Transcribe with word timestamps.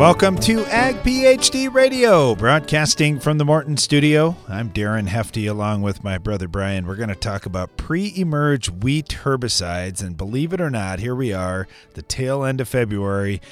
Welcome 0.00 0.38
to 0.38 0.64
Ag 0.64 0.96
PhD 1.02 1.70
Radio, 1.70 2.34
broadcasting 2.34 3.20
from 3.20 3.36
the 3.36 3.44
Morton 3.44 3.76
studio. 3.76 4.34
I'm 4.48 4.70
Darren 4.70 5.08
Hefty 5.08 5.46
along 5.46 5.82
with 5.82 6.02
my 6.02 6.16
brother 6.16 6.48
Brian. 6.48 6.86
We're 6.86 6.96
going 6.96 7.10
to 7.10 7.14
talk 7.14 7.44
about 7.44 7.76
pre 7.76 8.10
emerge 8.16 8.70
wheat 8.70 9.08
herbicides. 9.24 10.02
And 10.02 10.16
believe 10.16 10.54
it 10.54 10.60
or 10.62 10.70
not, 10.70 11.00
here 11.00 11.14
we 11.14 11.34
are, 11.34 11.68
the 11.92 12.00
tail 12.00 12.44
end 12.44 12.62
of 12.62 12.68
February. 12.70 13.42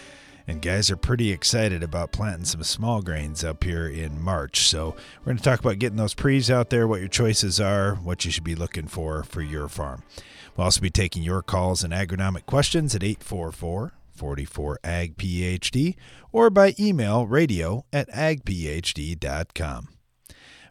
And 0.47 0.63
guys 0.63 0.91
are 0.91 0.97
pretty 0.97 1.33
excited 1.33 1.83
about 1.83 2.13
planting 2.13 2.47
some 2.47 2.63
small 2.63 3.03
grains 3.03 3.45
up 3.45 3.63
here 3.63 3.87
in 3.87 4.19
March. 4.19 4.61
So 4.61 4.97
we're 5.21 5.27
going 5.27 5.37
to 5.37 5.43
talk 5.43 5.61
about 5.61 5.79
getting 5.79 5.99
those 5.99 6.15
pre's 6.15 6.51
out 6.51 6.71
there, 6.71 6.89
what 6.89 7.01
your 7.01 7.11
choices 7.11 7.61
are, 7.61 7.97
what 7.97 8.25
you 8.25 8.31
should 8.31 8.43
be 8.43 8.55
looking 8.55 8.87
for 8.87 9.23
for 9.23 9.43
your 9.43 9.69
farm. 9.69 10.03
We'll 10.57 10.65
also 10.65 10.81
be 10.81 10.89
taking 10.89 11.23
your 11.23 11.43
calls 11.43 11.85
and 11.85 11.93
agronomic 11.93 12.47
questions 12.47 12.95
at 12.95 13.05
844 13.05 13.93
44 14.19 14.81
Ag 14.85 15.17
PhD 15.17 15.95
or 16.33 16.51
by 16.51 16.75
email 16.79 17.27
radio 17.27 17.85
at 17.93 18.11
agphd.com. 18.11 19.89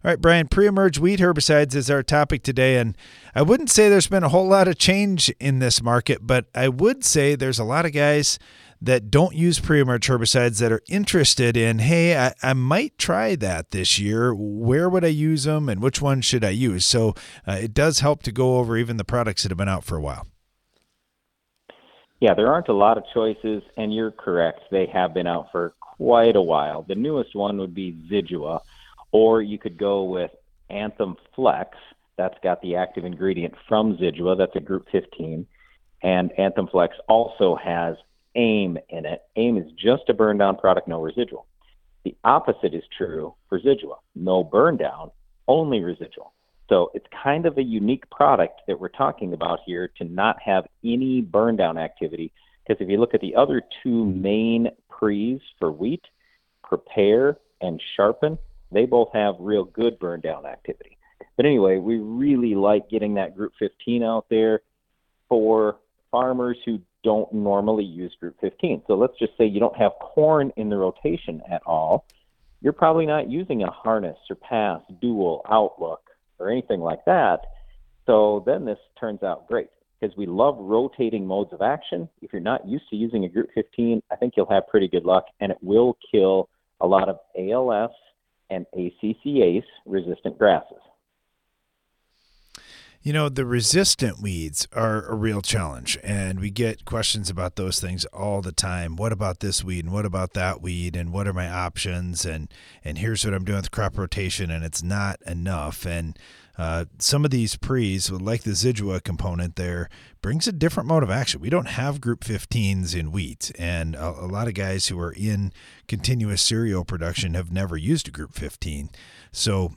All 0.04 0.12
right, 0.12 0.22
Brian, 0.22 0.48
pre 0.48 0.68
emerge 0.68 1.00
wheat 1.00 1.20
herbicides 1.20 1.74
is 1.74 1.90
our 1.90 2.04
topic 2.04 2.44
today. 2.44 2.78
And 2.78 2.96
I 3.34 3.42
wouldn't 3.42 3.72
say 3.72 3.90
there's 3.90 4.08
been 4.08 4.24
a 4.24 4.30
whole 4.30 4.48
lot 4.48 4.68
of 4.68 4.78
change 4.78 5.30
in 5.40 5.60
this 5.60 5.82
market, 5.82 6.20
but 6.22 6.46
I 6.54 6.70
would 6.70 7.04
say 7.04 7.36
there's 7.36 7.60
a 7.60 7.64
lot 7.64 7.86
of 7.86 7.94
guys 7.94 8.38
that 8.80 9.10
don't 9.10 9.36
use 9.36 9.60
pre 9.60 9.80
emerge 9.80 10.08
herbicides 10.08 10.60
that 10.60 10.72
are 10.72 10.84
interested 10.88 11.58
in, 11.58 11.80
hey, 11.80 12.16
I, 12.16 12.34
I, 12.44 12.54
might 12.54 12.98
try 12.98 13.36
that 13.36 13.72
this 13.72 13.98
year. 13.98 14.36
Where 14.36 14.88
would 14.88 15.04
I 15.04 15.08
use 15.08 15.46
them 15.46 15.68
and 15.68 15.82
which 15.82 16.02
one 16.02 16.22
should 16.22 16.44
I 16.44 16.52
use? 16.52 16.86
So 16.86 17.16
uh, 17.48 17.54
it 17.54 17.74
does 17.74 18.02
help 18.02 18.22
to 18.24 18.32
go 18.32 18.58
over 18.58 18.78
even 18.78 18.98
the 18.98 19.04
products 19.04 19.44
that 19.44 19.50
have 19.50 19.58
been 19.58 19.68
out 19.68 19.84
for 19.84 19.98
a 19.98 20.02
while. 20.02 20.28
Yeah, 22.20 22.34
there 22.34 22.52
aren't 22.52 22.70
a 22.70 22.74
lot 22.74 22.98
of 22.98 23.04
choices, 23.14 23.62
and 23.76 23.94
you're 23.94 24.12
correct. 24.12 24.62
They 24.72 24.88
have 24.88 25.14
been 25.14 25.28
out 25.28 25.52
for 25.52 25.74
quite 25.80 26.36
a 26.36 26.42
while. 26.42 26.82
The 26.82 26.96
newest 26.96 27.36
one 27.36 27.58
would 27.60 27.76
be 27.76 27.98
Zidua, 28.10 28.62
or 29.12 29.42
you 29.42 29.60
could 29.60 29.78
go 29.78 30.04
with 30.04 30.32
Anthem 30.70 31.16
Flex. 31.36 31.78
That's 32.18 32.38
got 32.42 32.62
the 32.62 32.76
active 32.76 33.06
ingredient 33.06 33.54
from 33.68 33.98
Zidua. 33.98 34.36
That's 34.36 34.56
a 34.56 34.60
group 34.60 34.88
15. 34.92 35.46
And 36.02 36.32
Anthem 36.40 36.68
Flex 36.68 36.96
also 37.08 37.56
has 37.56 37.96
AIM 38.36 38.80
in 38.90 39.06
it. 39.06 39.22
AIM 39.36 39.58
is 39.58 39.72
just 39.74 40.10
a 40.10 40.14
burn 40.14 40.40
down 40.40 40.58
product, 40.58 40.88
no 40.88 41.02
residual. 41.02 41.46
The 42.04 42.16
opposite 42.24 42.74
is 42.74 42.84
true 42.98 43.36
for 43.50 43.60
Zidua. 43.60 43.98
No 44.16 44.44
burn 44.44 44.78
down, 44.78 45.12
only 45.48 45.82
residual. 45.82 46.34
So 46.70 46.92
it's 46.94 47.06
kind 47.24 47.46
of 47.46 47.58
a 47.58 47.64
unique 47.64 48.10
product 48.10 48.62
that 48.68 48.80
we're 48.80 48.90
talking 48.90 49.34
about 49.34 49.60
here 49.66 49.90
to 49.98 50.04
not 50.04 50.42
have 50.44 50.66
any 50.84 51.22
burn 51.22 51.56
down 51.56 51.78
activity. 51.78 52.32
Because 52.66 52.82
if 52.82 52.90
you 52.90 53.00
look 53.00 53.14
at 53.14 53.22
the 53.22 53.36
other 53.36 53.62
two 53.84 54.06
main 54.06 54.70
pre's 54.90 55.42
for 55.60 55.72
wheat, 55.72 56.04
prepare 56.64 57.38
and 57.62 57.82
sharpen, 57.96 58.38
they 58.72 58.86
both 58.86 59.10
have 59.14 59.36
real 59.40 59.64
good 59.64 59.98
burn 60.00 60.20
down 60.20 60.46
activity. 60.46 60.98
But 61.38 61.46
anyway, 61.46 61.78
we 61.78 62.00
really 62.00 62.56
like 62.56 62.90
getting 62.90 63.14
that 63.16 63.36
group 63.36 63.54
15 63.60 64.04
out 64.04 64.26
there 64.30 64.62
for 65.30 65.78
farmers 66.12 66.58
who 66.66 66.82
don't 67.04 67.32
normally 67.32 67.86
use 67.86 68.14
group 68.20 68.36
15. 68.42 68.84
So 68.88 68.96
let's 68.96 69.18
just 69.18 69.38
say 69.38 69.46
you 69.46 69.60
don't 69.60 69.78
have 69.78 69.94
corn 70.02 70.52
in 70.58 70.70
the 70.70 70.78
rotation 70.78 71.42
at 71.50 71.62
all. 71.66 72.06
You're 72.60 72.74
probably 72.74 73.06
not 73.06 73.30
using 73.30 73.64
a 73.64 73.72
harness, 73.72 74.18
surpass, 74.28 74.82
dual, 75.00 75.46
outlook, 75.50 76.07
or 76.40 76.50
anything 76.50 76.80
like 76.80 77.04
that. 77.06 77.42
So 78.06 78.44
then 78.46 78.66
this 78.66 78.80
turns 79.00 79.24
out 79.24 79.48
great 79.48 79.68
because 80.00 80.16
we 80.16 80.26
love 80.26 80.56
rotating 80.60 81.26
modes 81.26 81.52
of 81.54 81.62
action. 81.62 82.08
If 82.22 82.32
you're 82.32 82.42
not 82.42 82.68
used 82.68 82.90
to 82.90 82.96
using 82.96 83.26
a 83.26 83.30
group 83.30 83.50
15, 83.54 84.02
I 84.12 84.16
think 84.16 84.34
you'll 84.38 84.50
have 84.50 84.68
pretty 84.68 84.88
good 84.88 85.06
luck 85.06 85.26
and 85.40 85.52
it 85.52 85.58
will 85.62 85.98
kill 86.12 86.50
a 86.82 86.88
lot 86.88 87.10
of 87.10 87.20
ALS 87.38 87.92
and 88.50 88.66
ACCase 88.78 89.64
resistant 89.86 90.38
grasses. 90.38 90.78
You 93.02 93.14
know, 93.14 93.30
the 93.30 93.46
resistant 93.46 94.22
weeds 94.22 94.68
are 94.74 95.06
a 95.06 95.16
real 95.16 95.42
challenge, 95.42 95.98
and 96.04 96.40
we 96.40 96.50
get 96.50 96.84
questions 96.84 97.30
about 97.30 97.56
those 97.56 97.80
things 97.80 98.04
all 98.06 98.42
the 98.42 98.52
time. 98.52 98.98
What 98.98 99.14
about 99.14 99.40
this 99.40 99.64
weed, 99.64 99.86
and 99.86 99.94
what 99.94 100.06
about 100.06 100.34
that 100.34 100.62
weed, 100.62 100.96
and 100.96 101.14
what 101.14 101.28
are 101.28 101.34
my 101.34 101.50
options? 101.50 102.26
And 102.26 102.50
and 102.84 102.98
here's 102.98 103.24
what 103.24 103.34
I'm 103.34 103.46
doing 103.46 103.58
with 103.58 103.72
crop 103.72 103.98
rotation, 103.98 104.52
and 104.52 104.66
it's 104.66 104.84
not 104.84 105.22
enough. 105.26 105.86
And 105.86 106.20
uh, 106.58 106.86
some 106.98 107.24
of 107.24 107.32
these 107.32 107.56
pre's, 107.56 108.12
like 108.12 108.44
the 108.44 108.52
Zidua 108.52 109.04
component 109.04 109.56
there, 109.56 109.90
brings 110.22 110.48
a 110.48 110.52
different 110.52 110.90
mode 110.90 111.04
of 111.04 111.12
action. 111.12 111.40
We 111.40 111.50
don't 111.50 111.68
have 111.68 112.02
group 112.02 112.24
15s 112.24 112.96
in 112.96 113.12
wheat, 113.12 113.52
and 113.60 113.96
a, 113.96 114.10
a 114.10 114.28
lot 114.28 114.48
of 114.48 114.56
guys 114.56 114.88
who 114.88 115.00
are 115.00 115.14
in 115.16 115.54
continuous 115.88 116.42
cereal 116.42 116.84
production 116.84 117.36
have 117.36 117.52
never 117.52 117.78
used 117.78 118.08
a 118.08 118.12
group 118.12 118.34
15. 118.34 118.90
So 119.32 119.74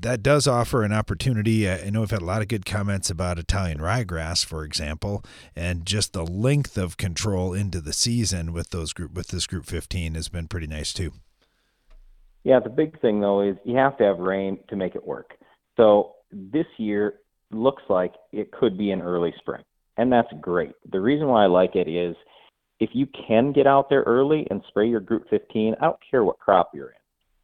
that 0.00 0.22
does 0.22 0.48
offer 0.48 0.82
an 0.82 0.92
opportunity. 0.92 1.70
I 1.70 1.88
know 1.90 2.00
we've 2.00 2.10
had 2.10 2.22
a 2.22 2.26
lot 2.26 2.42
of 2.42 2.48
good 2.48 2.66
comments 2.66 3.10
about 3.10 3.38
Italian 3.38 3.78
ryegrass, 3.78 4.44
for 4.44 4.64
example, 4.64 5.24
and 5.54 5.86
just 5.86 6.12
the 6.12 6.26
length 6.26 6.76
of 6.76 6.96
control 6.96 7.54
into 7.54 7.80
the 7.80 7.92
season 7.92 8.52
with 8.52 8.70
those 8.70 8.92
group 8.92 9.14
with 9.14 9.28
this 9.28 9.46
group 9.46 9.66
15 9.66 10.14
has 10.14 10.28
been 10.28 10.48
pretty 10.48 10.66
nice 10.66 10.92
too. 10.92 11.12
Yeah, 12.42 12.60
the 12.60 12.68
big 12.68 13.00
thing 13.00 13.20
though 13.20 13.40
is 13.40 13.56
you 13.64 13.76
have 13.76 13.96
to 13.98 14.04
have 14.04 14.18
rain 14.18 14.58
to 14.68 14.76
make 14.76 14.94
it 14.94 15.06
work. 15.06 15.38
So 15.76 16.14
this 16.34 16.66
year 16.76 17.20
looks 17.50 17.82
like 17.88 18.14
it 18.32 18.50
could 18.52 18.76
be 18.76 18.90
an 18.90 19.00
early 19.00 19.32
spring, 19.38 19.62
and 19.96 20.12
that's 20.12 20.28
great. 20.40 20.72
The 20.90 21.00
reason 21.00 21.28
why 21.28 21.44
I 21.44 21.46
like 21.46 21.76
it 21.76 21.88
is 21.88 22.16
if 22.80 22.90
you 22.92 23.06
can 23.26 23.52
get 23.52 23.66
out 23.66 23.88
there 23.88 24.02
early 24.02 24.46
and 24.50 24.62
spray 24.68 24.88
your 24.88 25.00
Group 25.00 25.26
15, 25.30 25.74
I 25.80 25.84
don't 25.84 25.96
care 26.10 26.24
what 26.24 26.38
crop 26.38 26.70
you're 26.74 26.88
in, 26.88 26.94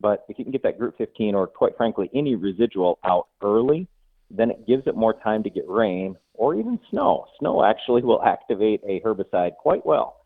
but 0.00 0.24
if 0.28 0.38
you 0.38 0.44
can 0.44 0.52
get 0.52 0.62
that 0.64 0.78
Group 0.78 0.98
15 0.98 1.34
or 1.34 1.46
quite 1.46 1.76
frankly 1.76 2.10
any 2.14 2.34
residual 2.34 2.98
out 3.04 3.28
early, 3.42 3.86
then 4.30 4.50
it 4.50 4.66
gives 4.66 4.86
it 4.86 4.96
more 4.96 5.14
time 5.14 5.42
to 5.42 5.50
get 5.50 5.68
rain 5.68 6.16
or 6.34 6.54
even 6.54 6.78
snow. 6.90 7.26
Snow 7.38 7.64
actually 7.64 8.02
will 8.04 8.22
activate 8.22 8.80
a 8.86 9.00
herbicide 9.00 9.56
quite 9.56 9.84
well. 9.86 10.16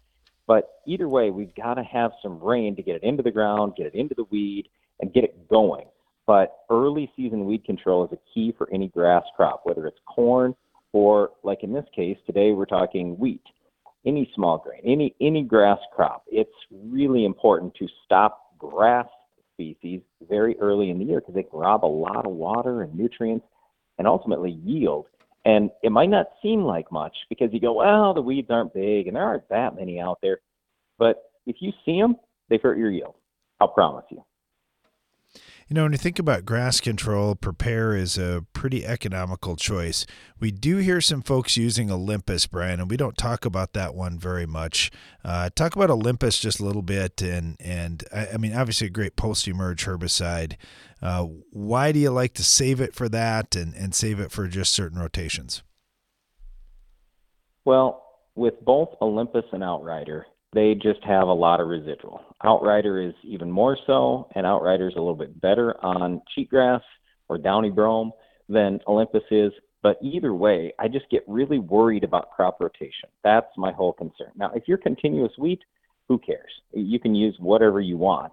But 0.47 0.81
either 0.87 1.09
way, 1.09 1.31
we've 1.31 1.55
got 1.55 1.75
to 1.75 1.85
have 1.85 2.13
some 2.23 2.39
rain 2.39 2.77
to 2.77 2.83
get 2.83 2.97
it 2.97 3.03
into 3.03 3.23
the 3.23 3.31
ground, 3.31 3.75
get 3.77 3.87
it 3.87 3.95
into 3.95 4.15
the 4.15 4.25
weed, 4.25 4.69
and 5.01 5.13
get 5.13 5.25
it 5.25 5.49
going. 5.49 5.87
But 6.27 6.57
early 6.71 7.11
season 7.17 7.45
weed 7.45 7.65
control 7.65 8.05
is 8.05 8.13
a 8.13 8.19
key 8.33 8.55
for 8.57 8.69
any 8.73 8.89
grass 8.89 9.25
crop, 9.37 9.63
whether 9.65 9.87
it's 9.87 9.99
corn 10.07 10.55
or, 10.93 11.31
like 11.43 11.63
in 11.63 11.73
this 11.73 11.85
case, 11.95 12.17
today 12.25 12.53
we're 12.53 12.65
talking 12.67 13.19
wheat, 13.19 13.43
any 14.07 14.31
small 14.35 14.59
grain, 14.59 14.81
any 14.85 15.15
any 15.21 15.43
grass 15.43 15.79
crop. 15.95 16.25
It's 16.29 16.51
really 16.71 17.25
important 17.25 17.75
to 17.75 17.89
stop 18.05 18.57
grass 18.59 19.07
species 19.55 20.01
very 20.29 20.57
early 20.61 20.91
in 20.91 20.99
the 20.99 21.05
year 21.05 21.21
because 21.21 21.35
they 21.35 21.43
can 21.43 21.59
rob 21.59 21.85
a 21.85 21.87
lot 21.87 22.27
of 22.27 22.33
water 22.33 22.83
and 22.83 22.95
nutrients 22.95 23.47
and 23.99 24.07
ultimately 24.07 24.53
yield. 24.65 25.07
And 25.45 25.71
it 25.83 25.93
might 25.93 26.09
not 26.09 26.27
seem 26.43 26.63
like 26.63 26.91
much 26.91 27.15
because 27.29 27.51
you 27.53 27.61
go, 27.61 27.75
well, 27.75 28.15
the 28.15 28.23
weeds 28.23 28.49
aren't 28.51 28.73
big 28.73 29.07
and 29.07 29.17
there 29.17 29.25
aren't 29.25 29.49
that 29.51 29.77
many 29.77 30.01
out 30.01 30.19
there. 30.23 30.39
But 30.99 31.25
if 31.47 31.57
you 31.61 31.73
see 31.85 32.01
them, 32.01 32.17
they 32.49 32.59
hurt 32.63 32.79
your 32.79 32.91
yield. 32.91 33.15
I'll 33.61 33.69
promise 33.69 34.05
you. 34.11 34.25
You 35.67 35.75
know, 35.75 35.85
when 35.85 35.93
you 35.93 35.99
think 35.99 36.19
about 36.19 36.45
grass 36.45 36.79
control, 36.79 37.35
Prepare 37.35 37.97
is 37.97 38.19
a 38.19 38.45
pretty 38.53 38.85
economical 38.85 39.57
choice. 39.57 40.05
We 40.39 40.51
do 40.51 40.77
hear 40.77 41.01
some 41.01 41.23
folks 41.23 41.57
using 41.57 41.91
Olympus, 41.91 42.47
Brian, 42.47 42.81
and 42.81 42.91
we 42.91 42.99
don't 42.99 43.17
talk 43.17 43.47
about 43.47 43.73
that 43.73 43.95
one 43.95 44.19
very 44.19 44.45
much. 44.45 44.91
Uh, 45.25 45.49
talk 45.55 45.75
about 45.75 45.89
Olympus 45.89 46.39
just 46.39 46.61
a 46.61 46.65
little 46.67 46.83
bit, 46.83 47.23
and 47.23 47.57
and 47.61 48.05
I, 48.15 48.29
I 48.35 48.37
mean, 48.37 48.55
obviously 48.55 48.89
a 48.89 48.91
great 48.91 49.17
post-emerge 49.17 49.87
herbicide. 49.87 50.57
Uh, 51.01 51.25
why 51.51 51.93
do 51.93 51.99
you 51.99 52.11
like 52.11 52.35
to 52.35 52.45
save 52.45 52.83
it 52.83 52.95
for 52.95 53.09
that, 53.09 53.57
and 53.57 53.75
and 53.75 53.95
save 53.95 54.21
it 54.21 54.31
for 54.31 54.47
just 54.47 54.73
certain 54.73 54.99
rotations? 54.99 55.63
Well, 57.65 58.05
with 58.35 58.63
both 58.63 58.91
Olympus 59.01 59.47
and 59.53 59.65
Outrider, 59.65 60.27
they 60.53 60.75
just 60.75 61.03
have 61.05 61.29
a 61.29 61.33
lot 61.33 61.61
of 61.61 61.69
residual. 61.69 62.21
Outrider 62.45 63.01
is 63.01 63.15
even 63.23 63.51
more 63.51 63.79
so, 63.87 64.29
and 64.35 64.47
Outrider 64.47 64.89
is 64.89 64.95
a 64.97 64.99
little 64.99 65.15
bit 65.15 65.41
better 65.41 65.83
on 65.85 66.21
cheatgrass 66.37 66.83
or 67.29 67.39
downy 67.39 67.71
brome 67.71 68.13
than 68.49 68.81
Olympus 68.87 69.23
is. 69.31 69.53
But 69.83 69.99
either 70.03 70.35
way, 70.35 70.73
I 70.79 70.89
just 70.89 71.09
get 71.11 71.25
really 71.27 71.59
worried 71.59 72.05
about 72.05 72.31
crop 72.31 72.59
rotation. 72.61 73.09
That's 73.23 73.47
my 73.57 73.73
whole 73.73 73.93
concern. 73.93 74.33
Now, 74.37 74.51
if 74.55 74.65
you're 74.67 74.79
continuous 74.79 75.33
wheat, 75.39 75.61
who 76.09 76.19
cares? 76.19 76.51
You 76.73 76.99
can 76.99 77.15
use 77.15 77.37
whatever 77.39 77.81
you 77.81 77.97
want 77.97 78.33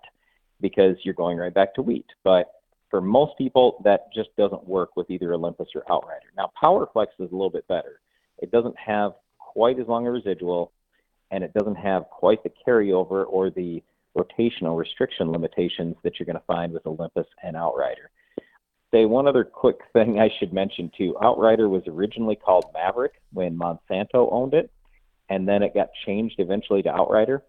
because 0.61 0.95
you're 1.03 1.13
going 1.13 1.37
right 1.37 1.53
back 1.53 1.73
to 1.75 1.81
wheat. 1.81 2.05
But 2.23 2.51
for 2.89 3.01
most 3.01 3.37
people, 3.37 3.81
that 3.83 4.13
just 4.13 4.29
doesn't 4.37 4.67
work 4.67 4.95
with 4.95 5.09
either 5.09 5.33
Olympus 5.33 5.69
or 5.75 5.83
Outrider. 5.91 6.31
Now, 6.37 6.51
PowerFlex 6.61 7.07
is 7.19 7.31
a 7.31 7.35
little 7.35 7.49
bit 7.49 7.67
better. 7.67 7.99
It 8.39 8.51
doesn't 8.51 8.75
have 8.77 9.13
quite 9.39 9.79
as 9.79 9.87
long 9.87 10.07
a 10.07 10.11
residual 10.11 10.71
and 11.31 11.43
it 11.43 11.53
doesn't 11.53 11.75
have 11.75 12.09
quite 12.09 12.43
the 12.43 12.51
carryover 12.67 13.25
or 13.27 13.49
the 13.49 13.81
rotational 14.17 14.77
restriction 14.77 15.31
limitations 15.31 15.95
that 16.03 16.19
you're 16.19 16.25
going 16.25 16.37
to 16.37 16.45
find 16.45 16.73
with 16.73 16.85
Olympus 16.85 17.27
and 17.43 17.55
Outrider. 17.55 18.09
Say 18.91 19.05
one 19.05 19.27
other 19.27 19.43
quick 19.43 19.77
thing 19.93 20.19
I 20.19 20.29
should 20.39 20.53
mention 20.53 20.91
too. 20.97 21.15
Outrider 21.21 21.69
was 21.69 21.83
originally 21.87 22.35
called 22.35 22.65
Maverick 22.73 23.13
when 23.31 23.57
Monsanto 23.57 24.31
owned 24.31 24.53
it, 24.53 24.71
and 25.29 25.47
then 25.47 25.63
it 25.63 25.73
got 25.73 25.89
changed 26.05 26.35
eventually 26.39 26.83
to 26.83 26.89
Outrider. 26.89 27.43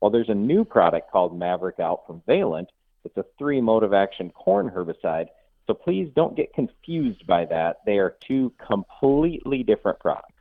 Well, 0.00 0.10
there's 0.10 0.28
a 0.28 0.34
new 0.34 0.64
product 0.64 1.10
called 1.10 1.38
Maverick 1.38 1.80
out 1.80 2.06
from 2.06 2.22
Valent. 2.26 2.68
It's 3.04 3.16
a 3.16 3.24
three 3.38 3.60
mode 3.60 3.82
of 3.82 3.92
action 3.92 4.30
corn 4.30 4.70
herbicide. 4.70 5.26
So 5.66 5.74
please 5.74 6.10
don't 6.14 6.36
get 6.36 6.54
confused 6.54 7.26
by 7.26 7.44
that. 7.46 7.78
They 7.84 7.98
are 7.98 8.16
two 8.26 8.52
completely 8.64 9.62
different 9.62 9.98
products. 9.98 10.32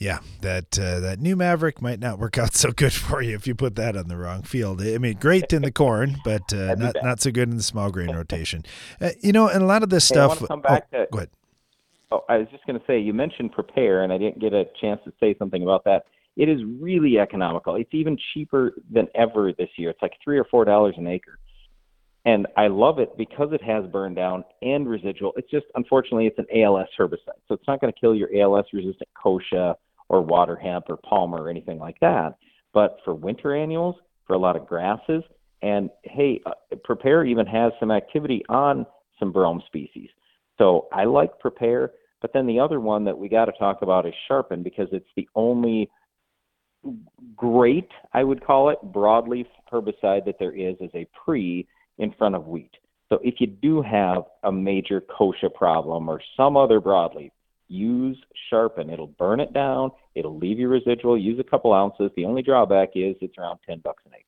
Yeah, 0.00 0.20
that 0.40 0.78
uh, 0.78 0.98
that 1.00 1.20
new 1.20 1.36
Maverick 1.36 1.82
might 1.82 2.00
not 2.00 2.18
work 2.18 2.38
out 2.38 2.54
so 2.54 2.72
good 2.72 2.92
for 2.94 3.20
you 3.20 3.34
if 3.34 3.46
you 3.46 3.54
put 3.54 3.76
that 3.76 3.98
on 3.98 4.08
the 4.08 4.16
wrong 4.16 4.42
field. 4.42 4.80
I 4.80 4.96
mean, 4.96 5.18
great 5.18 5.52
in 5.52 5.60
the 5.60 5.70
corn, 5.70 6.16
but 6.24 6.52
uh, 6.54 6.74
not 6.76 6.96
not 7.02 7.20
so 7.20 7.30
good 7.30 7.50
in 7.50 7.58
the 7.58 7.62
small 7.62 7.90
grain 7.90 8.16
rotation. 8.16 8.64
Uh, 8.98 9.10
you 9.20 9.32
know, 9.32 9.48
and 9.48 9.62
a 9.62 9.66
lot 9.66 9.82
of 9.82 9.90
this 9.90 10.08
hey, 10.08 10.14
stuff. 10.14 10.42
come 10.48 10.62
back 10.62 10.86
oh, 10.94 10.98
to, 11.00 11.06
go 11.12 11.18
ahead. 11.18 11.30
Oh, 12.10 12.24
I 12.30 12.38
was 12.38 12.48
just 12.50 12.66
going 12.66 12.80
to 12.80 12.84
say 12.86 12.98
you 12.98 13.12
mentioned 13.12 13.52
prepare, 13.52 14.02
and 14.02 14.10
I 14.10 14.16
didn't 14.16 14.40
get 14.40 14.54
a 14.54 14.64
chance 14.80 15.02
to 15.04 15.12
say 15.20 15.36
something 15.38 15.62
about 15.62 15.84
that. 15.84 16.06
It 16.34 16.48
is 16.48 16.62
really 16.80 17.18
economical. 17.18 17.74
It's 17.74 17.92
even 17.92 18.16
cheaper 18.32 18.72
than 18.90 19.06
ever 19.14 19.52
this 19.52 19.68
year. 19.76 19.90
It's 19.90 20.00
like 20.00 20.14
three 20.24 20.38
or 20.38 20.44
four 20.44 20.64
dollars 20.64 20.94
an 20.96 21.08
acre 21.08 21.38
and 22.24 22.46
I 22.56 22.66
love 22.68 22.98
it 22.98 23.16
because 23.16 23.48
it 23.52 23.62
has 23.62 23.86
burn 23.86 24.14
down 24.14 24.44
and 24.60 24.88
residual. 24.88 25.32
It's 25.36 25.50
just 25.50 25.66
unfortunately 25.74 26.26
it's 26.26 26.38
an 26.38 26.46
ALS 26.54 26.88
herbicide, 26.98 27.40
so 27.48 27.54
it's 27.54 27.66
not 27.66 27.80
going 27.80 27.92
to 27.92 27.98
kill 27.98 28.14
your 28.14 28.28
ALS 28.36 28.66
resistant 28.72 29.08
kochia 29.16 29.74
or 30.10 30.20
water 30.20 30.56
hemp 30.56 30.86
or 30.88 30.96
palmer 30.96 31.40
or 31.40 31.48
anything 31.48 31.78
like 31.78 31.98
that. 32.00 32.34
But 32.74 32.98
for 33.04 33.14
winter 33.14 33.54
annuals, 33.54 33.94
for 34.26 34.34
a 34.34 34.38
lot 34.38 34.56
of 34.56 34.66
grasses, 34.66 35.22
and 35.62 35.88
hey, 36.02 36.40
uh, 36.46 36.76
Prepare 36.82 37.24
even 37.24 37.46
has 37.46 37.72
some 37.78 37.92
activity 37.92 38.42
on 38.48 38.84
some 39.20 39.30
brome 39.30 39.62
species. 39.66 40.08
So 40.58 40.88
I 40.92 41.04
like 41.04 41.38
Prepare, 41.38 41.92
but 42.20 42.32
then 42.32 42.46
the 42.46 42.58
other 42.58 42.80
one 42.80 43.04
that 43.04 43.16
we 43.16 43.28
got 43.28 43.44
to 43.44 43.52
talk 43.52 43.82
about 43.82 44.04
is 44.04 44.12
Sharpen 44.26 44.64
because 44.64 44.88
it's 44.90 45.08
the 45.16 45.28
only 45.36 45.88
great, 47.36 47.88
I 48.12 48.24
would 48.24 48.44
call 48.44 48.70
it, 48.70 48.78
broadleaf 48.86 49.46
herbicide 49.72 50.24
that 50.24 50.36
there 50.40 50.54
is 50.54 50.74
as 50.82 50.90
a 50.94 51.06
pre 51.24 51.68
in 51.98 52.12
front 52.18 52.34
of 52.34 52.48
wheat. 52.48 52.74
So 53.08 53.20
if 53.22 53.34
you 53.38 53.46
do 53.46 53.80
have 53.80 54.24
a 54.42 54.50
major 54.50 55.00
kochia 55.00 55.54
problem 55.54 56.08
or 56.08 56.20
some 56.36 56.56
other 56.56 56.80
broadleaf, 56.80 57.30
use 57.70 58.18
sharpen. 58.50 58.90
It'll 58.90 59.06
burn 59.06 59.40
it 59.40 59.52
down. 59.52 59.92
It'll 60.14 60.36
leave 60.36 60.58
you 60.58 60.68
residual. 60.68 61.16
Use 61.16 61.38
a 61.38 61.44
couple 61.44 61.72
ounces. 61.72 62.10
The 62.16 62.24
only 62.24 62.42
drawback 62.42 62.90
is 62.94 63.16
it's 63.20 63.38
around 63.38 63.60
ten 63.66 63.78
bucks 63.78 64.02
an 64.04 64.12
acre. 64.14 64.26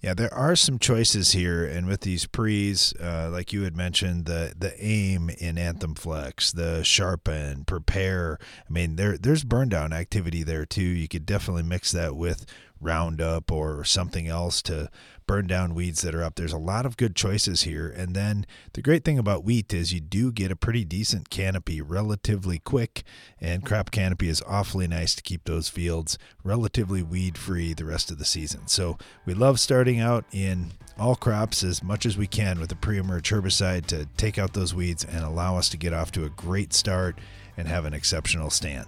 Yeah, 0.00 0.14
there 0.14 0.32
are 0.34 0.56
some 0.56 0.78
choices 0.78 1.32
here, 1.32 1.64
and 1.64 1.86
with 1.86 2.00
these 2.00 2.26
pre's, 2.26 2.92
uh, 3.00 3.30
like 3.32 3.52
you 3.52 3.62
had 3.62 3.76
mentioned, 3.76 4.26
the 4.26 4.52
the 4.58 4.74
aim 4.84 5.30
in 5.30 5.56
Anthem 5.56 5.94
Flex, 5.94 6.50
the 6.50 6.82
sharpen, 6.82 7.64
prepare. 7.64 8.38
I 8.68 8.72
mean, 8.72 8.96
there 8.96 9.16
there's 9.16 9.44
burn 9.44 9.68
down 9.68 9.92
activity 9.92 10.42
there 10.42 10.66
too. 10.66 10.82
You 10.82 11.08
could 11.08 11.24
definitely 11.24 11.62
mix 11.62 11.92
that 11.92 12.16
with 12.16 12.46
Roundup 12.82 13.50
or 13.50 13.84
something 13.84 14.28
else 14.28 14.60
to 14.62 14.90
burn 15.26 15.46
down 15.46 15.74
weeds 15.74 16.02
that 16.02 16.14
are 16.14 16.22
up. 16.22 16.34
There's 16.34 16.52
a 16.52 16.58
lot 16.58 16.84
of 16.84 16.96
good 16.96 17.14
choices 17.14 17.62
here. 17.62 17.88
And 17.88 18.14
then 18.14 18.44
the 18.72 18.82
great 18.82 19.04
thing 19.04 19.18
about 19.18 19.44
wheat 19.44 19.72
is 19.72 19.92
you 19.92 20.00
do 20.00 20.32
get 20.32 20.50
a 20.50 20.56
pretty 20.56 20.84
decent 20.84 21.30
canopy 21.30 21.80
relatively 21.80 22.58
quick, 22.58 23.02
and 23.40 23.64
crop 23.64 23.90
canopy 23.90 24.28
is 24.28 24.42
awfully 24.46 24.86
nice 24.86 25.14
to 25.14 25.22
keep 25.22 25.44
those 25.44 25.68
fields 25.68 26.18
relatively 26.44 27.02
weed 27.02 27.38
free 27.38 27.72
the 27.72 27.84
rest 27.84 28.10
of 28.10 28.18
the 28.18 28.24
season. 28.24 28.66
So 28.66 28.98
we 29.24 29.34
love 29.34 29.60
starting 29.60 30.00
out 30.00 30.24
in 30.32 30.72
all 30.98 31.16
crops 31.16 31.62
as 31.64 31.82
much 31.82 32.04
as 32.04 32.16
we 32.16 32.26
can 32.26 32.60
with 32.60 32.70
a 32.72 32.76
pre 32.76 32.98
emerge 32.98 33.30
herbicide 33.30 33.86
to 33.86 34.06
take 34.16 34.38
out 34.38 34.52
those 34.52 34.74
weeds 34.74 35.04
and 35.04 35.24
allow 35.24 35.56
us 35.56 35.68
to 35.70 35.76
get 35.76 35.94
off 35.94 36.12
to 36.12 36.24
a 36.24 36.30
great 36.30 36.72
start 36.72 37.18
and 37.56 37.68
have 37.68 37.84
an 37.84 37.94
exceptional 37.94 38.50
stand. 38.50 38.86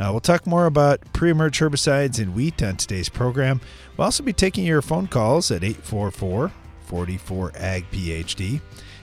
Uh, 0.00 0.10
we'll 0.10 0.20
talk 0.20 0.46
more 0.46 0.66
about 0.66 1.00
pre 1.12 1.30
emerge 1.30 1.58
herbicides 1.58 2.20
in 2.20 2.34
wheat 2.34 2.62
on 2.62 2.76
today's 2.76 3.08
program. 3.08 3.60
We'll 3.96 4.04
also 4.06 4.22
be 4.22 4.32
taking 4.32 4.64
your 4.64 4.82
phone 4.82 5.06
calls 5.08 5.50
at 5.50 5.64
844 5.64 6.52
44 6.84 7.52
AG 7.56 7.86
PhD 7.92 8.60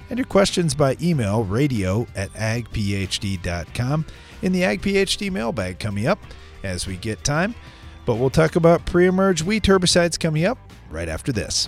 and 0.09 0.19
your 0.19 0.25
questions 0.25 0.73
by 0.73 0.97
email 1.01 1.43
radio 1.43 2.07
at 2.15 2.31
agphd.com 2.33 4.05
in 4.41 4.51
the 4.51 4.63
Ag 4.63 4.81
PhD 4.81 5.31
mailbag 5.31 5.79
coming 5.79 6.07
up 6.07 6.19
as 6.63 6.87
we 6.87 6.97
get 6.97 7.23
time. 7.23 7.55
But 8.05 8.15
we'll 8.15 8.29
talk 8.29 8.55
about 8.55 8.85
pre 8.85 9.07
emerge 9.07 9.41
wheat 9.41 9.63
herbicides 9.63 10.19
coming 10.19 10.45
up 10.45 10.57
right 10.89 11.09
after 11.09 11.31
this. 11.31 11.67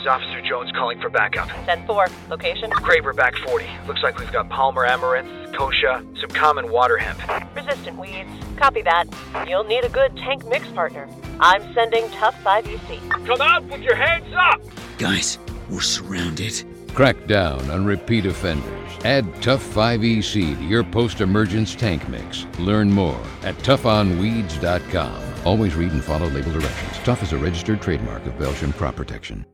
This 0.00 0.06
is 0.06 0.12
Officer 0.12 0.40
Jones 0.40 0.72
calling 0.72 0.98
for 0.98 1.10
backup. 1.10 1.46
10-4. 1.66 2.30
Location? 2.30 2.70
Craver 2.70 3.14
back 3.14 3.36
40. 3.36 3.66
Looks 3.86 4.02
like 4.02 4.18
we've 4.18 4.32
got 4.32 4.48
Palmer 4.48 4.86
amaranth, 4.86 5.28
kochia, 5.52 6.02
some 6.18 6.30
common 6.30 6.70
water 6.70 6.96
hemp. 6.96 7.20
Resistant 7.54 7.98
weeds. 7.98 8.30
Copy 8.56 8.80
that. 8.80 9.04
You'll 9.46 9.64
need 9.64 9.84
a 9.84 9.90
good 9.90 10.16
tank 10.16 10.46
mix 10.46 10.66
partner. 10.68 11.06
I'm 11.38 11.74
sending 11.74 12.08
Tough 12.12 12.34
5EC. 12.42 13.26
Come 13.26 13.42
out 13.42 13.62
with 13.64 13.82
your 13.82 13.94
hands 13.94 14.32
up! 14.34 14.62
Guys, 14.96 15.38
we're 15.68 15.82
surrounded. 15.82 16.64
Crack 16.94 17.26
down 17.26 17.70
on 17.70 17.84
repeat 17.84 18.24
offenders. 18.24 19.04
Add 19.04 19.42
Tough 19.42 19.62
5EC 19.74 20.32
to 20.56 20.64
your 20.64 20.82
post 20.82 21.20
emergence 21.20 21.74
tank 21.74 22.08
mix. 22.08 22.46
Learn 22.58 22.90
more 22.90 23.20
at 23.42 23.54
toughonweeds.com. 23.56 25.22
Always 25.44 25.74
read 25.74 25.92
and 25.92 26.02
follow 26.02 26.28
label 26.30 26.52
directions. 26.52 26.96
Tough 27.04 27.22
is 27.22 27.34
a 27.34 27.36
registered 27.38 27.82
trademark 27.82 28.24
of 28.24 28.32
Belchim 28.36 28.74
Crop 28.74 28.96
Protection. 28.96 29.44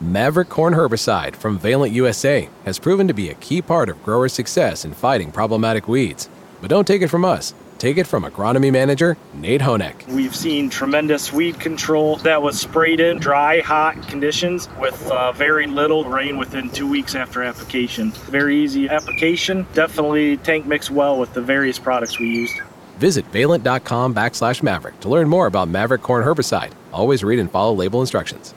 Maverick 0.00 0.48
Corn 0.48 0.74
Herbicide 0.74 1.36
from 1.36 1.56
Valent 1.56 1.92
USA 1.92 2.48
has 2.64 2.80
proven 2.80 3.06
to 3.06 3.14
be 3.14 3.30
a 3.30 3.34
key 3.34 3.62
part 3.62 3.88
of 3.88 4.02
growers' 4.02 4.32
success 4.32 4.84
in 4.84 4.92
fighting 4.92 5.30
problematic 5.30 5.86
weeds. 5.86 6.28
But 6.60 6.68
don't 6.68 6.86
take 6.86 7.02
it 7.02 7.08
from 7.08 7.24
us. 7.24 7.54
Take 7.78 7.96
it 7.96 8.06
from 8.06 8.24
agronomy 8.24 8.72
manager 8.72 9.16
Nate 9.34 9.60
Honeck. 9.60 10.06
We've 10.08 10.34
seen 10.34 10.68
tremendous 10.68 11.32
weed 11.32 11.60
control 11.60 12.16
that 12.18 12.42
was 12.42 12.60
sprayed 12.60 12.98
in 12.98 13.18
dry, 13.18 13.60
hot 13.60 14.08
conditions 14.08 14.68
with 14.80 15.10
uh, 15.10 15.30
very 15.32 15.66
little 15.68 16.04
rain 16.04 16.38
within 16.38 16.70
two 16.70 16.88
weeks 16.88 17.14
after 17.14 17.44
application. 17.44 18.10
Very 18.10 18.56
easy 18.56 18.88
application. 18.88 19.64
Definitely 19.74 20.38
tank 20.38 20.66
mix 20.66 20.90
well 20.90 21.20
with 21.20 21.34
the 21.34 21.42
various 21.42 21.78
products 21.78 22.18
we 22.18 22.30
used. 22.30 22.54
Visit 22.98 23.26
valent.com 23.26 24.14
backslash 24.14 24.62
maverick 24.62 24.98
to 25.00 25.08
learn 25.08 25.28
more 25.28 25.46
about 25.46 25.68
Maverick 25.68 26.02
Corn 26.02 26.24
Herbicide. 26.24 26.72
Always 26.92 27.22
read 27.22 27.38
and 27.38 27.50
follow 27.50 27.74
label 27.74 28.00
instructions. 28.00 28.54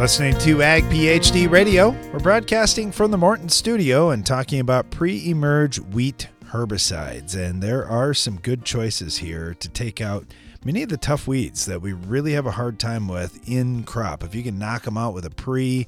Listening 0.00 0.38
to 0.38 0.62
Ag 0.62 0.84
PhD 0.84 1.50
Radio. 1.50 1.90
We're 2.10 2.20
broadcasting 2.20 2.90
from 2.90 3.10
the 3.10 3.18
Morton 3.18 3.50
studio 3.50 4.08
and 4.08 4.24
talking 4.24 4.58
about 4.58 4.90
pre 4.90 5.28
emerge 5.28 5.78
wheat 5.78 6.30
herbicides. 6.46 7.36
And 7.36 7.62
there 7.62 7.86
are 7.86 8.14
some 8.14 8.38
good 8.38 8.64
choices 8.64 9.18
here 9.18 9.52
to 9.60 9.68
take 9.68 10.00
out 10.00 10.24
many 10.64 10.82
of 10.82 10.88
the 10.88 10.96
tough 10.96 11.28
weeds 11.28 11.66
that 11.66 11.82
we 11.82 11.92
really 11.92 12.32
have 12.32 12.46
a 12.46 12.52
hard 12.52 12.78
time 12.78 13.08
with 13.08 13.46
in 13.46 13.82
crop. 13.82 14.24
If 14.24 14.34
you 14.34 14.42
can 14.42 14.58
knock 14.58 14.84
them 14.84 14.96
out 14.96 15.12
with 15.12 15.26
a 15.26 15.30
pre, 15.30 15.86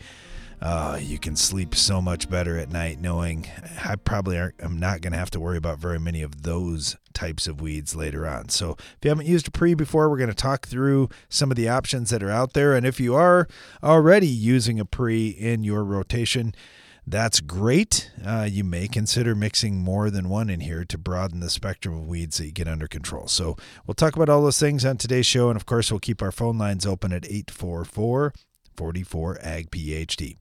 uh, 0.62 0.96
you 1.00 1.18
can 1.18 1.34
sleep 1.34 1.74
so 1.74 2.00
much 2.00 2.30
better 2.30 2.56
at 2.56 2.70
night 2.70 3.00
knowing 3.00 3.48
I 3.84 3.96
probably 3.96 4.38
I'm 4.38 4.78
not 4.78 5.00
going 5.00 5.12
to 5.12 5.18
have 5.18 5.30
to 5.30 5.40
worry 5.40 5.56
about 5.56 5.80
very 5.80 5.98
many 5.98 6.22
of 6.22 6.42
those 6.42 6.96
types 7.12 7.48
of 7.48 7.60
weeds 7.60 7.96
later 7.96 8.28
on. 8.28 8.48
So 8.48 8.76
if 8.78 8.98
you 9.02 9.08
haven't 9.10 9.26
used 9.26 9.48
a 9.48 9.50
pre 9.50 9.74
before, 9.74 10.08
we're 10.08 10.18
going 10.18 10.28
to 10.28 10.34
talk 10.34 10.68
through 10.68 11.08
some 11.28 11.50
of 11.50 11.56
the 11.56 11.68
options 11.68 12.10
that 12.10 12.22
are 12.22 12.30
out 12.30 12.52
there. 12.52 12.74
And 12.74 12.86
if 12.86 13.00
you 13.00 13.16
are 13.16 13.48
already 13.82 14.28
using 14.28 14.78
a 14.78 14.84
pre 14.84 15.28
in 15.28 15.64
your 15.64 15.82
rotation, 15.82 16.54
that's 17.04 17.40
great. 17.40 18.12
Uh, 18.24 18.48
you 18.48 18.62
may 18.62 18.86
consider 18.86 19.34
mixing 19.34 19.78
more 19.78 20.10
than 20.10 20.28
one 20.28 20.48
in 20.48 20.60
here 20.60 20.84
to 20.84 20.96
broaden 20.96 21.40
the 21.40 21.50
spectrum 21.50 21.98
of 21.98 22.06
weeds 22.06 22.38
that 22.38 22.46
you 22.46 22.52
get 22.52 22.68
under 22.68 22.86
control. 22.86 23.26
So 23.26 23.56
we'll 23.84 23.94
talk 23.94 24.14
about 24.14 24.28
all 24.28 24.44
those 24.44 24.60
things 24.60 24.84
on 24.84 24.96
today's 24.96 25.26
show. 25.26 25.48
And 25.48 25.56
of 25.56 25.66
course, 25.66 25.90
we'll 25.90 25.98
keep 25.98 26.22
our 26.22 26.30
phone 26.30 26.56
lines 26.56 26.86
open 26.86 27.12
at 27.12 27.24
844 27.24 28.32
44 28.76 29.38
Ag 29.42 29.70
PhD. 29.70 30.36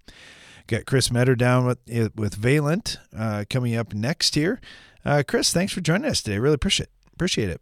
Got 0.68 0.86
Chris 0.86 1.12
Metter 1.12 1.36
down 1.36 1.66
with, 1.66 1.80
with 2.16 2.36
Valent 2.36 2.98
uh, 3.18 3.46
coming 3.50 3.76
up 3.76 3.94
next 3.94 4.36
here. 4.36 4.62
Uh, 5.04 5.24
Chris, 5.28 5.52
thanks 5.52 5.74
for 5.74 5.82
joining 5.82 6.10
us 6.10 6.22
today. 6.22 6.38
Really 6.38 6.56
appreciate 6.56 6.90
appreciate 7.14 7.50
it. 7.50 7.62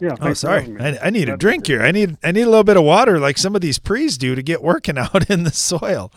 Yeah. 0.00 0.16
Oh, 0.20 0.32
sorry. 0.32 0.74
I, 0.80 0.98
I, 1.04 1.10
need 1.10 1.28
a 1.28 1.36
drink 1.36 1.66
here. 1.66 1.82
I 1.82 1.90
need 1.90 2.16
I 2.24 2.32
need 2.32 2.42
a 2.42 2.48
little 2.48 2.64
bit 2.64 2.78
of 2.78 2.84
water, 2.84 3.18
like 3.18 3.36
some 3.36 3.54
of 3.54 3.60
these 3.60 3.78
pre's 3.78 4.16
do, 4.16 4.34
to 4.34 4.42
get 4.42 4.62
working 4.62 4.96
out 4.98 5.28
in 5.28 5.44
the 5.44 5.50
soil. 5.50 6.10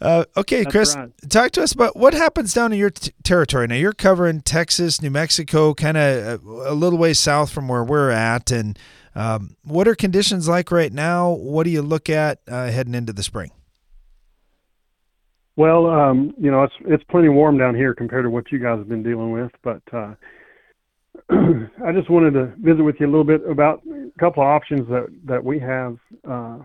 Uh, 0.00 0.24
okay, 0.36 0.62
That's 0.62 0.72
Chris, 0.72 0.96
right. 0.96 1.10
talk 1.28 1.50
to 1.52 1.62
us 1.62 1.72
about 1.72 1.96
what 1.96 2.14
happens 2.14 2.54
down 2.54 2.72
in 2.72 2.78
your 2.78 2.90
t- 2.90 3.10
territory. 3.24 3.66
Now 3.66 3.74
you're 3.74 3.92
covering 3.92 4.42
Texas, 4.42 5.02
New 5.02 5.10
Mexico, 5.10 5.74
kind 5.74 5.96
of 5.96 6.46
a, 6.46 6.70
a, 6.70 6.74
little 6.74 6.98
way 6.98 7.14
south 7.14 7.50
from 7.50 7.66
where 7.66 7.82
we're 7.82 8.10
at, 8.10 8.52
and 8.52 8.78
um, 9.18 9.56
what 9.64 9.88
are 9.88 9.96
conditions 9.96 10.48
like 10.48 10.70
right 10.70 10.92
now? 10.92 11.30
What 11.30 11.64
do 11.64 11.70
you 11.70 11.82
look 11.82 12.08
at 12.08 12.38
uh, 12.46 12.68
heading 12.68 12.94
into 12.94 13.12
the 13.12 13.24
spring? 13.24 13.50
Well, 15.56 15.86
um, 15.86 16.32
you 16.38 16.52
know, 16.52 16.62
it's 16.62 16.74
it's 16.86 17.02
plenty 17.10 17.28
warm 17.28 17.58
down 17.58 17.74
here 17.74 17.94
compared 17.94 18.24
to 18.24 18.30
what 18.30 18.52
you 18.52 18.60
guys 18.60 18.78
have 18.78 18.88
been 18.88 19.02
dealing 19.02 19.32
with, 19.32 19.50
but 19.64 19.82
uh, 19.92 20.14
I 21.30 21.92
just 21.92 22.08
wanted 22.08 22.34
to 22.34 22.54
visit 22.58 22.84
with 22.84 22.94
you 23.00 23.06
a 23.06 23.10
little 23.10 23.24
bit 23.24 23.42
about 23.50 23.82
a 23.86 24.20
couple 24.20 24.44
of 24.44 24.48
options 24.48 24.88
that 24.88 25.08
that 25.24 25.44
we 25.44 25.58
have 25.58 25.98
uh, 26.28 26.58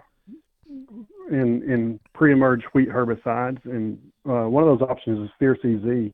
in 1.32 1.64
in 1.64 2.00
pre-emerge 2.14 2.62
wheat 2.76 2.90
herbicides, 2.90 3.66
and 3.66 3.98
uh, 4.30 4.48
one 4.48 4.64
of 4.64 4.78
those 4.78 4.88
options 4.88 5.28
is 5.28 5.34
Fierce 5.40 5.58
EZ, 5.64 6.12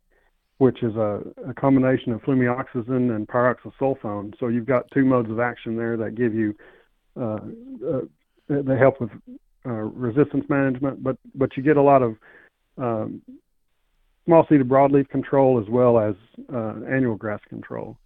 which 0.60 0.84
is 0.84 0.96
a, 0.96 1.22
a 1.48 1.54
combination 1.54 2.12
of 2.12 2.22
flumioxazin 2.22 3.16
and 3.16 3.28
pyroxasulfone. 3.28 4.38
So 4.40 4.50
you've 4.50 4.66
got 4.66 4.92
two 4.94 5.06
modes 5.06 5.32
of 5.32 5.40
action 5.40 5.76
there 5.76 5.98
that 5.98 6.16
give 6.16 6.34
you 6.34 6.54
uh, 7.20 7.40
uh, 7.86 8.02
they 8.48 8.78
help 8.78 9.02
with 9.02 9.10
uh, 9.66 9.70
resistance 9.70 10.46
management, 10.50 11.02
but 11.04 11.18
but 11.36 11.56
you 11.56 11.64
get 11.64 11.78
a 11.78 11.82
lot 11.82 12.02
of 12.02 12.18
um, 12.78 13.22
small 14.26 14.46
seeded 14.50 14.68
broadleaf 14.68 15.10
control 15.10 15.62
as 15.62 15.70
well 15.70 15.98
as 16.00 16.16
uh, 16.54 16.76
annual 16.90 17.16
grass 17.16 17.40
control. 17.48 17.98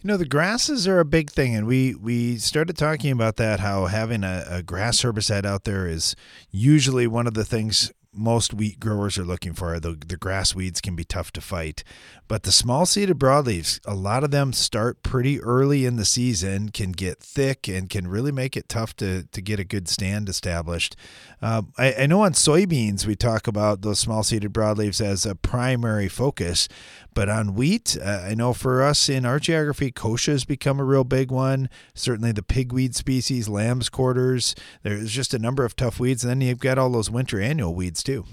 You 0.00 0.08
know, 0.08 0.16
the 0.16 0.24
grasses 0.24 0.88
are 0.88 0.98
a 0.98 1.04
big 1.04 1.30
thing, 1.30 1.54
and 1.54 1.66
we 1.66 1.94
we 1.94 2.38
started 2.38 2.78
talking 2.78 3.12
about 3.12 3.36
that. 3.36 3.60
How 3.60 3.86
having 3.86 4.24
a, 4.24 4.44
a 4.48 4.62
grass 4.62 5.02
herbicide 5.02 5.44
out 5.44 5.64
there 5.64 5.86
is 5.86 6.16
usually 6.50 7.06
one 7.06 7.26
of 7.26 7.34
the 7.34 7.44
things 7.44 7.92
most 8.12 8.52
wheat 8.52 8.80
growers 8.80 9.18
are 9.18 9.24
looking 9.24 9.54
for. 9.54 9.78
The, 9.78 9.92
the 9.92 10.16
grass 10.16 10.54
weeds 10.54 10.80
can 10.80 10.96
be 10.96 11.04
tough 11.04 11.32
to 11.32 11.40
fight. 11.40 11.84
But 12.26 12.44
the 12.44 12.52
small 12.52 12.86
seeded 12.86 13.18
broadleaves, 13.18 13.80
a 13.84 13.94
lot 13.94 14.24
of 14.24 14.30
them 14.30 14.52
start 14.52 15.02
pretty 15.02 15.40
early 15.40 15.84
in 15.84 15.96
the 15.96 16.04
season, 16.04 16.68
can 16.68 16.92
get 16.92 17.20
thick, 17.20 17.68
and 17.68 17.90
can 17.90 18.06
really 18.06 18.32
make 18.32 18.56
it 18.56 18.68
tough 18.68 18.94
to, 18.96 19.24
to 19.24 19.40
get 19.40 19.58
a 19.58 19.64
good 19.64 19.88
stand 19.88 20.28
established. 20.28 20.96
Um, 21.42 21.72
I, 21.76 21.94
I 21.94 22.06
know 22.06 22.22
on 22.22 22.32
soybeans, 22.32 23.06
we 23.06 23.16
talk 23.16 23.46
about 23.46 23.82
those 23.82 23.98
small 23.98 24.22
seeded 24.22 24.52
broadleaves 24.52 25.00
as 25.00 25.26
a 25.26 25.34
primary 25.34 26.08
focus. 26.08 26.68
But 27.14 27.28
on 27.28 27.54
wheat, 27.54 27.96
uh, 28.00 28.22
I 28.24 28.34
know 28.34 28.52
for 28.52 28.82
us 28.82 29.08
in 29.08 29.26
our 29.26 29.40
geography, 29.40 29.90
kochia 29.90 30.32
has 30.32 30.44
become 30.44 30.78
a 30.78 30.84
real 30.84 31.02
big 31.02 31.32
one. 31.32 31.68
Certainly 31.94 32.32
the 32.32 32.42
pigweed 32.42 32.94
species, 32.94 33.48
lamb's 33.48 33.88
quarters. 33.88 34.54
There's 34.82 35.10
just 35.10 35.34
a 35.34 35.38
number 35.38 35.64
of 35.64 35.74
tough 35.74 35.98
weeds. 35.98 36.22
And 36.22 36.30
then 36.30 36.40
you've 36.40 36.60
got 36.60 36.78
all 36.78 36.90
those 36.90 37.10
winter 37.10 37.40
annual 37.40 37.74
weeds 37.74 37.99
too. 38.02 38.24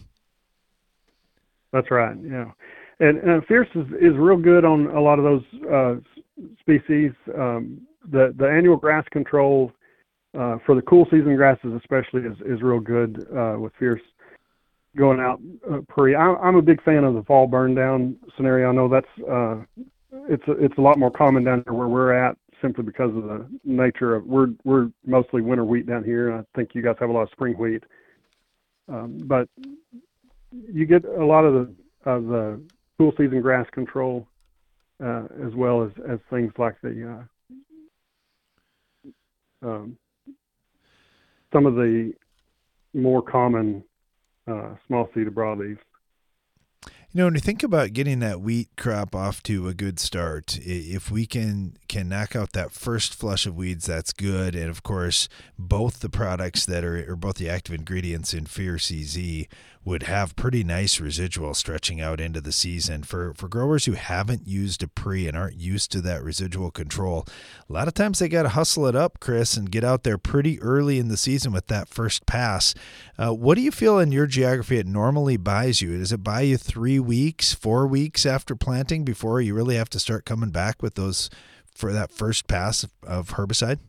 That's 1.72 1.92
right. 1.92 2.16
Yeah. 2.24 2.52
And, 3.00 3.20
and 3.20 3.46
Fierce 3.46 3.68
is, 3.76 3.86
is 4.00 4.16
real 4.16 4.38
good 4.38 4.66
on 4.66 4.88
a 4.88 5.02
lot 5.02 5.20
of 5.20 5.26
those 5.26 5.44
uh, 5.72 5.96
species. 6.60 7.12
Um, 7.38 7.82
the, 8.10 8.34
the 8.38 8.48
annual 8.48 8.78
grass 8.78 9.06
control 9.12 9.72
uh, 10.38 10.58
for 10.66 10.76
the 10.76 10.82
cool 10.82 11.06
season 11.12 11.36
grasses, 11.36 11.74
especially, 11.78 12.22
is, 12.22 12.38
is 12.46 12.62
real 12.62 12.80
good 12.80 13.28
uh, 13.36 13.56
with 13.60 13.74
Fierce 13.78 14.02
going 14.98 15.20
out 15.20 15.40
uh, 15.72 15.80
pre. 15.88 16.16
I, 16.16 16.34
I'm 16.34 16.56
a 16.56 16.62
big 16.62 16.82
fan 16.84 17.04
of 17.04 17.14
the 17.14 17.24
fall 17.24 17.48
burn 17.48 17.76
down 17.76 18.18
scenario. 18.36 18.70
I 18.70 18.74
know 18.74 18.90
that's 18.90 19.30
uh, 19.30 19.58
it's 20.30 20.44
a, 20.48 20.52
it's 20.64 20.78
a 20.78 20.82
lot 20.82 20.98
more 20.98 21.12
common 21.12 21.44
down 21.44 21.64
here 21.66 21.74
where 21.74 21.88
we're 21.88 22.14
at 22.14 22.38
simply 22.62 22.84
because 22.84 23.16
of 23.16 23.24
the 23.24 23.48
nature 23.64 24.16
of 24.16 24.26
we're 24.26 24.50
we're 24.64 24.90
mostly 25.06 25.42
winter 25.42 25.64
wheat 25.64 25.86
down 25.86 26.04
here. 26.04 26.34
I 26.34 26.44
think 26.56 26.72
you 26.74 26.82
guys 26.82 26.96
have 27.00 27.10
a 27.10 27.14
lot 27.14 27.24
of 27.24 27.30
spring 27.32 27.54
wheat, 27.58 27.84
um, 28.90 29.22
but 29.26 29.48
you 30.52 30.86
get 30.86 31.06
a 31.06 31.26
lot 31.26 31.44
of 31.46 31.54
the 31.54 32.10
of 32.10 32.26
the 32.26 32.62
cool 32.98 33.12
season 33.18 33.42
grass 33.42 33.68
control 33.72 34.28
uh, 35.04 35.24
as 35.46 35.54
well 35.56 35.84
as 35.84 35.92
as 36.10 36.20
things 36.30 36.52
like 36.58 36.76
the 36.82 37.26
uh, 39.64 39.68
um, 39.68 39.98
some 41.54 41.66
of 41.66 41.76
the 41.76 42.14
more 42.94 43.22
common 43.22 43.84
uh, 44.48 44.76
small 44.88 45.10
seeded 45.14 45.34
broadleaves. 45.34 45.80
You 47.18 47.24
know, 47.24 47.28
when 47.30 47.34
you 47.34 47.42
think 47.42 47.64
about 47.64 47.94
getting 47.94 48.20
that 48.20 48.42
wheat 48.42 48.70
crop 48.78 49.16
off 49.16 49.42
to 49.42 49.68
a 49.68 49.74
good 49.74 50.00
start, 50.00 50.60
if 50.62 51.10
we 51.10 51.26
can 51.26 51.76
can 51.88 52.10
knock 52.10 52.36
out 52.36 52.54
that 52.54 52.72
first 52.72 53.16
flush 53.16 53.48
of 53.48 53.56
weeds, 53.56 53.88
that's 53.88 54.14
good. 54.14 54.54
And 54.54 54.70
of 54.70 54.84
course, 54.84 55.28
both 55.58 56.02
the 56.02 56.12
products 56.12 56.64
that 56.68 56.84
are, 56.84 57.12
or 57.12 57.16
both 57.16 57.38
the 57.38 57.50
active 57.50 57.74
ingredients 57.74 58.36
in 58.36 58.46
Fierce 58.46 58.92
EZ 58.92 59.48
would 59.88 60.04
have 60.04 60.36
pretty 60.36 60.66
nice 60.66 61.00
residual 61.00 61.54
stretching 61.54 62.02
out 62.02 62.20
into 62.20 62.42
the 62.42 62.52
season. 62.52 63.04
For 63.04 63.34
for 63.34 63.48
growers 63.48 63.86
who 63.86 63.94
haven't 63.94 64.46
used 64.46 64.84
a 64.84 64.88
pre 64.88 65.30
and 65.30 65.38
aren't 65.38 65.56
used 65.56 65.94
to 65.94 66.02
that 66.02 66.24
residual 66.24 66.72
control, 66.72 67.26
a 67.70 67.74
lot 67.74 67.88
of 67.88 67.94
times 67.94 68.20
they 68.20 68.28
got 68.28 68.44
to 68.44 68.50
hustle 68.50 68.86
it 68.86 68.98
up, 68.98 69.22
Chris, 69.22 69.56
and 69.56 69.72
get 69.72 69.86
out 69.86 70.04
there 70.04 70.18
pretty 70.18 70.62
early 70.62 71.00
in 71.00 71.08
the 71.08 71.16
season 71.16 71.54
with 71.54 71.68
that 71.68 71.88
first 71.88 72.26
pass. 72.26 72.76
Uh, 73.18 73.32
what 73.32 73.56
do 73.56 73.62
you 73.62 73.72
feel 73.72 73.98
in 73.98 74.12
your 74.12 74.28
geography 74.28 74.78
it 74.78 74.86
normally 74.86 75.38
buys 75.38 75.82
you? 75.82 75.98
Does 75.98 76.12
it 76.12 76.22
buy 76.22 76.42
you 76.42 76.58
three 76.58 77.00
weeks, 77.08 77.54
four 77.54 77.88
weeks 77.88 78.26
after 78.26 78.56
planting 78.56 79.04
before 79.04 79.42
you 79.42 79.56
really 79.56 79.76
have 79.76 79.90
to 79.90 80.00
start 80.00 80.26
coming 80.26 80.50
back 80.50 80.84
with 80.84 80.96
those 80.96 81.30
for 81.74 81.94
that 81.94 82.12
first 82.12 82.48
pass 82.48 82.86
of 83.04 83.32
herbicide? 83.32 83.80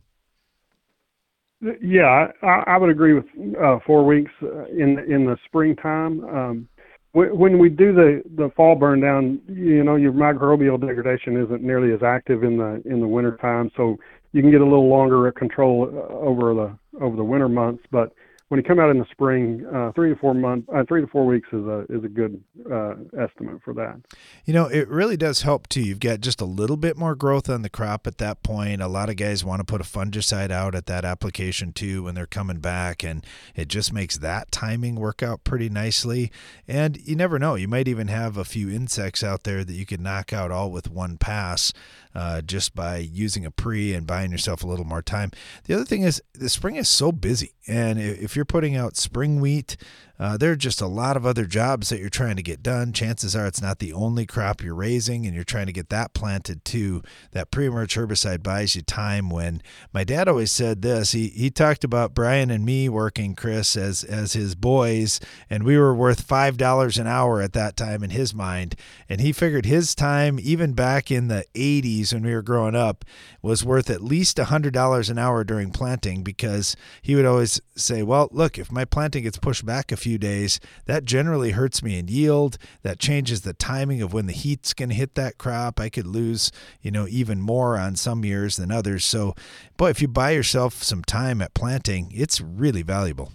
Yeah, 1.83 2.29
I, 2.43 2.65
I 2.67 2.77
would 2.77 2.91
agree 2.91 3.15
with 3.15 3.25
uh, 3.61 3.79
four 3.85 4.07
weeks 4.07 4.31
uh, 4.43 4.67
in 4.67 4.99
in 5.09 5.25
the 5.25 5.37
springtime. 5.45 6.25
Um, 6.25 6.69
when 7.13 7.59
we 7.59 7.69
do 7.69 7.93
the 7.93 8.23
the 8.37 8.51
fall 8.55 8.77
burn 8.77 9.01
down, 9.01 9.41
you 9.49 9.83
know, 9.83 9.97
your 9.97 10.13
microbial 10.13 10.81
degradation 10.81 11.37
isn't 11.43 11.63
nearly 11.63 11.93
as 11.93 12.03
active 12.03 12.45
in 12.45 12.59
the 12.59 12.81
in 12.85 13.01
the 13.01 13.09
winter 13.09 13.37
time, 13.39 13.73
so 13.77 13.97
you 14.33 14.43
can 14.43 14.53
get 14.53 14.61
a 14.61 14.65
little 14.65 14.89
longer 14.89 15.33
control 15.33 15.91
uh, 15.93 16.15
over 16.15 16.55
the 16.55 17.05
over 17.05 17.17
the 17.17 17.25
winter 17.25 17.49
months. 17.49 17.83
But 17.91 18.13
when 18.49 18.59
you 18.59 18.65
come 18.65 18.81
out 18.81 18.91
in 18.91 18.99
the 18.99 19.07
spring, 19.11 19.67
uh, 19.75 19.93
three 19.93 20.09
to 20.09 20.17
four 20.17 20.35
months, 20.35 20.67
uh, 20.75 20.83
three 20.89 21.03
to 21.03 21.07
four 21.07 21.27
weeks 21.27 21.49
is 21.53 21.65
a 21.67 21.81
is 21.91 22.03
a 22.03 22.09
good 22.09 22.43
uh, 22.71 22.95
estimate 23.19 23.61
for 23.63 23.75
that. 23.75 24.01
You 24.47 24.55
know, 24.55 24.67
it 24.67 24.89
really 24.89 25.19
does 25.19 25.43
help 25.43 25.69
too. 25.69 25.83
You've 25.83 26.01
got 26.01 26.21
just 26.21 26.41
a 26.41 26.47
little 26.47 26.79
bit 26.79 26.97
more 26.97 27.15
growth 27.15 27.51
on 27.51 27.61
the 27.61 27.69
crop 27.69 28.07
at 28.07 28.19
that 28.19 28.43
point. 28.43 28.81
A 28.81 28.89
lot 28.89 29.11
of 29.11 29.17
guys 29.17 29.45
want 29.45 29.61
to 29.61 29.65
put 29.65 29.83
a 29.83 29.85
fungicide 29.85 30.51
out 30.51 30.75
at 30.75 30.87
that 30.87 31.05
application 31.05 31.73
too 31.73 32.05
when 32.05 32.15
they're 32.15 32.27
coming 32.27 32.59
back, 32.59 33.05
and 33.05 33.25
it 33.55 33.69
just 33.69 33.93
makes 33.93 34.17
that 34.19 34.51
timing 34.51 34.97
work 34.97 35.23
out 35.23 35.45
pretty 35.45 35.69
nicely. 35.69 36.33
And 36.67 36.97
you 37.07 37.17
never 37.17 37.39
know, 37.39 37.55
you 37.55 37.69
might 37.69 37.87
even 37.89 38.09
have 38.09 38.39
a 38.39 38.45
few 38.47 38.71
insects 38.71 39.23
out 39.23 39.45
there 39.45 39.63
that 39.63 39.75
you 39.75 39.85
could 39.85 40.01
knock 40.01 40.33
out 40.33 40.51
all 40.51 40.71
with 40.71 40.91
one 40.91 41.19
pass. 41.19 41.75
Uh, 42.15 42.41
just 42.41 42.75
by 42.75 42.97
using 42.97 43.45
a 43.45 43.51
pre 43.51 43.95
and 43.95 44.07
buying 44.07 44.33
yourself 44.33 44.65
a 44.65 44.67
little 44.67 44.87
more 44.87 45.03
time. 45.03 45.31
The 45.65 45.75
other 45.75 45.85
thing 45.85 46.03
is 46.03 46.23
the 46.33 46.49
spring 46.49 46.77
is 46.77 46.89
so 46.89 47.13
busy, 47.13 47.53
and 47.67 47.99
if 48.01 48.35
you're 48.35 48.45
putting 48.45 48.75
out 48.75 48.97
spring 48.97 49.41
wheat, 49.41 49.77
uh, 50.21 50.37
there 50.37 50.51
are 50.51 50.57
just 50.57 50.81
a 50.81 50.87
lot 50.87 51.17
of 51.17 51.25
other 51.25 51.45
jobs 51.45 51.89
that 51.89 52.01
you're 52.01 52.09
trying 52.09 52.37
to 52.37 52.43
get 52.43 52.63
done. 52.63 52.93
Chances 52.93 53.37
are 53.37 53.47
it's 53.47 53.63
not 53.63 53.79
the 53.79 53.93
only 53.93 54.27
crop 54.27 54.63
you're 54.63 54.75
raising, 54.75 55.25
and 55.25 55.35
you're 55.35 55.45
trying 55.45 55.67
to 55.67 55.73
get 55.73 55.91
that 55.91 56.13
planted 56.13 56.65
too. 56.65 57.03
That 57.33 57.51
pre-emerge 57.53 57.95
herbicide 57.95 58.43
buys 58.43 58.75
you 58.75 58.83
time. 58.83 59.31
When 59.31 59.63
my 59.93 60.03
dad 60.03 60.27
always 60.27 60.51
said 60.51 60.83
this, 60.83 61.13
he 61.13 61.29
he 61.29 61.51
talked 61.51 61.85
about 61.85 62.15
Brian 62.15 62.51
and 62.51 62.65
me 62.65 62.89
working, 62.89 63.37
Chris, 63.37 63.77
as 63.77 64.03
as 64.03 64.33
his 64.33 64.57
boys, 64.57 65.21
and 65.49 65.63
we 65.63 65.79
were 65.79 65.95
worth 65.95 66.23
five 66.23 66.57
dollars 66.57 66.99
an 66.99 67.07
hour 67.07 67.41
at 67.41 67.53
that 67.53 67.77
time 67.77 68.03
in 68.03 68.11
his 68.11 68.35
mind, 68.35 68.75
and 69.09 69.21
he 69.21 69.33
figured 69.33 69.67
his 69.67 69.95
time, 69.95 70.39
even 70.43 70.73
back 70.73 71.13
in 71.13 71.29
the 71.29 71.45
'80s 71.55 72.13
when 72.13 72.25
we 72.25 72.35
were 72.35 72.43
growing 72.43 72.75
up, 72.75 73.05
was 73.41 73.65
worth 73.65 73.89
at 73.89 74.03
least 74.03 74.39
a 74.41 74.47
hundred 74.47 74.75
dollars 74.75 75.09
an 75.11 75.19
hour 75.19 75.45
during 75.45 75.71
planting 75.71 76.25
because 76.25 76.75
he 77.03 77.15
would 77.15 77.27
always 77.27 77.61
say, 77.77 78.03
"Well, 78.03 78.29
look, 78.33 78.59
if 78.59 78.73
my 78.73 78.85
planting 78.85 79.23
gets 79.23 79.39
pushed 79.39 79.65
back 79.65 79.93
a 79.93 79.97
few 79.97 80.08
days, 80.17 80.61
that 80.87 81.05
generally 81.05 81.51
hurts 81.51 81.83
me 81.83 81.99
in 81.99 82.09
yield. 82.09 82.57
That 82.83 82.99
changes 82.99 83.43
the 83.43 83.53
timing 83.53 84.01
of 84.01 84.13
when 84.13 84.27
the 84.27 84.33
heat's 84.33 84.73
going 84.73 84.89
to 84.89 84.95
hit 84.95 85.17
that 85.17 85.37
crop. 85.37 85.79
I 85.79 85.91
could 85.91 86.07
lose, 86.07 86.51
you 86.81 86.91
know, 86.91 87.07
even 87.09 87.41
more 87.41 87.77
on 87.77 87.97
some 87.97 88.25
years 88.25 88.57
than 88.57 88.71
others. 88.71 89.05
So, 89.05 89.35
boy, 89.77 89.91
if 89.91 90.01
you 90.01 90.09
buy 90.09 90.31
yourself 90.31 90.83
some 90.83 91.03
time 91.03 91.43
at 91.43 91.53
planting, 91.53 92.11
it's 92.15 92.41
really 92.41 92.83
valuable." 92.83 93.33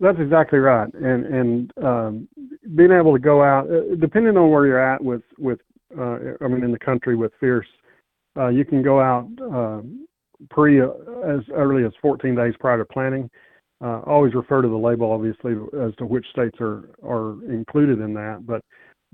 That's 0.00 0.18
exactly 0.18 0.58
right, 0.58 0.92
and 0.92 1.24
and 1.24 1.72
um, 1.82 2.28
being 2.74 2.90
able 2.90 3.12
to 3.12 3.18
go 3.20 3.42
out, 3.42 3.70
uh, 3.70 3.94
depending 3.98 4.36
on 4.36 4.50
where 4.50 4.66
you're 4.66 4.78
at 4.78 5.02
with 5.02 5.22
with, 5.38 5.60
uh, 5.98 6.18
I 6.40 6.48
mean, 6.48 6.64
in 6.64 6.72
the 6.72 6.78
country 6.78 7.14
with 7.14 7.32
Fierce, 7.38 7.66
uh, 8.36 8.48
you 8.48 8.64
can 8.64 8.82
go 8.82 9.00
out 9.00 9.28
uh, 9.40 9.82
pre 10.50 10.80
as 10.80 11.40
early 11.54 11.84
as 11.84 11.92
14 12.02 12.34
days 12.34 12.54
prior 12.58 12.78
to 12.78 12.84
planting. 12.84 13.30
Uh, 13.82 14.00
always 14.06 14.34
refer 14.34 14.62
to 14.62 14.68
the 14.68 14.76
label, 14.76 15.10
obviously, 15.12 15.52
as 15.80 15.94
to 15.96 16.06
which 16.06 16.26
states 16.30 16.56
are 16.60 16.90
are 17.04 17.42
included 17.50 18.00
in 18.00 18.14
that. 18.14 18.46
But 18.46 18.62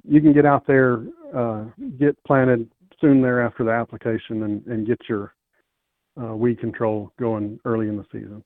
you 0.05 0.21
can 0.21 0.33
get 0.33 0.47
out 0.47 0.67
there, 0.67 1.05
uh, 1.35 1.64
get 1.99 2.23
planted 2.25 2.71
soon 3.00 3.23
thereafter 3.23 3.64
the 3.64 3.71
application, 3.71 4.43
and, 4.43 4.67
and 4.67 4.87
get 4.87 5.00
your 5.09 5.35
uh, 6.21 6.37
weed 6.37 6.61
control 6.61 7.12
going 7.19 7.59
early 7.64 7.88
in 7.88 7.97
the 7.97 8.05
season. 8.12 8.45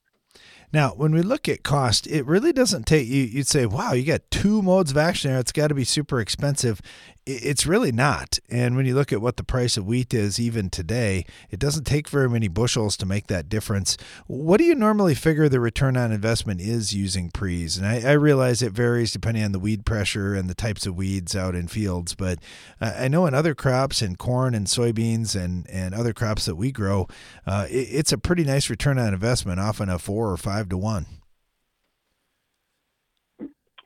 Now, 0.73 0.89
when 0.89 1.13
we 1.13 1.21
look 1.21 1.47
at 1.47 1.63
cost, 1.63 2.07
it 2.07 2.25
really 2.25 2.53
doesn't 2.53 2.85
take 2.85 3.07
you. 3.07 3.23
You'd 3.23 3.47
say, 3.47 3.65
"Wow, 3.65 3.93
you 3.93 4.03
got 4.03 4.29
two 4.31 4.61
modes 4.61 4.91
of 4.91 4.97
action 4.97 5.31
there. 5.31 5.39
It's 5.39 5.51
got 5.51 5.67
to 5.67 5.75
be 5.75 5.85
super 5.85 6.19
expensive." 6.19 6.81
It's 7.27 7.65
really 7.65 7.91
not. 7.91 8.37
And 8.51 8.75
when 8.75 8.85
you 8.85 8.93
look 8.93 9.11
at 9.11 9.19
what 9.19 9.37
the 9.37 9.43
price 9.43 9.77
of 9.77 9.87
wheat 9.87 10.13
is 10.13 10.39
even 10.39 10.69
today, 10.69 11.25
it 11.49 11.57
doesn't 11.57 11.85
take 11.85 12.07
very 12.07 12.29
many 12.29 12.47
bushels 12.47 12.95
to 12.97 13.07
make 13.07 13.25
that 13.27 13.49
difference. 13.49 13.97
What 14.27 14.57
do 14.57 14.63
you 14.63 14.75
normally 14.75 15.15
figure 15.15 15.49
the 15.49 15.59
return 15.59 15.97
on 15.97 16.11
investment 16.11 16.61
is 16.61 16.93
using 16.93 17.31
pre's? 17.31 17.77
And 17.77 17.87
I, 17.87 18.11
I 18.11 18.11
realize 18.11 18.61
it 18.61 18.73
varies 18.73 19.11
depending 19.11 19.43
on 19.43 19.53
the 19.53 19.59
weed 19.59 19.87
pressure 19.87 20.35
and 20.35 20.47
the 20.47 20.53
types 20.53 20.85
of 20.85 20.95
weeds 20.95 21.35
out 21.35 21.55
in 21.55 21.67
fields, 21.67 22.13
but 22.13 22.37
I 22.79 23.07
know 23.07 23.25
in 23.25 23.33
other 23.33 23.55
crops, 23.55 24.03
in 24.03 24.17
corn 24.17 24.53
and 24.53 24.67
soybeans 24.67 25.35
and 25.35 25.67
and 25.67 25.95
other 25.95 26.13
crops 26.13 26.45
that 26.45 26.55
we 26.55 26.71
grow, 26.71 27.07
uh, 27.47 27.65
it, 27.71 27.87
it's 27.91 28.11
a 28.11 28.19
pretty 28.19 28.43
nice 28.43 28.69
return 28.69 28.99
on 28.99 29.15
investment, 29.15 29.59
often 29.59 29.89
a 29.89 29.97
four 29.97 30.31
or 30.31 30.37
five 30.37 30.54
five 30.55 30.69
to 30.69 30.77
one? 30.77 31.05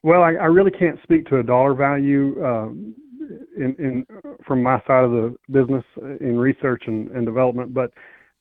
Well, 0.03 0.21
I, 0.21 0.33
I 0.33 0.45
really 0.45 0.71
can't 0.71 0.99
speak 1.03 1.25
to 1.27 1.39
a 1.39 1.43
dollar 1.43 1.73
value 1.73 2.43
um, 2.45 2.95
in, 3.57 3.75
in 3.79 4.05
from 4.45 4.63
my 4.63 4.81
side 4.87 5.03
of 5.03 5.11
the 5.11 5.35
business 5.51 5.83
in 6.21 6.37
research 6.37 6.83
and, 6.87 7.09
and 7.11 7.25
development, 7.25 7.73
but 7.73 7.91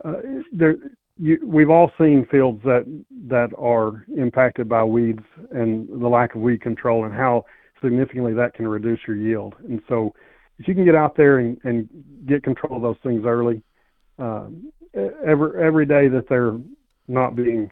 uh, 0.04 0.14
there, 0.52 0.76
you, 1.16 1.38
we've 1.42 1.70
all 1.70 1.90
seen 1.98 2.26
fields 2.30 2.60
that 2.62 2.84
that 3.26 3.48
are 3.58 4.04
impacted 4.16 4.68
by 4.68 4.84
weeds 4.84 5.24
and 5.50 5.88
the 5.88 6.06
lack 6.06 6.36
of 6.36 6.40
weed 6.40 6.60
control, 6.60 7.04
and 7.04 7.12
how 7.12 7.44
significantly 7.82 8.34
that 8.34 8.54
can 8.54 8.68
reduce 8.68 9.00
your 9.06 9.16
yield. 9.16 9.54
And 9.68 9.82
so, 9.88 10.14
if 10.58 10.68
you 10.68 10.74
can 10.74 10.84
get 10.84 10.94
out 10.94 11.16
there 11.16 11.38
and, 11.38 11.58
and 11.64 11.88
get 12.26 12.44
control 12.44 12.76
of 12.76 12.82
those 12.82 13.02
things 13.02 13.24
early, 13.26 13.62
uh, 14.20 14.46
every 15.26 15.66
every 15.66 15.86
day 15.86 16.06
that 16.06 16.26
they're 16.28 16.56
not 17.08 17.34
being 17.34 17.68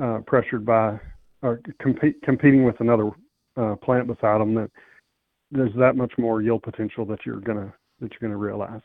uh, 0.00 0.18
pressured 0.26 0.64
by 0.64 0.98
or 1.42 1.60
compete, 1.80 2.20
competing 2.22 2.64
with 2.64 2.80
another 2.80 3.10
uh, 3.56 3.76
plant 3.76 4.06
beside 4.06 4.40
them, 4.40 4.54
that 4.54 4.70
there's 5.50 5.74
that 5.76 5.96
much 5.96 6.12
more 6.18 6.42
yield 6.42 6.62
potential 6.62 7.04
that 7.04 7.20
you're 7.24 7.40
gonna 7.40 7.72
that 8.00 8.10
you're 8.12 8.28
gonna 8.28 8.36
realize. 8.36 8.80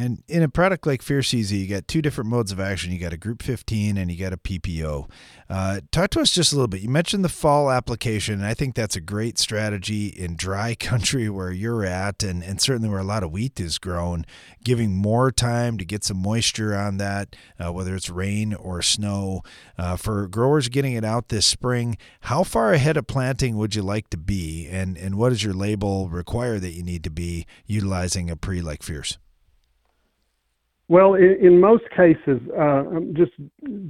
And 0.00 0.22
in 0.28 0.42
a 0.42 0.48
product 0.48 0.86
like 0.86 1.02
Fierce 1.02 1.34
EZ, 1.34 1.52
you 1.52 1.66
got 1.66 1.86
two 1.86 2.00
different 2.00 2.30
modes 2.30 2.52
of 2.52 2.58
action. 2.58 2.90
You 2.90 2.98
got 2.98 3.12
a 3.12 3.18
Group 3.18 3.42
15 3.42 3.98
and 3.98 4.10
you 4.10 4.16
got 4.16 4.32
a 4.32 4.38
PPO. 4.38 5.10
Uh, 5.50 5.80
talk 5.92 6.08
to 6.10 6.20
us 6.22 6.32
just 6.32 6.52
a 6.52 6.54
little 6.54 6.68
bit. 6.68 6.80
You 6.80 6.88
mentioned 6.88 7.22
the 7.22 7.28
fall 7.28 7.70
application, 7.70 8.36
and 8.36 8.46
I 8.46 8.54
think 8.54 8.74
that's 8.74 8.96
a 8.96 9.00
great 9.02 9.38
strategy 9.38 10.06
in 10.06 10.36
dry 10.36 10.74
country 10.80 11.28
where 11.28 11.50
you're 11.50 11.84
at, 11.84 12.22
and, 12.22 12.42
and 12.42 12.62
certainly 12.62 12.88
where 12.88 13.00
a 13.00 13.04
lot 13.04 13.22
of 13.22 13.30
wheat 13.30 13.60
is 13.60 13.76
grown, 13.76 14.24
giving 14.64 14.96
more 14.96 15.30
time 15.30 15.76
to 15.76 15.84
get 15.84 16.02
some 16.02 16.16
moisture 16.16 16.74
on 16.74 16.96
that, 16.96 17.36
uh, 17.58 17.70
whether 17.70 17.94
it's 17.94 18.08
rain 18.08 18.54
or 18.54 18.80
snow. 18.80 19.42
Uh, 19.76 19.96
for 19.96 20.26
growers 20.28 20.70
getting 20.70 20.94
it 20.94 21.04
out 21.04 21.28
this 21.28 21.44
spring, 21.44 21.98
how 22.22 22.42
far 22.42 22.72
ahead 22.72 22.96
of 22.96 23.06
planting 23.06 23.58
would 23.58 23.74
you 23.74 23.82
like 23.82 24.08
to 24.08 24.16
be, 24.16 24.66
and, 24.66 24.96
and 24.96 25.16
what 25.16 25.28
does 25.28 25.44
your 25.44 25.52
label 25.52 26.08
require 26.08 26.58
that 26.58 26.72
you 26.72 26.82
need 26.82 27.04
to 27.04 27.10
be 27.10 27.44
utilizing 27.66 28.30
a 28.30 28.36
pre 28.36 28.62
like 28.62 28.82
Fierce? 28.82 29.18
Well, 30.90 31.14
in, 31.14 31.36
in 31.40 31.60
most 31.60 31.84
cases, 31.96 32.40
uh, 32.58 32.60
um, 32.60 33.14
just 33.16 33.30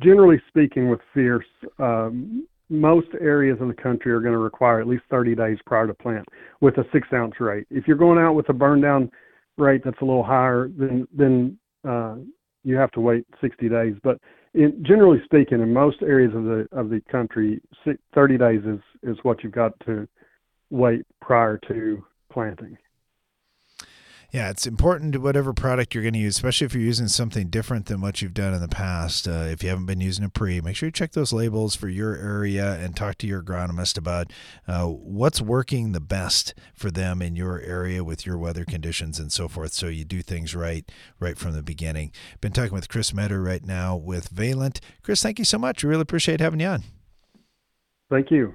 generally 0.00 0.38
speaking, 0.48 0.90
with 0.90 1.00
fierce, 1.14 1.46
um, 1.78 2.46
most 2.68 3.06
areas 3.18 3.56
of 3.58 3.68
the 3.68 3.74
country 3.74 4.12
are 4.12 4.20
going 4.20 4.34
to 4.34 4.38
require 4.38 4.82
at 4.82 4.86
least 4.86 5.04
30 5.10 5.34
days 5.34 5.56
prior 5.64 5.86
to 5.86 5.94
plant 5.94 6.26
with 6.60 6.76
a 6.76 6.84
six 6.92 7.08
ounce 7.14 7.40
rate. 7.40 7.66
If 7.70 7.88
you're 7.88 7.96
going 7.96 8.18
out 8.18 8.34
with 8.34 8.50
a 8.50 8.52
burn 8.52 8.82
down 8.82 9.10
rate 9.56 9.80
that's 9.82 9.96
a 10.02 10.04
little 10.04 10.22
higher, 10.22 10.68
then 10.76 11.08
then 11.10 11.58
uh, 11.88 12.16
you 12.64 12.76
have 12.76 12.90
to 12.92 13.00
wait 13.00 13.24
60 13.40 13.70
days. 13.70 13.94
But 14.02 14.18
in, 14.52 14.84
generally 14.86 15.22
speaking, 15.24 15.62
in 15.62 15.72
most 15.72 16.02
areas 16.02 16.34
of 16.34 16.44
the 16.44 16.68
of 16.70 16.90
the 16.90 17.00
country, 17.10 17.62
30 18.14 18.36
days 18.36 18.60
is 18.66 18.80
is 19.02 19.16
what 19.22 19.42
you've 19.42 19.54
got 19.54 19.72
to 19.86 20.06
wait 20.68 21.06
prior 21.22 21.58
to 21.68 22.04
planting. 22.30 22.76
Yeah, 24.32 24.50
it's 24.50 24.64
important 24.64 25.12
to 25.14 25.18
whatever 25.18 25.52
product 25.52 25.92
you're 25.92 26.04
going 26.04 26.14
to 26.14 26.20
use, 26.20 26.36
especially 26.36 26.64
if 26.64 26.74
you're 26.74 26.84
using 26.84 27.08
something 27.08 27.48
different 27.48 27.86
than 27.86 28.00
what 28.00 28.22
you've 28.22 28.34
done 28.34 28.54
in 28.54 28.60
the 28.60 28.68
past. 28.68 29.26
Uh, 29.26 29.48
if 29.50 29.62
you 29.62 29.68
haven't 29.68 29.86
been 29.86 30.00
using 30.00 30.24
a 30.24 30.28
pre, 30.28 30.60
make 30.60 30.76
sure 30.76 30.86
you 30.86 30.92
check 30.92 31.12
those 31.12 31.32
labels 31.32 31.74
for 31.74 31.88
your 31.88 32.14
area 32.14 32.74
and 32.74 32.94
talk 32.94 33.18
to 33.18 33.26
your 33.26 33.42
agronomist 33.42 33.98
about 33.98 34.32
uh, 34.68 34.86
what's 34.86 35.40
working 35.40 35.90
the 35.90 36.00
best 36.00 36.54
for 36.74 36.92
them 36.92 37.20
in 37.20 37.34
your 37.34 37.60
area 37.60 38.04
with 38.04 38.24
your 38.24 38.38
weather 38.38 38.64
conditions 38.64 39.18
and 39.18 39.32
so 39.32 39.48
forth. 39.48 39.72
So 39.72 39.88
you 39.88 40.04
do 40.04 40.22
things 40.22 40.54
right 40.54 40.88
right 41.18 41.36
from 41.36 41.52
the 41.52 41.62
beginning. 41.62 42.12
Been 42.40 42.52
talking 42.52 42.74
with 42.74 42.88
Chris 42.88 43.12
Meador 43.12 43.40
right 43.40 43.64
now 43.64 43.96
with 43.96 44.28
Valent. 44.28 44.80
Chris, 45.02 45.22
thank 45.22 45.40
you 45.40 45.44
so 45.44 45.58
much. 45.58 45.82
We 45.82 45.90
really 45.90 46.02
appreciate 46.02 46.40
having 46.40 46.60
you 46.60 46.68
on. 46.68 46.84
Thank 48.08 48.30
you. 48.30 48.54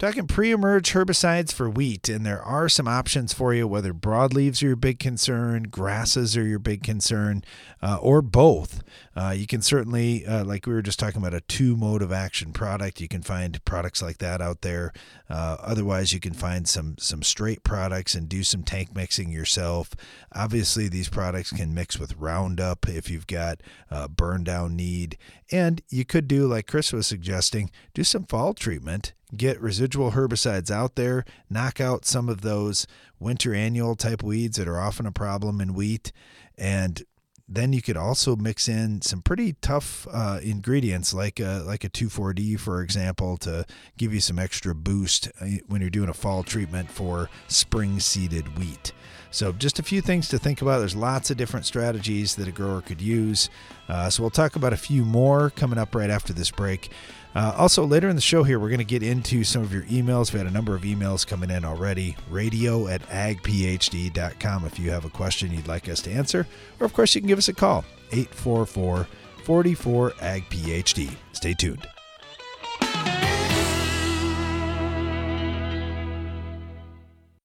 Talking 0.00 0.26
pre 0.26 0.50
emerge 0.50 0.92
herbicides 0.92 1.52
for 1.52 1.68
wheat, 1.68 2.08
and 2.08 2.24
there 2.24 2.42
are 2.42 2.70
some 2.70 2.88
options 2.88 3.34
for 3.34 3.52
you, 3.52 3.68
whether 3.68 3.92
broadleaves 3.92 4.62
are 4.62 4.68
your 4.68 4.76
big 4.76 4.98
concern, 4.98 5.64
grasses 5.64 6.38
are 6.38 6.46
your 6.46 6.58
big 6.58 6.82
concern, 6.82 7.44
uh, 7.82 7.98
or 8.00 8.22
both. 8.22 8.82
Uh, 9.20 9.32
you 9.32 9.46
can 9.46 9.60
certainly, 9.60 10.24
uh, 10.24 10.42
like 10.44 10.66
we 10.66 10.72
were 10.72 10.80
just 10.80 10.98
talking 10.98 11.20
about, 11.20 11.34
a 11.34 11.42
two 11.42 11.76
mode 11.76 12.00
of 12.00 12.10
action 12.10 12.54
product. 12.54 13.02
You 13.02 13.08
can 13.08 13.20
find 13.20 13.62
products 13.66 14.00
like 14.00 14.16
that 14.16 14.40
out 14.40 14.62
there. 14.62 14.94
Uh, 15.28 15.58
otherwise, 15.60 16.14
you 16.14 16.20
can 16.20 16.32
find 16.32 16.66
some, 16.66 16.96
some 16.98 17.22
straight 17.22 17.62
products 17.62 18.14
and 18.14 18.30
do 18.30 18.42
some 18.42 18.62
tank 18.62 18.94
mixing 18.94 19.30
yourself. 19.30 19.90
Obviously, 20.34 20.88
these 20.88 21.10
products 21.10 21.52
can 21.52 21.74
mix 21.74 21.98
with 21.98 22.16
Roundup 22.16 22.88
if 22.88 23.10
you've 23.10 23.26
got 23.26 23.60
a 23.90 24.08
burn 24.08 24.42
down 24.42 24.74
need. 24.74 25.18
And 25.52 25.82
you 25.90 26.06
could 26.06 26.26
do, 26.26 26.46
like 26.46 26.66
Chris 26.66 26.90
was 26.90 27.06
suggesting, 27.06 27.70
do 27.92 28.04
some 28.04 28.24
fall 28.24 28.54
treatment 28.54 29.12
get 29.36 29.60
residual 29.60 30.10
herbicides 30.10 30.72
out 30.72 30.96
there, 30.96 31.24
knock 31.48 31.80
out 31.80 32.04
some 32.04 32.28
of 32.28 32.40
those 32.40 32.84
winter 33.20 33.54
annual 33.54 33.94
type 33.94 34.24
weeds 34.24 34.56
that 34.56 34.66
are 34.66 34.80
often 34.80 35.06
a 35.06 35.12
problem 35.12 35.60
in 35.60 35.72
wheat, 35.72 36.10
and 36.58 37.04
then 37.52 37.72
you 37.72 37.82
could 37.82 37.96
also 37.96 38.36
mix 38.36 38.68
in 38.68 39.02
some 39.02 39.20
pretty 39.22 39.54
tough 39.60 40.06
uh, 40.12 40.38
ingredients 40.40 41.12
like 41.12 41.40
a, 41.40 41.64
like 41.66 41.82
a 41.82 41.90
2,4-D, 41.90 42.56
for 42.56 42.80
example, 42.80 43.36
to 43.38 43.66
give 43.98 44.14
you 44.14 44.20
some 44.20 44.38
extra 44.38 44.72
boost 44.72 45.28
uh, 45.40 45.46
when 45.66 45.80
you're 45.80 45.90
doing 45.90 46.08
a 46.08 46.14
fall 46.14 46.44
treatment 46.44 46.88
for 46.88 47.28
spring 47.48 47.98
seeded 47.98 48.56
wheat. 48.56 48.92
So, 49.32 49.52
just 49.52 49.78
a 49.78 49.82
few 49.82 50.00
things 50.00 50.28
to 50.28 50.38
think 50.38 50.60
about. 50.60 50.78
There's 50.78 50.96
lots 50.96 51.30
of 51.30 51.36
different 51.36 51.66
strategies 51.66 52.34
that 52.34 52.48
a 52.48 52.52
grower 52.52 52.80
could 52.80 53.00
use. 53.00 53.48
Uh, 53.88 54.10
so, 54.10 54.22
we'll 54.22 54.30
talk 54.30 54.56
about 54.56 54.72
a 54.72 54.76
few 54.76 55.04
more 55.04 55.50
coming 55.50 55.78
up 55.78 55.94
right 55.94 56.10
after 56.10 56.32
this 56.32 56.50
break. 56.50 56.90
Uh, 57.34 57.54
also, 57.56 57.86
later 57.86 58.08
in 58.08 58.16
the 58.16 58.22
show 58.22 58.42
here, 58.42 58.58
we're 58.58 58.68
going 58.68 58.78
to 58.78 58.84
get 58.84 59.02
into 59.02 59.44
some 59.44 59.62
of 59.62 59.72
your 59.72 59.84
emails. 59.84 60.32
we 60.32 60.38
had 60.38 60.48
a 60.48 60.50
number 60.50 60.74
of 60.74 60.82
emails 60.82 61.26
coming 61.26 61.50
in 61.50 61.64
already. 61.64 62.16
Radio 62.28 62.88
at 62.88 63.02
agphd.com 63.08 64.64
if 64.64 64.78
you 64.78 64.90
have 64.90 65.04
a 65.04 65.10
question 65.10 65.52
you'd 65.52 65.68
like 65.68 65.88
us 65.88 66.02
to 66.02 66.10
answer. 66.10 66.46
Or, 66.80 66.86
of 66.86 66.92
course, 66.92 67.14
you 67.14 67.20
can 67.20 67.28
give 67.28 67.38
us 67.38 67.48
a 67.48 67.54
call, 67.54 67.84
844 68.10 69.06
44 69.44 70.10
AgPhD. 70.10 71.14
Stay 71.32 71.54
tuned. 71.54 71.86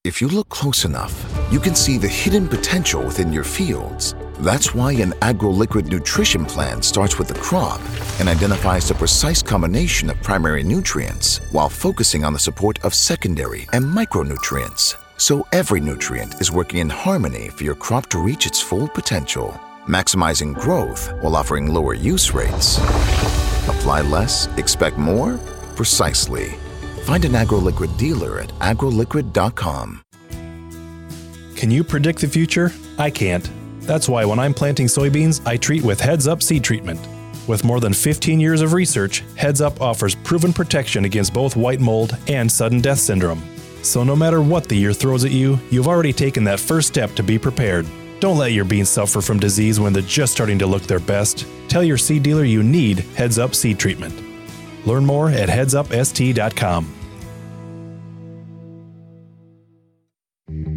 If 0.03 0.21
you 0.21 0.27
look 0.27 0.49
close 0.49 0.85
enough, 0.85 1.47
you 1.51 1.59
can 1.59 1.73
see 1.73 1.97
the 1.97 2.07
hidden 2.07 2.47
potential 2.47 3.03
within 3.03 3.33
your 3.33 3.43
fields 3.43 4.13
that's 4.39 4.75
why 4.75 4.91
an 4.93 5.11
AgroLiquid 5.21 5.89
nutrition 5.89 6.45
plan 6.45 6.81
starts 6.81 7.17
with 7.17 7.29
the 7.29 7.35
crop 7.35 7.79
and 8.19 8.27
identifies 8.27 8.87
the 8.87 8.93
precise 8.93 9.41
combination 9.41 10.09
of 10.09 10.21
primary 10.21 10.61
nutrients 10.61 11.39
while 11.51 11.69
focusing 11.69 12.25
on 12.25 12.33
the 12.33 12.39
support 12.39 12.83
of 12.83 12.93
secondary 12.93 13.65
and 13.71 13.85
micronutrients. 13.85 14.97
So 15.17 15.47
every 15.53 15.79
nutrient 15.79 16.41
is 16.41 16.51
working 16.51 16.79
in 16.79 16.89
harmony 16.89 17.49
for 17.49 17.63
your 17.63 17.75
crop 17.75 18.07
to 18.09 18.19
reach 18.19 18.45
its 18.45 18.61
full 18.61 18.89
potential, 18.89 19.57
maximizing 19.87 20.53
growth 20.53 21.13
while 21.21 21.37
offering 21.37 21.73
lower 21.73 21.93
use 21.93 22.33
rates. 22.33 22.77
Apply 23.69 24.01
less, 24.01 24.47
expect 24.57 24.97
more? 24.97 25.37
Precisely. 25.75 26.55
Find 27.03 27.23
an 27.23 27.33
AgroLiquid 27.33 27.97
dealer 27.97 28.41
at 28.41 28.49
agroliquid.com. 28.59 30.01
Can 31.55 31.71
you 31.71 31.85
predict 31.85 32.19
the 32.19 32.27
future? 32.27 32.73
I 32.97 33.09
can't. 33.09 33.49
That's 33.85 34.09
why 34.09 34.25
when 34.25 34.39
I'm 34.39 34.53
planting 34.53 34.87
soybeans, 34.87 35.45
I 35.45 35.57
treat 35.57 35.83
with 35.83 35.99
Heads 35.99 36.27
Up 36.27 36.41
seed 36.41 36.63
treatment. 36.63 36.99
With 37.47 37.63
more 37.63 37.79
than 37.79 37.93
15 37.93 38.39
years 38.39 38.61
of 38.61 38.73
research, 38.73 39.23
Heads 39.35 39.61
Up 39.61 39.79
offers 39.79 40.15
proven 40.15 40.51
protection 40.51 41.05
against 41.05 41.33
both 41.33 41.55
white 41.55 41.79
mold 41.79 42.17
and 42.27 42.51
sudden 42.51 42.81
death 42.81 42.99
syndrome. 42.99 43.43
So 43.83 44.03
no 44.03 44.15
matter 44.15 44.41
what 44.41 44.67
the 44.67 44.75
year 44.75 44.93
throws 44.93 45.25
at 45.25 45.31
you, 45.31 45.59
you've 45.69 45.87
already 45.87 46.11
taken 46.11 46.43
that 46.45 46.59
first 46.59 46.87
step 46.87 47.13
to 47.15 47.23
be 47.23 47.37
prepared. 47.37 47.85
Don't 48.19 48.39
let 48.39 48.53
your 48.53 48.65
beans 48.65 48.89
suffer 48.89 49.21
from 49.21 49.39
disease 49.39 49.79
when 49.79 49.93
they're 49.93 50.01
just 50.01 50.33
starting 50.33 50.57
to 50.59 50.65
look 50.65 50.83
their 50.83 50.99
best. 50.99 51.45
Tell 51.67 51.83
your 51.83 51.97
seed 51.97 52.23
dealer 52.23 52.43
you 52.43 52.63
need 52.63 52.99
Heads 53.15 53.37
Up 53.37 53.53
seed 53.53 53.77
treatment. 53.77 54.19
Learn 54.87 55.05
more 55.05 55.29
at 55.29 55.49
headsupst.com. 55.49 57.04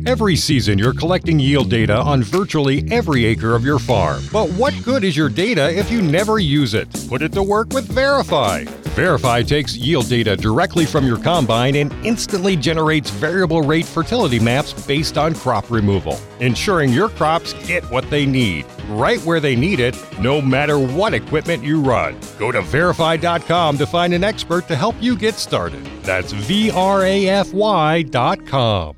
Every 0.09 0.37
season, 0.37 0.79
you're 0.79 0.95
collecting 0.95 1.39
yield 1.39 1.69
data 1.69 1.95
on 1.95 2.23
virtually 2.23 2.83
every 2.91 3.27
acre 3.27 3.55
of 3.55 3.63
your 3.63 3.79
farm. 3.79 4.25
But 4.33 4.49
what 4.53 4.73
good 4.83 5.05
is 5.05 5.15
your 5.15 5.29
data 5.29 5.71
if 5.79 5.91
you 5.91 6.01
never 6.01 6.39
use 6.39 6.73
it? 6.73 6.89
Put 7.11 7.21
it 7.21 7.31
to 7.33 7.43
work 7.43 7.75
with 7.75 7.87
Vrafy. 7.89 8.65
Vrafy 8.97 9.47
takes 9.47 9.77
yield 9.77 10.09
data 10.09 10.35
directly 10.35 10.87
from 10.87 11.07
your 11.07 11.19
combine 11.19 11.77
and 11.77 11.93
instantly 12.07 12.57
generates 12.57 13.11
variable 13.11 13.61
rate 13.61 13.85
fertility 13.85 14.41
maps 14.41 14.73
based 14.87 15.19
on 15.19 15.35
crop 15.35 15.71
removal, 15.71 16.19
ensuring 16.41 16.91
your 16.91 17.11
crops 17.11 17.53
get 17.67 17.85
what 17.91 18.09
they 18.09 18.25
need, 18.25 18.65
right 18.89 19.21
where 19.27 19.41
they 19.41 19.55
need 19.55 19.79
it, 19.79 19.95
no 20.19 20.41
matter 20.41 20.79
what 20.79 21.13
equipment 21.13 21.63
you 21.63 21.83
run. 21.83 22.19
Go 22.39 22.51
to 22.51 22.63
vrafy.com 22.63 23.77
to 23.77 23.87
find 23.87 24.15
an 24.15 24.25
expert 24.25 24.69
to 24.69 24.75
help 24.75 24.97
you 25.03 25.15
get 25.15 25.35
started. 25.35 25.85
That's 26.03 26.33
V 26.33 26.71
R 26.71 27.05
A 27.05 27.29
F 27.29 27.53
Y.com. 27.53 28.98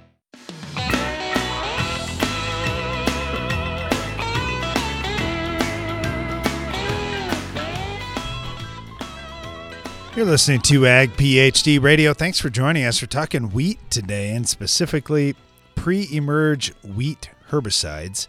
You're 10.21 10.29
listening 10.29 10.61
to 10.61 10.85
Ag 10.85 11.13
PhD 11.13 11.81
Radio. 11.81 12.13
Thanks 12.13 12.39
for 12.39 12.51
joining 12.51 12.85
us. 12.85 13.01
We're 13.01 13.07
talking 13.07 13.49
wheat 13.49 13.79
today 13.89 14.35
and 14.35 14.47
specifically 14.47 15.35
pre 15.73 16.07
emerge 16.11 16.75
wheat 16.83 17.31
herbicides. 17.49 18.27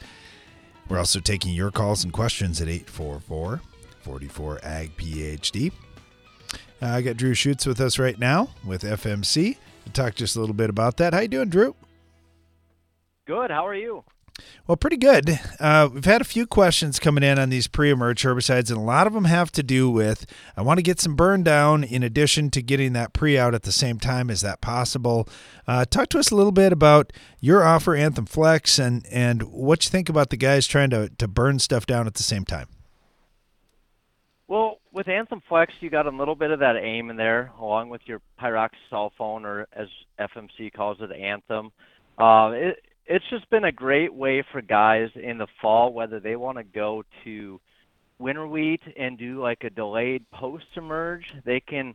We're 0.89 0.97
also 0.97 1.21
taking 1.21 1.53
your 1.53 1.71
calls 1.71 2.03
and 2.03 2.11
questions 2.11 2.63
at 2.63 2.69
844 2.69 3.61
44 4.01 4.61
Ag 4.63 4.97
PhD. 4.97 5.71
Uh, 6.81 6.87
I 6.87 7.03
got 7.03 7.19
Drew 7.19 7.35
Schutz 7.35 7.67
with 7.67 7.79
us 7.79 7.99
right 7.99 8.19
now 8.19 8.49
with 8.65 8.85
FMC 8.85 9.59
to 9.85 9.93
talk 9.93 10.15
just 10.15 10.35
a 10.35 10.41
little 10.41 10.55
bit 10.55 10.71
about 10.71 10.97
that. 10.97 11.13
How 11.13 11.21
you 11.21 11.29
doing, 11.29 11.51
Drew? 11.51 11.77
Good. 13.27 13.51
How 13.51 13.67
are 13.67 13.75
you? 13.75 14.03
Well, 14.67 14.77
pretty 14.77 14.97
good. 14.97 15.41
Uh, 15.59 15.89
we've 15.93 16.05
had 16.05 16.21
a 16.21 16.25
few 16.25 16.47
questions 16.47 16.99
coming 17.01 17.25
in 17.25 17.39
on 17.39 17.51
these 17.51 17.67
pre-emerge 17.67 18.23
herbicides, 18.23 18.71
and 18.71 18.79
a 18.79 18.83
lot 18.83 19.07
of 19.07 19.13
them 19.13 19.25
have 19.25 19.51
to 19.53 19.63
do 19.63 19.91
with 19.91 20.25
I 20.57 20.63
want 20.63 20.79
to 20.79 20.83
get 20.83 21.01
some 21.01 21.17
burn 21.17 21.43
down 21.43 21.83
in 21.83 22.03
addition 22.03 22.51
to 22.51 22.63
getting 22.63 22.93
that 22.93 23.13
pre 23.13 23.37
out 23.37 23.55
at 23.55 23.63
the 23.65 23.73
same 23.73 23.99
time. 23.99 24.31
Is 24.31 24.41
that 24.43 24.61
possible? 24.61 25.29
Uh, 25.67 25.85
talk 25.85 26.09
to 26.11 26.19
us 26.19 26.31
a 26.31 26.37
little 26.37 26.53
bit 26.53 26.73
about 26.73 27.13
your 27.41 27.65
offer, 27.65 27.95
Anthem 27.95 28.27
Flex, 28.27 28.79
and 28.79 29.05
and 29.11 29.43
what 29.43 29.85
you 29.85 29.91
think 29.91 30.09
about 30.09 30.31
the 30.31 30.37
guys 30.37 30.67
trying 30.67 30.91
to 30.91 31.11
to 31.19 31.27
burn 31.27 31.59
stuff 31.59 31.85
down 31.85 32.07
at 32.07 32.15
the 32.15 32.23
same 32.23 32.45
time. 32.45 32.69
Well, 34.53 34.81
with 34.93 35.09
Anthem 35.09 35.43
Flex, 35.49 35.73
you 35.81 35.89
got 35.89 36.07
a 36.07 36.11
little 36.11 36.35
bit 36.35 36.51
of 36.51 36.61
that 36.61 36.77
aim 36.77 37.09
in 37.11 37.17
there, 37.17 37.53
along 37.59 37.89
with 37.89 38.03
your 38.05 38.21
pyroxasulfone, 38.41 39.45
or 39.45 39.67
as 39.73 39.89
FMC 40.21 40.73
calls 40.73 40.99
it, 41.01 41.11
Anthem. 41.11 41.73
Uh, 42.19 42.51
it, 42.53 42.85
it's 43.07 43.25
just 43.31 43.49
been 43.51 43.65
a 43.65 43.73
great 43.73 44.13
way 44.13 44.45
for 44.53 44.63
guys 44.63 45.09
in 45.15 45.39
the 45.39 45.47
fall, 45.61 45.93
whether 45.93 46.21
they 46.21 46.37
want 46.37 46.59
to 46.59 46.65
go 46.65 47.05
to 47.25 47.61
winter 48.19 48.47
wheat 48.47 48.81
and 48.97 49.19
do 49.19 49.41
like 49.41 49.65
a 49.65 49.71
delayed 49.71 50.25
post 50.31 50.65
emerge, 50.77 51.25
they 51.45 51.61
can 51.61 51.95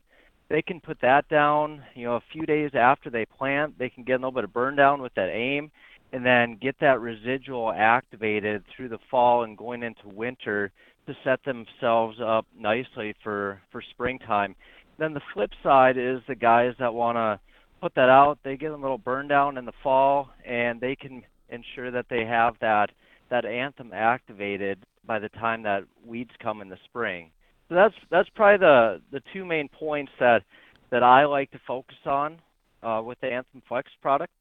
they 0.50 0.62
can 0.62 0.80
put 0.80 1.00
that 1.02 1.28
down, 1.28 1.84
you 1.94 2.06
know, 2.06 2.16
a 2.16 2.24
few 2.32 2.46
days 2.46 2.72
after 2.74 3.10
they 3.10 3.26
plant, 3.26 3.78
they 3.78 3.90
can 3.90 4.04
get 4.04 4.14
a 4.14 4.16
little 4.16 4.32
bit 4.32 4.46
of 4.46 4.54
burn 4.54 4.78
down 4.78 5.02
with 5.02 5.14
that 5.16 5.30
aim 5.30 5.72
and 6.14 6.26
then 6.26 6.58
get 6.62 6.76
that 6.80 7.02
residual 7.02 7.72
activated 7.72 8.64
through 8.74 8.88
the 8.88 9.00
fall 9.12 9.44
and 9.44 9.58
going 9.58 9.84
into 9.84 10.08
winter 10.08 10.72
to 11.06 11.14
set 11.24 11.40
themselves 11.44 12.18
up 12.24 12.46
nicely 12.58 13.14
for 13.24 13.62
for 13.72 13.82
springtime. 13.92 14.56
Then 14.98 15.14
the 15.14 15.22
flip 15.34 15.52
side 15.64 15.98
is 15.98 16.22
the 16.28 16.36
guys 16.36 16.74
that 16.80 16.94
want 16.94 17.18
to 17.18 17.40
put 17.82 17.96
that 17.96 18.10
out. 18.10 18.40
They 18.44 18.58
get 18.58 18.72
a 18.72 18.76
little 18.76 18.98
burn 18.98 19.28
down 19.28 19.58
in 19.58 19.66
the 19.66 19.74
fall, 19.84 20.30
and 20.46 20.80
they 20.80 20.96
can 20.96 21.24
ensure 21.50 21.92
that 21.92 22.06
they 22.10 22.26
have 22.26 22.56
that 22.62 22.92
that 23.30 23.46
anthem 23.46 23.92
activated 23.94 24.80
by 25.06 25.20
the 25.20 25.30
time 25.30 25.64
that 25.64 25.84
weeds 26.06 26.32
come 26.42 26.62
in 26.62 26.70
the 26.70 26.78
spring. 26.86 27.32
So 27.70 27.76
that's 27.76 27.96
that's 28.10 28.30
probably 28.36 28.66
the 28.66 29.02
the 29.12 29.22
two 29.34 29.46
main 29.46 29.70
points 29.70 30.12
that 30.20 30.44
that 30.92 31.04
I 31.04 31.26
like 31.26 31.52
to 31.52 31.60
focus 31.68 31.98
on 32.06 32.40
uh, 32.84 33.02
with 33.04 33.20
the 33.22 33.28
Anthem 33.28 33.62
Flex 33.68 33.90
product. 34.02 34.32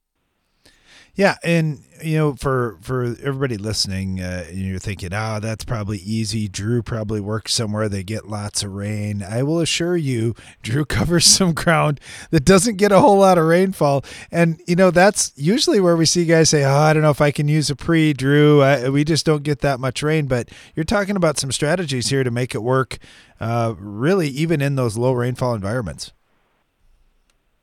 Yeah, 1.16 1.37
and 1.42 1.81
you 2.05 2.18
know, 2.18 2.35
for 2.35 2.76
for 2.83 3.16
everybody 3.22 3.57
listening, 3.57 4.20
uh, 4.20 4.48
you're 4.52 4.79
thinking, 4.79 5.14
"Ah, 5.14 5.37
oh, 5.37 5.40
that's 5.40 5.64
probably 5.64 5.96
easy. 5.96 6.46
Drew 6.46 6.83
probably 6.83 7.20
works 7.20 7.55
somewhere 7.55 7.88
they 7.88 8.02
get 8.02 8.29
lots 8.29 8.62
of 8.62 8.72
rain." 8.72 9.22
I 9.22 9.42
will 9.42 9.61
assure 9.61 9.96
you, 9.96 10.35
Drew 10.62 10.85
covers 10.85 11.24
some 11.24 11.55
ground 11.55 12.00
that 12.31 12.44
doesn't 12.44 12.76
get 12.76 12.92
a 12.92 13.00
whole 13.00 13.18
lot 13.18 13.38
of 13.38 13.46
rainfall, 13.46 14.05
and 14.31 14.61
you 14.66 14.76
know 14.76 14.90
that's 14.90 15.33
usually 15.37 15.81
where 15.81 15.96
we 15.96 16.05
see 16.05 16.26
guys 16.26 16.50
say, 16.50 16.64
"Oh, 16.64 16.70
I 16.70 16.92
don't 16.92 17.02
know 17.02 17.11
if 17.11 17.22
I 17.22 17.31
can 17.31 17.48
use 17.48 17.70
a 17.70 17.76
pre, 17.76 18.12
Drew. 18.12 18.61
I, 18.61 18.90
we 18.90 19.02
just 19.02 19.24
don't 19.24 19.42
get 19.42 19.61
that 19.61 19.81
much 19.81 20.02
rain." 20.02 20.26
But 20.26 20.50
you're 20.74 20.85
talking 20.85 21.16
about 21.16 21.38
some 21.38 21.50
strategies 21.50 22.09
here 22.09 22.24
to 22.24 22.31
make 22.31 22.55
it 22.55 22.62
work, 22.62 22.98
uh, 23.40 23.74
really, 23.79 24.29
even 24.29 24.61
in 24.61 24.76
those 24.76 24.98
low 24.98 25.12
rainfall 25.12 25.55
environments. 25.55 26.12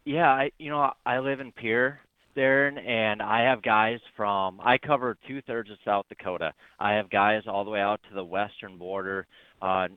Yeah, 0.06 0.32
I, 0.32 0.52
you 0.58 0.72
know, 0.72 0.92
I 1.06 1.20
live 1.20 1.40
in 1.40 1.52
Pierre 1.52 2.02
Darren, 2.36 2.78
and 2.86 3.22
I 3.22 3.42
have 3.42 3.62
guys 3.62 4.00
from 4.16 4.60
I 4.62 4.78
cover 4.78 5.18
two 5.28 5.42
thirds 5.44 5.70
of 5.70 5.78
South 5.86 6.06
Dakota. 6.10 6.54
I 6.80 6.94
have 6.94 7.10
guys 7.10 7.44
all 7.48 7.64
the 7.64 7.72
way 7.72 7.82
out 7.82 8.02
to 8.10 8.16
the 8.16 8.24
western 8.24 8.78
border, 8.78 9.28
uh, 9.62 9.88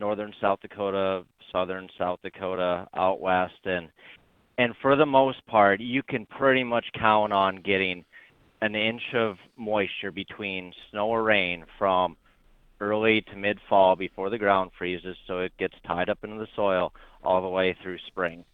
northern 0.00 0.32
South 0.40 0.60
Dakota, 0.60 1.24
southern 1.50 1.88
South 1.98 2.20
Dakota, 2.22 2.86
out 2.94 3.20
west, 3.20 3.64
and 3.64 3.88
and 4.58 4.74
for 4.82 4.96
the 4.96 5.06
most 5.06 5.44
part, 5.46 5.80
you 5.80 6.02
can 6.02 6.26
pretty 6.26 6.64
much 6.64 6.84
count 6.98 7.32
on 7.32 7.62
getting 7.62 8.04
an 8.60 8.74
inch 8.74 9.02
of 9.14 9.36
moisture 9.56 10.12
between 10.12 10.72
snow 10.90 11.08
or 11.08 11.22
rain 11.22 11.64
from 11.78 12.16
early 12.80 13.22
to 13.22 13.36
mid 13.36 13.58
fall 13.68 13.96
before 13.96 14.30
the 14.30 14.38
ground 14.38 14.70
freezes, 14.76 15.16
so 15.26 15.38
it 15.40 15.52
gets 15.58 15.74
tied 15.86 16.08
up 16.08 16.18
into 16.22 16.38
the 16.38 16.48
soil 16.54 16.92
all 17.24 17.40
the 17.40 17.48
way 17.48 17.76
through 17.82 17.98
spring. 18.08 18.44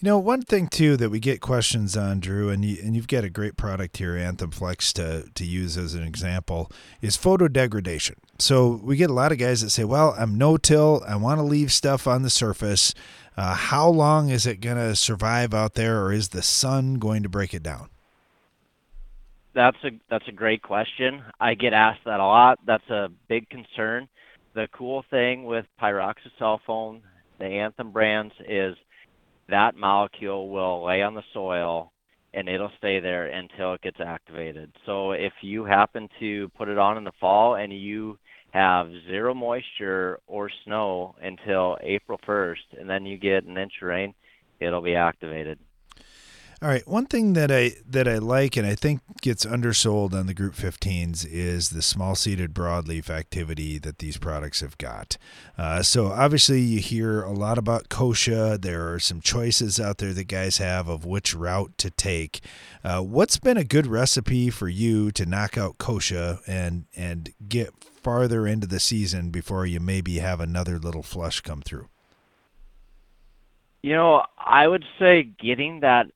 You 0.00 0.06
know, 0.10 0.18
one 0.18 0.42
thing 0.42 0.66
too 0.68 0.96
that 0.96 1.10
we 1.10 1.20
get 1.20 1.40
questions 1.40 1.96
on, 1.96 2.18
Drew, 2.18 2.50
and 2.50 2.64
you, 2.64 2.78
and 2.82 2.96
you've 2.96 3.06
got 3.06 3.22
a 3.22 3.30
great 3.30 3.56
product 3.56 3.96
here, 3.96 4.16
Anthem 4.16 4.50
Flex, 4.50 4.92
to 4.94 5.30
to 5.34 5.44
use 5.44 5.78
as 5.78 5.94
an 5.94 6.02
example, 6.02 6.70
is 7.00 7.16
photo 7.16 7.46
degradation. 7.46 8.16
So 8.38 8.80
we 8.82 8.96
get 8.96 9.08
a 9.08 9.14
lot 9.14 9.30
of 9.30 9.38
guys 9.38 9.62
that 9.62 9.70
say, 9.70 9.84
"Well, 9.84 10.14
I'm 10.18 10.36
no-till. 10.36 11.04
I 11.06 11.14
want 11.16 11.38
to 11.38 11.44
leave 11.44 11.72
stuff 11.72 12.06
on 12.08 12.22
the 12.22 12.30
surface. 12.30 12.92
Uh, 13.36 13.54
how 13.54 13.88
long 13.88 14.30
is 14.30 14.46
it 14.46 14.60
going 14.60 14.76
to 14.76 14.96
survive 14.96 15.54
out 15.54 15.74
there, 15.74 16.02
or 16.02 16.12
is 16.12 16.30
the 16.30 16.42
sun 16.42 16.94
going 16.94 17.22
to 17.22 17.28
break 17.28 17.54
it 17.54 17.62
down?" 17.62 17.88
That's 19.54 19.78
a 19.84 19.90
that's 20.10 20.26
a 20.26 20.32
great 20.32 20.62
question. 20.62 21.22
I 21.40 21.54
get 21.54 21.72
asked 21.72 22.04
that 22.04 22.18
a 22.18 22.26
lot. 22.26 22.58
That's 22.66 22.90
a 22.90 23.10
big 23.28 23.48
concern. 23.48 24.08
The 24.54 24.68
cool 24.72 25.04
thing 25.08 25.44
with 25.44 25.66
pyroxasulfone, 25.80 27.00
the 27.38 27.46
Anthem 27.46 27.92
brands, 27.92 28.34
is 28.48 28.76
that 29.48 29.76
molecule 29.76 30.48
will 30.48 30.84
lay 30.84 31.02
on 31.02 31.14
the 31.14 31.22
soil 31.32 31.92
and 32.32 32.48
it'll 32.48 32.72
stay 32.78 33.00
there 33.00 33.26
until 33.26 33.74
it 33.74 33.82
gets 33.82 33.98
activated. 34.04 34.72
So 34.86 35.12
if 35.12 35.32
you 35.42 35.64
happen 35.64 36.08
to 36.20 36.48
put 36.56 36.68
it 36.68 36.78
on 36.78 36.98
in 36.98 37.04
the 37.04 37.12
fall 37.20 37.54
and 37.54 37.72
you 37.72 38.18
have 38.52 38.88
zero 39.06 39.34
moisture 39.34 40.18
or 40.26 40.50
snow 40.64 41.14
until 41.22 41.76
April 41.82 42.18
1st 42.26 42.80
and 42.80 42.88
then 42.88 43.06
you 43.06 43.18
get 43.18 43.44
an 43.44 43.56
inch 43.56 43.72
of 43.80 43.88
rain, 43.88 44.14
it'll 44.60 44.82
be 44.82 44.96
activated. 44.96 45.58
All 46.64 46.70
right, 46.70 46.88
one 46.88 47.04
thing 47.04 47.34
that 47.34 47.52
I 47.52 47.72
that 47.86 48.08
I 48.08 48.16
like 48.16 48.56
and 48.56 48.66
I 48.66 48.74
think 48.74 49.02
gets 49.20 49.44
undersold 49.44 50.14
on 50.14 50.24
the 50.24 50.32
Group 50.32 50.54
15s 50.54 51.26
is 51.30 51.68
the 51.68 51.82
small 51.82 52.14
seeded 52.14 52.54
broadleaf 52.54 53.10
activity 53.10 53.76
that 53.80 53.98
these 53.98 54.16
products 54.16 54.62
have 54.62 54.78
got. 54.78 55.18
Uh, 55.58 55.82
so 55.82 56.06
obviously 56.06 56.62
you 56.62 56.80
hear 56.80 57.22
a 57.22 57.32
lot 57.32 57.58
about 57.58 57.90
kochia. 57.90 58.58
There 58.58 58.90
are 58.94 58.98
some 58.98 59.20
choices 59.20 59.78
out 59.78 59.98
there 59.98 60.14
that 60.14 60.24
guys 60.24 60.56
have 60.56 60.88
of 60.88 61.04
which 61.04 61.34
route 61.34 61.76
to 61.76 61.90
take. 61.90 62.40
Uh, 62.82 63.02
what's 63.02 63.36
been 63.36 63.58
a 63.58 63.64
good 63.64 63.86
recipe 63.86 64.48
for 64.48 64.66
you 64.66 65.10
to 65.10 65.26
knock 65.26 65.58
out 65.58 65.76
kochia 65.76 66.40
and 66.46 66.86
and 66.96 67.34
get 67.46 67.74
farther 67.84 68.46
into 68.46 68.66
the 68.66 68.80
season 68.80 69.28
before 69.28 69.66
you 69.66 69.80
maybe 69.80 70.20
have 70.20 70.40
another 70.40 70.78
little 70.78 71.02
flush 71.02 71.42
come 71.42 71.60
through? 71.60 71.88
You 73.82 73.92
know, 73.92 74.22
I 74.38 74.66
would 74.66 74.86
say 74.98 75.24
getting 75.38 75.80
that 75.80 76.06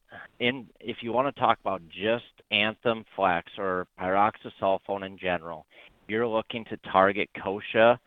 in 0.41 0.67
if 0.81 0.99
you 1.03 1.13
want 1.13 1.35
to 1.35 1.41
talk 1.41 1.59
about 1.61 1.83
just 1.89 2.25
Anthem 2.51 3.05
Flex 3.17 3.51
or 3.59 3.87
pyroxasulfone 4.01 5.05
in 5.05 5.19
general, 5.19 5.67
you're 6.09 6.27
looking 6.27 6.65
to 6.67 6.77
target 6.91 7.29
kochia. 7.37 7.99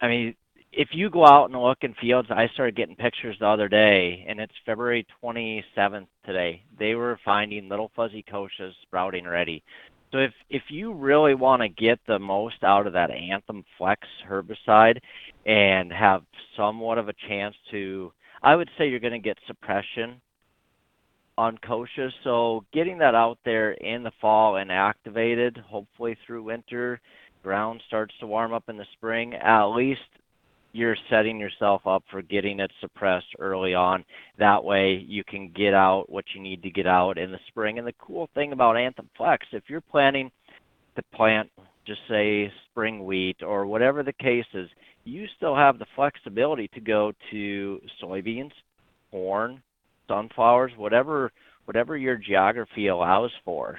I 0.00 0.08
mean, 0.08 0.34
if 0.72 0.88
you 0.92 1.10
go 1.10 1.24
out 1.26 1.50
and 1.50 1.60
look 1.60 1.78
in 1.82 1.94
fields, 1.94 2.28
I 2.30 2.48
started 2.48 2.76
getting 2.76 2.96
pictures 2.96 3.36
the 3.40 3.46
other 3.46 3.68
day, 3.68 4.24
and 4.28 4.38
it's 4.38 4.52
February 4.64 5.06
27th 5.22 6.06
today. 6.24 6.62
They 6.78 6.94
were 6.94 7.18
finding 7.24 7.68
little 7.68 7.90
fuzzy 7.96 8.24
kochias 8.30 8.72
sprouting 8.82 9.26
ready. 9.26 9.62
So 10.12 10.18
if 10.18 10.32
if 10.48 10.62
you 10.68 10.94
really 10.94 11.34
want 11.34 11.60
to 11.62 11.68
get 11.68 12.00
the 12.06 12.18
most 12.18 12.62
out 12.62 12.86
of 12.86 12.94
that 12.94 13.10
Anthem 13.10 13.64
Flex 13.76 14.06
herbicide 14.26 15.00
and 15.44 15.92
have 15.92 16.22
somewhat 16.56 16.98
of 16.98 17.08
a 17.08 17.14
chance 17.28 17.54
to, 17.70 18.12
I 18.42 18.56
would 18.56 18.70
say 18.78 18.88
you're 18.88 19.00
going 19.00 19.12
to 19.12 19.18
get 19.18 19.38
suppression 19.46 20.20
on 21.38 21.56
kochia. 21.58 22.10
So 22.24 22.64
getting 22.72 22.98
that 22.98 23.14
out 23.14 23.38
there 23.44 23.72
in 23.72 24.02
the 24.02 24.10
fall 24.20 24.56
and 24.56 24.72
activated, 24.72 25.56
hopefully 25.56 26.18
through 26.26 26.42
winter, 26.42 27.00
ground 27.44 27.80
starts 27.86 28.12
to 28.18 28.26
warm 28.26 28.52
up 28.52 28.64
in 28.68 28.76
the 28.76 28.86
spring. 28.94 29.34
At 29.34 29.66
least 29.66 30.00
you're 30.72 30.96
setting 31.08 31.38
yourself 31.38 31.86
up 31.86 32.02
for 32.10 32.22
getting 32.22 32.58
it 32.58 32.72
suppressed 32.80 33.34
early 33.38 33.72
on. 33.72 34.04
That 34.38 34.62
way 34.64 35.04
you 35.06 35.22
can 35.22 35.52
get 35.54 35.74
out 35.74 36.10
what 36.10 36.24
you 36.34 36.42
need 36.42 36.62
to 36.64 36.70
get 36.70 36.88
out 36.88 37.18
in 37.18 37.30
the 37.30 37.38
spring. 37.46 37.78
And 37.78 37.86
the 37.86 37.94
cool 37.98 38.28
thing 38.34 38.52
about 38.52 38.76
Anthem 38.76 39.08
Flex, 39.16 39.46
if 39.52 39.62
you're 39.68 39.80
planning 39.80 40.30
to 40.96 41.02
plant 41.14 41.48
just 41.86 42.00
say 42.06 42.52
spring 42.70 43.04
wheat 43.04 43.42
or 43.42 43.64
whatever 43.64 44.02
the 44.02 44.12
case 44.12 44.44
is, 44.52 44.68
you 45.04 45.26
still 45.36 45.56
have 45.56 45.78
the 45.78 45.86
flexibility 45.96 46.68
to 46.68 46.80
go 46.80 47.12
to 47.30 47.80
soybeans, 48.02 48.52
corn, 49.10 49.62
sunflowers, 50.08 50.72
whatever 50.76 51.32
whatever 51.66 51.96
your 51.96 52.16
geography 52.16 52.86
allows 52.86 53.30
for. 53.44 53.78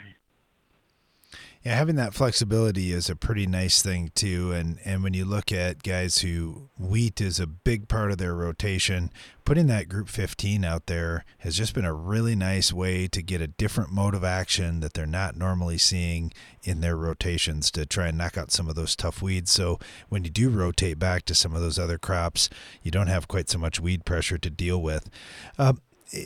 Yeah, 1.63 1.75
having 1.75 1.97
that 1.97 2.13
flexibility 2.13 2.93
is 2.93 3.09
a 3.09 3.17
pretty 3.17 3.45
nice 3.45 3.81
thing 3.81 4.11
too. 4.15 4.53
And 4.53 4.79
and 4.85 5.03
when 5.03 5.13
you 5.13 5.25
look 5.25 5.51
at 5.51 5.83
guys 5.83 6.19
who 6.19 6.69
wheat 6.77 7.19
is 7.19 7.37
a 7.37 7.47
big 7.47 7.89
part 7.89 8.11
of 8.11 8.17
their 8.17 8.33
rotation, 8.33 9.11
putting 9.43 9.67
that 9.67 9.89
group 9.89 10.07
15 10.07 10.63
out 10.63 10.85
there 10.85 11.25
has 11.39 11.57
just 11.57 11.73
been 11.75 11.83
a 11.83 11.93
really 11.93 12.33
nice 12.33 12.71
way 12.71 13.09
to 13.09 13.21
get 13.21 13.41
a 13.41 13.47
different 13.47 13.91
mode 13.91 14.15
of 14.15 14.23
action 14.23 14.79
that 14.79 14.93
they're 14.93 15.05
not 15.05 15.35
normally 15.35 15.77
seeing 15.77 16.31
in 16.63 16.79
their 16.79 16.95
rotations 16.95 17.69
to 17.71 17.85
try 17.85 18.07
and 18.07 18.17
knock 18.17 18.37
out 18.37 18.51
some 18.51 18.69
of 18.69 18.75
those 18.75 18.95
tough 18.95 19.21
weeds. 19.21 19.51
So 19.51 19.79
when 20.07 20.23
you 20.23 20.29
do 20.29 20.49
rotate 20.49 20.97
back 20.97 21.25
to 21.25 21.35
some 21.35 21.53
of 21.53 21.61
those 21.61 21.77
other 21.77 21.97
crops, 21.97 22.49
you 22.81 22.89
don't 22.89 23.07
have 23.07 23.27
quite 23.27 23.49
so 23.49 23.59
much 23.59 23.81
weed 23.81 24.05
pressure 24.05 24.37
to 24.37 24.49
deal 24.49 24.81
with. 24.81 25.09
Uh, 25.57 25.73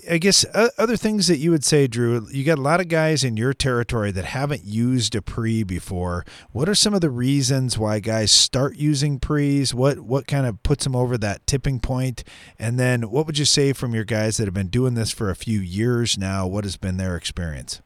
I 0.09 0.17
guess 0.17 0.45
other 0.77 0.95
things 0.95 1.27
that 1.27 1.39
you 1.39 1.51
would 1.51 1.65
say, 1.65 1.87
Drew, 1.87 2.25
you 2.31 2.45
got 2.45 2.57
a 2.57 2.61
lot 2.61 2.79
of 2.79 2.87
guys 2.87 3.23
in 3.25 3.35
your 3.35 3.53
territory 3.53 4.11
that 4.11 4.23
haven't 4.23 4.63
used 4.63 5.13
a 5.13 5.21
pre 5.21 5.63
before. 5.63 6.25
What 6.51 6.69
are 6.69 6.75
some 6.75 6.93
of 6.93 7.01
the 7.01 7.09
reasons 7.09 7.77
why 7.77 7.99
guys 7.99 8.31
start 8.31 8.77
using 8.77 9.19
pre's? 9.19 9.73
What 9.73 9.99
what 9.99 10.25
kind 10.25 10.45
of 10.45 10.63
puts 10.63 10.85
them 10.85 10.95
over 10.95 11.17
that 11.17 11.45
tipping 11.47 11.81
point? 11.81 12.23
And 12.57 12.79
then 12.79 13.09
what 13.09 13.25
would 13.25 13.37
you 13.37 13.43
say 13.43 13.73
from 13.73 13.93
your 13.93 14.05
guys 14.05 14.37
that 14.37 14.45
have 14.45 14.53
been 14.53 14.67
doing 14.67 14.93
this 14.93 15.11
for 15.11 15.29
a 15.29 15.35
few 15.35 15.59
years 15.59 16.17
now? 16.17 16.47
What 16.47 16.63
has 16.63 16.77
been 16.77 16.95
their 16.95 17.17
experience? 17.17 17.81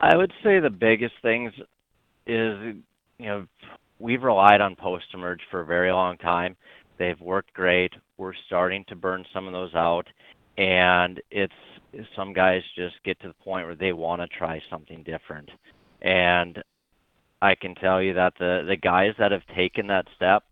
I 0.00 0.16
would 0.16 0.32
say 0.42 0.58
the 0.58 0.70
biggest 0.70 1.14
things 1.22 1.52
is 2.26 2.76
you 3.18 3.26
know 3.26 3.46
we've 4.00 4.22
relied 4.24 4.60
on 4.60 4.74
post 4.74 5.04
emerge 5.14 5.42
for 5.48 5.60
a 5.60 5.64
very 5.64 5.92
long 5.92 6.18
time. 6.18 6.56
They've 6.98 7.20
worked 7.20 7.52
great. 7.52 7.92
We're 8.16 8.34
starting 8.46 8.84
to 8.88 8.96
burn 8.96 9.24
some 9.32 9.46
of 9.46 9.52
those 9.52 9.74
out, 9.74 10.06
and 10.56 11.20
it's 11.30 11.52
some 12.16 12.32
guys 12.32 12.62
just 12.76 12.94
get 13.04 13.20
to 13.20 13.28
the 13.28 13.44
point 13.44 13.66
where 13.66 13.74
they 13.74 13.92
want 13.92 14.22
to 14.22 14.28
try 14.28 14.62
something 14.70 15.02
different. 15.02 15.50
And 16.00 16.62
I 17.40 17.54
can 17.54 17.74
tell 17.74 18.00
you 18.00 18.14
that 18.14 18.34
the 18.38 18.64
the 18.66 18.76
guys 18.76 19.14
that 19.18 19.32
have 19.32 19.46
taken 19.54 19.88
that 19.88 20.06
step 20.16 20.44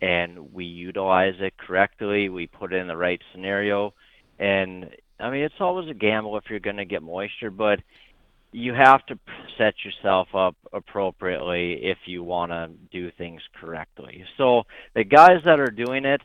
and 0.00 0.52
we 0.52 0.64
utilize 0.64 1.34
it 1.40 1.56
correctly, 1.58 2.28
we 2.28 2.46
put 2.46 2.72
it 2.72 2.76
in 2.76 2.86
the 2.86 2.96
right 2.96 3.20
scenario, 3.32 3.92
and 4.38 4.88
I 5.18 5.30
mean 5.30 5.42
it's 5.42 5.60
always 5.60 5.88
a 5.88 5.94
gamble 5.94 6.36
if 6.38 6.44
you're 6.48 6.60
going 6.60 6.76
to 6.76 6.84
get 6.84 7.02
moisture, 7.02 7.50
but 7.50 7.80
you 8.52 8.72
have 8.74 9.04
to 9.06 9.18
set 9.56 9.74
yourself 9.84 10.28
up 10.34 10.56
appropriately 10.72 11.80
if 11.82 11.98
you 12.06 12.22
want 12.22 12.50
to 12.50 12.70
do 12.90 13.10
things 13.18 13.42
correctly. 13.60 14.24
So 14.36 14.62
the 14.94 15.04
guys 15.04 15.42
that 15.44 15.60
are 15.60 15.70
doing 15.70 16.04
it, 16.04 16.22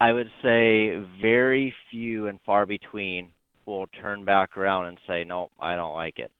I 0.00 0.12
would 0.12 0.30
say 0.42 1.02
very 1.20 1.74
few 1.90 2.28
and 2.28 2.38
far 2.46 2.66
between 2.66 3.32
will 3.66 3.86
turn 4.00 4.24
back 4.24 4.56
around 4.56 4.86
and 4.86 4.98
say, 5.06 5.24
"No, 5.24 5.50
I 5.60 5.76
don't 5.76 5.94
like 5.94 6.18
it." 6.18 6.30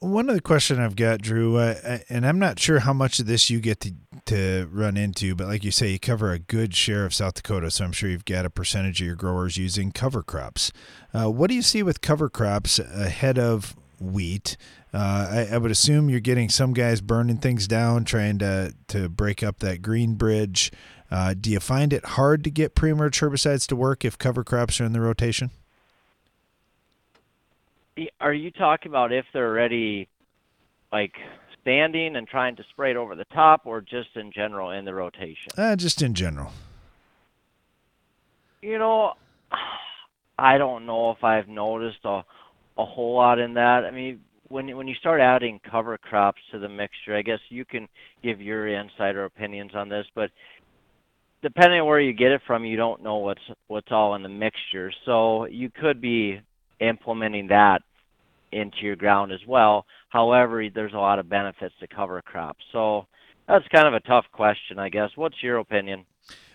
One 0.00 0.30
other 0.30 0.40
question 0.40 0.80
I've 0.80 0.96
got, 0.96 1.20
Drew, 1.20 1.56
uh, 1.56 1.98
and 2.08 2.26
I'm 2.26 2.38
not 2.38 2.58
sure 2.58 2.80
how 2.80 2.94
much 2.94 3.18
of 3.20 3.26
this 3.26 3.50
you 3.50 3.60
get 3.60 3.80
to, 3.80 3.92
to 4.26 4.68
run 4.72 4.96
into, 4.96 5.34
but 5.34 5.46
like 5.46 5.62
you 5.62 5.70
say, 5.70 5.90
you 5.90 5.98
cover 5.98 6.32
a 6.32 6.38
good 6.38 6.74
share 6.74 7.04
of 7.04 7.14
South 7.14 7.34
Dakota, 7.34 7.70
so 7.70 7.84
I'm 7.84 7.92
sure 7.92 8.08
you've 8.08 8.24
got 8.24 8.46
a 8.46 8.50
percentage 8.50 9.02
of 9.02 9.06
your 9.06 9.16
growers 9.16 9.58
using 9.58 9.92
cover 9.92 10.22
crops. 10.22 10.72
Uh, 11.12 11.30
what 11.30 11.48
do 11.48 11.54
you 11.54 11.62
see 11.62 11.82
with 11.82 12.00
cover 12.00 12.30
crops 12.30 12.78
ahead 12.78 13.38
of 13.38 13.76
wheat? 14.00 14.56
Uh, 14.92 15.46
I, 15.50 15.54
I, 15.54 15.58
would 15.58 15.70
assume 15.70 16.08
you're 16.08 16.18
getting 16.18 16.48
some 16.48 16.72
guys 16.72 17.00
burning 17.00 17.36
things 17.36 17.68
down, 17.68 18.04
trying 18.04 18.38
to 18.38 18.74
to 18.88 19.08
break 19.08 19.42
up 19.42 19.60
that 19.60 19.82
green 19.82 20.14
bridge. 20.14 20.72
Uh, 21.10 21.34
do 21.38 21.50
you 21.50 21.60
find 21.60 21.92
it 21.92 22.04
hard 22.04 22.42
to 22.44 22.50
get 22.50 22.74
pre-emerge 22.74 23.20
herbicides 23.20 23.66
to 23.68 23.76
work 23.76 24.04
if 24.04 24.18
cover 24.18 24.42
crops 24.42 24.80
are 24.80 24.84
in 24.84 24.92
the 24.92 25.00
rotation? 25.00 25.50
Are 28.20 28.32
you 28.32 28.50
talking 28.50 28.90
about 28.90 29.12
if 29.12 29.24
they're 29.32 29.48
already 29.48 30.08
like 30.92 31.12
standing 31.60 32.16
and 32.16 32.26
trying 32.26 32.56
to 32.56 32.64
spray 32.70 32.90
it 32.92 32.96
over 32.96 33.14
the 33.14 33.26
top, 33.26 33.62
or 33.64 33.80
just 33.80 34.08
in 34.16 34.32
general 34.32 34.70
in 34.70 34.84
the 34.84 34.94
rotation? 34.94 35.52
Uh, 35.56 35.76
just 35.76 36.02
in 36.02 36.14
general. 36.14 36.52
You 38.62 38.78
know, 38.78 39.14
I 40.38 40.58
don't 40.58 40.86
know 40.86 41.10
if 41.10 41.22
I've 41.24 41.48
noticed 41.48 42.04
a 42.04 42.22
a 42.78 42.84
whole 42.84 43.16
lot 43.16 43.38
in 43.38 43.54
that. 43.54 43.84
I 43.84 43.90
mean, 43.90 44.20
when 44.48 44.76
when 44.76 44.88
you 44.88 44.94
start 44.94 45.20
adding 45.20 45.60
cover 45.70 45.98
crops 45.98 46.40
to 46.52 46.58
the 46.58 46.68
mixture, 46.68 47.16
I 47.16 47.22
guess 47.22 47.40
you 47.48 47.64
can 47.64 47.88
give 48.22 48.40
your 48.40 48.68
insider 48.68 49.24
opinions 49.24 49.72
on 49.74 49.88
this, 49.88 50.06
but 50.14 50.30
depending 51.42 51.80
on 51.80 51.86
where 51.86 52.00
you 52.00 52.12
get 52.12 52.32
it 52.32 52.42
from, 52.46 52.64
you 52.64 52.76
don't 52.76 53.02
know 53.02 53.16
what's 53.16 53.40
what's 53.68 53.90
all 53.90 54.14
in 54.14 54.22
the 54.22 54.28
mixture. 54.28 54.92
So 55.04 55.46
you 55.46 55.70
could 55.70 56.00
be 56.00 56.40
implementing 56.80 57.48
that 57.48 57.82
into 58.52 58.78
your 58.82 58.96
ground 58.96 59.32
as 59.32 59.40
well. 59.46 59.86
However, 60.08 60.64
there's 60.74 60.94
a 60.94 60.98
lot 60.98 61.18
of 61.18 61.28
benefits 61.28 61.74
to 61.80 61.86
cover 61.86 62.20
crops. 62.22 62.64
So 62.72 63.06
that's 63.48 63.66
kind 63.68 63.88
of 63.88 63.94
a 63.94 64.00
tough 64.00 64.26
question, 64.32 64.78
I 64.78 64.88
guess. 64.88 65.10
What's 65.16 65.42
your 65.42 65.58
opinion? 65.58 66.04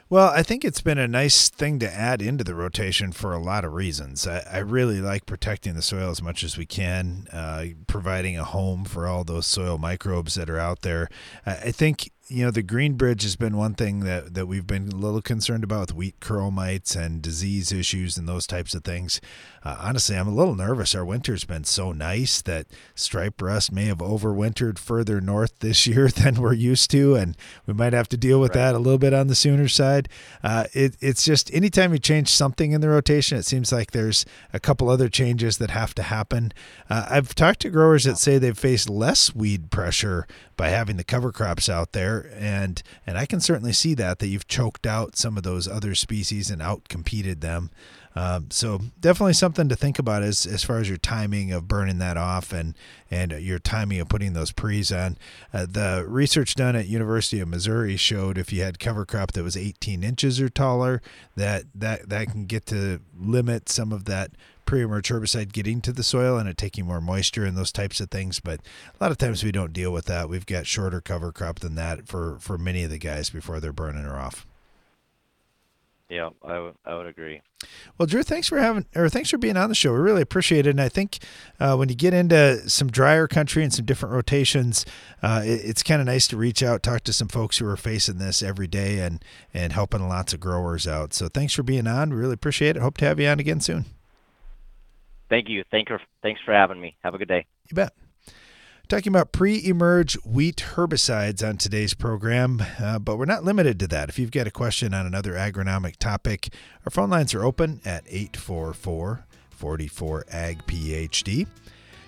Well, 0.08 0.29
I 0.29 0.43
think 0.43 0.63
it's 0.63 0.81
been 0.81 0.99
a 0.99 1.08
nice 1.08 1.49
thing 1.49 1.79
to 1.79 1.91
add 1.91 2.21
into 2.21 2.43
the 2.43 2.53
rotation 2.53 3.12
for 3.12 3.34
a 3.34 3.39
lot 3.39 3.65
of 3.65 3.73
reasons. 3.73 4.27
I, 4.27 4.45
I 4.51 4.58
really 4.60 5.01
like 5.01 5.25
protecting 5.25 5.73
the 5.73 5.81
soil 5.81 6.12
as 6.12 6.21
much 6.21 6.43
as 6.43 6.60
we 6.60 6.67
can, 6.67 7.27
uh, 7.34 7.65
providing 7.88 8.38
a 8.38 8.43
home 8.43 8.86
for 8.86 9.08
all 9.08 9.23
those 9.23 9.47
soil 9.47 9.79
microbes 9.79 10.36
that 10.36 10.47
are 10.47 10.60
out 10.60 10.84
there. 10.84 11.10
I, 11.43 11.51
I 11.53 11.71
think 11.71 12.12
you 12.28 12.44
know, 12.44 12.50
the 12.50 12.64
green 12.64 12.94
bridge 12.94 13.22
has 13.22 13.36
been 13.36 13.56
one 13.56 13.76
thing 13.76 14.00
that, 14.00 14.34
that 14.34 14.48
we've 14.48 14.66
been 14.66 14.90
a 14.92 14.96
little 14.96 15.22
concerned 15.22 15.64
about 15.64 15.82
with 15.82 15.94
wheat 15.94 16.20
curl 16.20 16.50
mites 16.50 16.96
and 16.96 17.22
disease 17.22 17.72
issues 17.72 18.18
and 18.18 18.28
those 18.28 18.48
types 18.48 18.74
of 18.74 18.84
things. 18.84 19.22
Uh, 19.64 19.78
honestly, 19.80 20.18
I'm 20.18 20.28
a 20.28 20.34
little 20.34 20.56
nervous. 20.56 20.96
Our 20.96 21.06
winter's 21.06 21.44
been 21.44 21.66
so 21.66 21.92
nice 21.92 22.42
that 22.42 22.66
stripe 22.96 23.42
rust 23.42 23.72
may 23.72 23.86
have 23.86 24.00
overwintered 24.00 24.80
further 24.80 25.22
north 25.22 25.60
this 25.60 25.86
year 25.88 26.08
than 26.08 26.36
we're 26.36 26.54
used 26.54 26.90
to, 26.92 27.14
and 27.14 27.38
we 27.68 27.74
might 27.74 27.94
have 27.94 28.10
to 28.10 28.18
deal 28.18 28.40
with 28.40 28.56
right. 28.56 28.72
that 28.72 28.76
a 28.76 28.80
little 28.80 28.98
bit 28.98 29.14
on 29.14 29.28
the 29.28 29.36
Sooner 29.36 29.68
side. 29.68 30.10
Uh, 30.44 30.66
it, 30.74 30.96
it's 31.02 31.24
just 31.24 31.54
anytime 31.54 31.94
you 31.94 32.00
change 32.00 32.30
something 32.30 32.72
in 32.72 32.82
the 32.82 32.90
rotation, 32.90 33.38
it 33.38 33.46
seems 33.46 33.72
like 33.72 33.92
there's 33.92 34.26
a 34.52 34.60
couple 34.60 34.90
other 34.90 35.10
changes 35.10 35.60
that 35.60 35.70
have 35.70 35.94
to 35.96 36.04
happen. 36.04 36.52
Uh, 36.90 37.06
I've 37.08 37.36
talked 37.36 37.60
to 37.62 37.70
growers 37.70 38.06
that 38.06 38.18
say 38.18 38.40
they've 38.40 38.58
faced 38.58 38.90
less 38.90 39.36
weed 39.36 39.70
pressure 39.70 40.26
by 40.58 40.70
having 40.70 40.98
the 40.98 41.04
cover 41.04 41.32
crops 41.32 41.70
out 41.70 41.91
there 41.91 42.32
and 42.38 42.82
and 43.06 43.18
I 43.18 43.26
can 43.26 43.39
certainly 43.39 43.74
see 43.74 43.94
that 43.96 44.20
that 44.20 44.28
you've 44.28 44.48
choked 44.48 44.86
out 44.88 45.15
some 45.15 45.38
of 45.38 45.44
those 45.44 45.68
other 45.68 45.96
species 45.96 46.50
and 46.50 46.62
out 46.62 46.88
competed 46.89 47.41
them 47.41 47.72
um, 48.18 48.48
so 48.50 48.80
definitely 49.00 49.34
something 49.34 49.68
to 49.68 49.76
think 49.76 50.00
about 50.00 50.24
as 50.24 50.46
as 50.46 50.63
far 50.63 50.80
as 50.80 50.88
your 50.88 50.98
timing 50.98 51.52
of 51.52 51.68
burning 51.68 51.98
that 51.98 52.15
off 52.15 52.54
and 52.54 52.74
and 53.12 53.34
your 53.34 53.60
timing 53.60 54.00
of 54.00 54.08
putting 54.08 54.32
those 54.34 54.54
pre's 54.54 54.91
on. 54.91 55.18
Uh, 55.54 55.65
the 55.70 56.06
research 56.08 56.56
done 56.56 56.78
at 56.78 56.88
University 56.88 57.41
of 57.41 57.50
Missouri 57.50 57.98
showed 57.98 58.38
if 58.38 58.54
you 58.54 58.63
had 58.63 58.80
cover 58.80 59.06
crop 59.06 59.34
that 59.34 59.44
was 59.44 59.58
18 59.58 60.02
inches 60.02 60.39
or 60.39 60.48
taller, 60.48 61.02
that 61.36 61.65
that 61.76 62.08
that 62.08 62.32
can 62.32 62.46
get 62.46 62.65
to 62.68 63.02
limit 63.20 63.68
some 63.68 63.91
of 63.91 64.06
that 64.06 64.32
pre-emerge 64.65 65.10
herbicide 65.10 65.54
getting 65.54 65.82
to 65.82 65.91
the 65.91 66.04
soil 66.04 66.38
and 66.38 66.49
it 66.49 66.58
taking 66.58 66.86
more 66.86 67.01
moisture 67.01 67.45
and 67.45 67.58
those 67.58 67.71
types 67.71 67.99
of 67.99 68.10
things. 68.10 68.39
But 68.39 68.62
a 68.99 69.04
lot 69.04 69.12
of 69.12 69.17
times 69.17 69.43
we 69.43 69.51
don't 69.51 69.73
deal 69.73 69.91
with 69.91 70.06
that. 70.06 70.30
We've 70.30 70.45
got 70.45 70.67
shorter 70.67 71.01
cover 71.01 71.32
crop 71.32 71.60
than 71.60 71.75
that 71.75 72.08
for 72.08 72.38
for 72.39 72.58
many 72.58 72.84
of 72.84 72.91
the 72.91 72.97
guys 72.97 73.30
before 73.30 73.60
they're 73.60 73.73
burning 73.73 74.04
her 74.04 74.17
off. 74.17 74.45
Yeah, 76.10 76.30
I 76.43 76.60
would 76.60 76.75
I 76.86 76.95
would 76.95 77.08
agree. 77.08 77.41
Well, 77.97 78.06
Drew, 78.06 78.21
thanks 78.21 78.47
for 78.47 78.60
having 78.60 78.86
or 78.95 79.10
thanks 79.10 79.32
for 79.32 79.39
being 79.39 79.58
on 79.58 79.69
the 79.69 79.75
show. 79.75 79.91
We 79.91 79.99
really 79.99 80.21
appreciate 80.21 80.67
it. 80.67 80.71
And 80.71 80.82
I 80.82 80.88
think 80.88 81.17
uh, 81.60 81.75
when 81.75 81.89
you 81.89 81.95
get 81.95 82.13
into 82.13 82.69
some 82.69 82.91
drier 82.91 83.28
country 83.28 83.63
and 83.63 83.73
some 83.73 83.86
different 83.86 84.13
rotations, 84.13 84.86
uh, 85.23 85.41
it, 85.43 85.62
it's 85.63 85.82
kind 85.82 86.01
of 86.01 86.06
nice 86.06 86.28
to 86.28 86.38
reach 86.38 86.62
out, 86.62 86.84
talk 86.84 87.04
to 87.06 87.13
some 87.13 87.28
folks 87.28 87.58
who 87.58 87.67
are 87.67 87.78
facing 87.78 88.19
this 88.19 88.43
every 88.43 88.67
day, 88.67 88.99
and 88.99 89.25
and 89.51 89.73
helping 89.73 90.08
lots 90.08 90.32
of 90.32 90.39
growers 90.39 90.88
out. 90.88 91.13
So 91.13 91.28
thanks 91.28 91.54
for 91.54 91.63
being 91.63 91.88
on. 91.88 92.12
We 92.12 92.17
really 92.17 92.34
appreciate 92.34 92.75
it. 92.75 92.82
Hope 92.82 92.97
to 92.97 93.06
have 93.06 93.19
you 93.19 93.28
on 93.28 93.39
again 93.39 93.60
soon. 93.60 93.86
Thank 95.30 95.50
you. 95.50 95.64
Thank 95.72 95.90
you. 95.90 95.98
Thanks 96.22 96.42
for 96.46 96.54
having 96.54 96.80
me. 96.80 96.96
Have 97.04 97.14
a 97.16 97.18
good 97.18 97.28
day. 97.28 97.46
You 97.70 97.76
bet 97.76 97.94
talking 98.88 99.12
about 99.12 99.32
pre-emerge 99.32 100.14
wheat 100.24 100.64
herbicides 100.76 101.48
on 101.48 101.58
today's 101.58 101.94
program, 101.96 102.62
uh, 102.80 103.00
but 103.00 103.18
we're 103.18 103.26
not 103.26 103.44
limited 103.44 103.80
to 103.80 103.88
that. 103.88 104.10
If 104.10 104.20
you've 104.20 104.32
got 104.32 104.46
a 104.46 104.52
question 104.52 104.94
on 104.94 105.06
another 105.06 105.34
agronomic 105.34 105.98
topic, 105.98 106.54
our 106.86 106.92
phone 106.92 107.10
lines 107.10 107.34
are 107.34 107.44
open 107.44 107.82
at 107.84 108.04
844 108.08 109.26
44 109.50 110.26
Ag 110.30 110.66
PhD. 110.68 111.48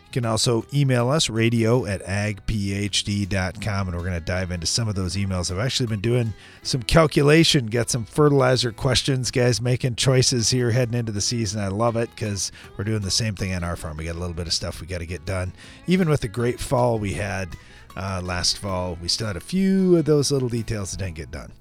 You 0.08 0.22
can 0.22 0.26
also 0.26 0.66
email 0.74 1.10
us, 1.10 1.30
radio 1.30 1.86
at 1.86 2.02
agphd.com, 2.04 3.88
and 3.88 3.98
we're 3.98 4.04
going 4.04 4.14
to 4.14 4.22
dive 4.22 4.52
into 4.52 4.66
some 4.66 4.88
of 4.88 4.96
those 4.96 5.18
emails. 5.18 5.52
I've 5.52 5.60
actually 5.60 5.88
been 5.88 6.00
doing 6.00 6.34
some 6.64 6.82
calculation, 6.82 7.68
got 7.68 7.90
some 7.90 8.06
fertilizer 8.06 8.72
questions, 8.72 9.32
guys 9.32 9.60
making 9.60 9.98
choices 9.98 10.50
here 10.50 10.72
heading 10.72 10.98
into 10.98 11.12
the 11.12 11.20
season. 11.20 11.60
I 11.60 11.68
love 11.68 11.98
it 11.98 12.10
because 12.16 12.54
we're 12.78 12.86
doing 12.86 13.02
the 13.02 13.12
same 13.12 13.36
thing 13.36 13.54
on 13.54 13.66
our 13.66 13.76
farm. 13.76 13.98
We 13.98 14.06
got 14.06 14.16
a 14.16 14.20
little 14.20 14.34
bit 14.34 14.48
of 14.48 14.54
stuff 14.54 14.80
we 14.80 14.88
got 14.88 15.00
to 15.00 15.06
get 15.06 15.26
done. 15.26 15.52
Even 15.88 16.08
with 16.08 16.22
the 16.22 16.30
great 16.30 16.62
fall 16.62 17.00
we 17.00 17.14
had 17.14 17.58
uh, 17.98 18.22
last 18.24 18.60
fall, 18.60 18.98
we 19.02 19.10
still 19.10 19.28
had 19.28 19.36
a 19.36 19.42
few 19.42 19.98
of 19.98 20.06
those 20.06 20.32
little 20.32 20.50
details 20.50 20.92
that 20.92 21.00
didn't 21.00 21.16
get 21.16 21.32
done. 21.32 21.52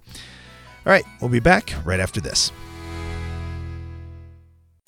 All 0.86 0.92
right, 0.92 1.04
we'll 1.20 1.30
be 1.30 1.40
back 1.40 1.74
right 1.84 1.98
after 1.98 2.20
this. 2.20 2.52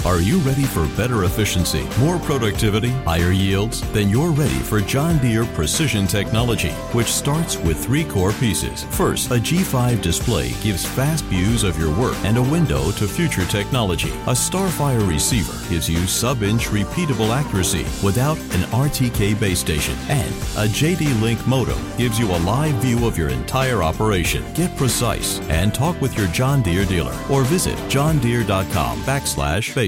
Are 0.05 0.21
you 0.21 0.39
ready 0.39 0.63
for 0.63 0.87
better 0.97 1.25
efficiency, 1.25 1.87
more 1.99 2.21
productivity, 2.21 2.91
higher 3.05 3.33
yields? 3.33 3.83
Then 3.93 4.09
you're 4.09 4.31
ready 4.31 4.59
for 4.61 4.81
John 4.81 5.19
Deere 5.19 5.45
Precision 5.45 6.07
Technology, 6.07 6.71
which 6.95 7.09
starts 7.09 7.59
with 7.59 7.85
three 7.85 8.05
core 8.05 8.33
pieces. 8.33 8.85
First, 8.85 9.33
a 9.33 9.35
G5 9.35 10.01
display 10.01 10.53
gives 10.63 10.87
fast 10.87 11.25
views 11.25 11.65
of 11.65 11.79
your 11.79 11.95
work 11.99 12.15
and 12.25 12.39
a 12.39 12.43
window 12.43 12.93
to 12.93 13.09
future 13.09 13.45
technology. 13.47 14.11
A 14.29 14.35
Starfire 14.35 15.07
receiver 15.07 15.53
gives 15.69 15.91
you 15.91 16.07
sub-inch 16.07 16.69
repeatable 16.69 17.37
accuracy 17.37 17.85
without 18.03 18.39
an 18.55 18.63
RTK 18.71 19.39
base 19.39 19.59
station. 19.59 19.97
And 20.09 20.31
a 20.57 20.69
JD 20.69 21.21
Link 21.21 21.45
modem 21.47 21.79
gives 21.99 22.21
you 22.21 22.31
a 22.31 22.39
live 22.47 22.77
view 22.77 23.05
of 23.07 23.19
your 23.19 23.31
entire 23.31 23.83
operation. 23.83 24.45
Get 24.55 24.75
precise 24.77 25.41
and 25.51 25.75
talk 25.75 26.01
with 26.01 26.17
your 26.17 26.29
John 26.29 26.63
Deere 26.63 26.87
dealer 26.87 27.19
or 27.29 27.43
visit 27.43 27.77
johndeere.com 27.91 29.03
backslash 29.03 29.75
base 29.75 29.88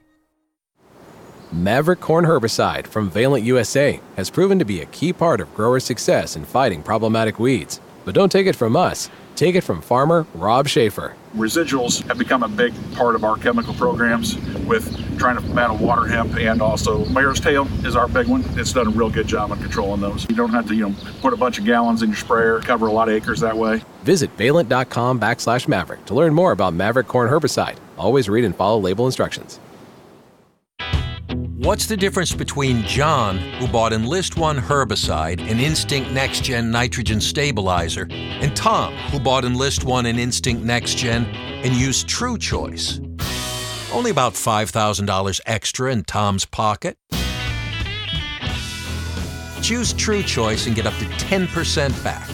Maverick 1.53 1.99
Corn 1.99 2.23
Herbicide 2.23 2.87
from 2.87 3.09
Valent 3.09 3.43
USA 3.43 3.99
has 4.15 4.29
proven 4.29 4.57
to 4.59 4.63
be 4.63 4.79
a 4.79 4.85
key 4.85 5.11
part 5.11 5.41
of 5.41 5.53
growers' 5.53 5.83
success 5.83 6.37
in 6.37 6.45
fighting 6.45 6.81
problematic 6.81 7.39
weeds. 7.39 7.81
But 8.05 8.15
don't 8.15 8.31
take 8.31 8.47
it 8.47 8.55
from 8.55 8.77
us, 8.77 9.09
take 9.35 9.55
it 9.55 9.61
from 9.61 9.81
farmer 9.81 10.25
Rob 10.33 10.69
Schaefer. 10.69 11.13
Residuals 11.35 12.07
have 12.07 12.17
become 12.17 12.43
a 12.43 12.47
big 12.47 12.73
part 12.93 13.15
of 13.15 13.25
our 13.25 13.35
chemical 13.35 13.73
programs 13.73 14.37
with 14.65 15.19
trying 15.19 15.35
to 15.35 15.41
battle 15.53 15.75
water 15.75 16.07
hemp 16.07 16.37
and 16.37 16.61
also 16.61 17.03
mare's 17.09 17.41
tail 17.41 17.67
is 17.85 17.97
our 17.97 18.07
big 18.07 18.27
one. 18.27 18.45
It's 18.51 18.71
done 18.71 18.87
a 18.87 18.91
real 18.91 19.09
good 19.09 19.27
job 19.27 19.51
on 19.51 19.59
controlling 19.61 19.99
those. 19.99 20.25
You 20.29 20.37
don't 20.37 20.51
have 20.51 20.69
to, 20.69 20.73
you 20.73 20.87
know, 20.87 20.95
put 21.19 21.33
a 21.33 21.37
bunch 21.37 21.59
of 21.59 21.65
gallons 21.65 22.01
in 22.01 22.11
your 22.11 22.17
sprayer, 22.17 22.61
cover 22.61 22.87
a 22.87 22.91
lot 22.93 23.09
of 23.09 23.15
acres 23.15 23.41
that 23.41 23.57
way. 23.57 23.83
Visit 24.03 24.31
valent.com 24.37 25.19
backslash 25.19 25.67
maverick 25.67 26.05
to 26.05 26.13
learn 26.13 26.33
more 26.33 26.53
about 26.53 26.73
Maverick 26.73 27.09
Corn 27.09 27.29
Herbicide. 27.29 27.75
Always 27.97 28.29
read 28.29 28.45
and 28.45 28.55
follow 28.55 28.79
label 28.79 29.05
instructions. 29.05 29.59
What's 31.61 31.85
the 31.85 31.95
difference 31.95 32.33
between 32.33 32.81
John, 32.87 33.37
who 33.37 33.67
bought 33.67 33.93
Enlist 33.93 34.35
One 34.35 34.57
herbicide 34.57 35.39
and 35.41 35.59
Instinct 35.59 36.09
Next 36.09 36.43
Gen 36.43 36.71
nitrogen 36.71 37.21
stabilizer, 37.21 38.07
and 38.09 38.55
Tom, 38.55 38.95
who 39.11 39.19
bought 39.19 39.45
Enlist 39.45 39.83
One 39.83 40.07
and 40.07 40.19
Instinct 40.19 40.63
Next 40.63 40.97
Gen 40.97 41.25
and 41.25 41.75
used 41.75 42.07
True 42.07 42.39
Choice? 42.39 42.99
Only 43.93 44.09
about 44.09 44.33
$5,000 44.33 45.39
extra 45.45 45.91
in 45.91 46.03
Tom's 46.03 46.45
pocket. 46.45 46.97
Choose 49.61 49.93
True 49.93 50.23
Choice 50.23 50.65
and 50.65 50.75
get 50.75 50.87
up 50.87 50.95
to 50.95 51.05
10% 51.05 52.03
back. 52.03 52.27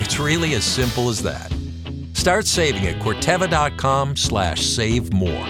It's 0.00 0.18
really 0.18 0.54
as 0.54 0.64
simple 0.64 1.10
as 1.10 1.22
that. 1.22 1.52
Start 2.14 2.46
saving 2.46 2.86
at 2.86 2.98
Corteva.com 3.02 4.16
slash 4.16 4.64
save 4.64 5.12
more. 5.12 5.46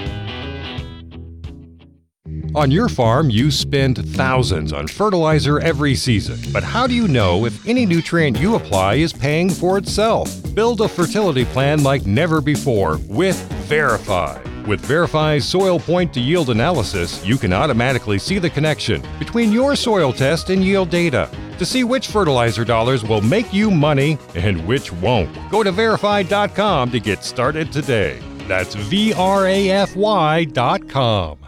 On 2.55 2.70
your 2.70 2.88
farm, 2.88 3.28
you 3.28 3.51
spend 3.51 4.05
thousands 4.16 4.72
on 4.72 4.88
fertilizer 4.88 5.61
every 5.61 5.94
season. 5.94 6.38
But 6.53 6.62
how 6.62 6.86
do 6.86 6.94
you 6.94 7.07
know 7.07 7.44
if 7.44 7.66
any 7.68 7.84
nutrient 7.84 8.38
you 8.38 8.55
apply 8.55 8.94
is 8.94 9.12
paying 9.12 9.51
for 9.51 9.76
itself? 9.76 10.30
Build 10.55 10.80
a 10.80 10.88
fertility 10.88 11.44
plan 11.44 11.82
like 11.82 12.07
never 12.07 12.40
before 12.40 12.99
with 13.09 13.36
Vrafy. 13.68 14.66
With 14.66 14.82
Vrafy's 14.82 15.46
soil 15.46 15.78
point 15.78 16.12
to 16.14 16.20
yield 16.20 16.51
analysis, 16.51 17.24
you 17.24 17.36
can 17.36 17.53
automatically 17.53 18.18
see 18.18 18.38
the 18.38 18.51
connection 18.51 19.03
between 19.18 19.53
your 19.53 19.76
soil 19.76 20.12
test 20.12 20.51
and 20.51 20.64
yield 20.64 20.90
data 20.90 21.30
to 21.59 21.66
see 21.66 21.84
which 21.84 22.09
fertilizer 22.09 22.64
dollars 22.64 23.05
will 23.05 23.20
make 23.20 23.53
you 23.53 23.70
money 23.70 24.18
and 24.34 24.66
which 24.66 24.92
won't. 24.92 25.36
Go 25.51 25.62
to 25.62 25.70
vrafy.com 25.70 26.90
to 26.90 27.01
get 27.01 27.24
started 27.24 27.70
today. 27.72 28.20
That's 28.46 28.74
V 28.74 29.12
R 29.12 29.46
A 29.46 29.70
F 29.70 29.94
Y.com. 29.94 31.47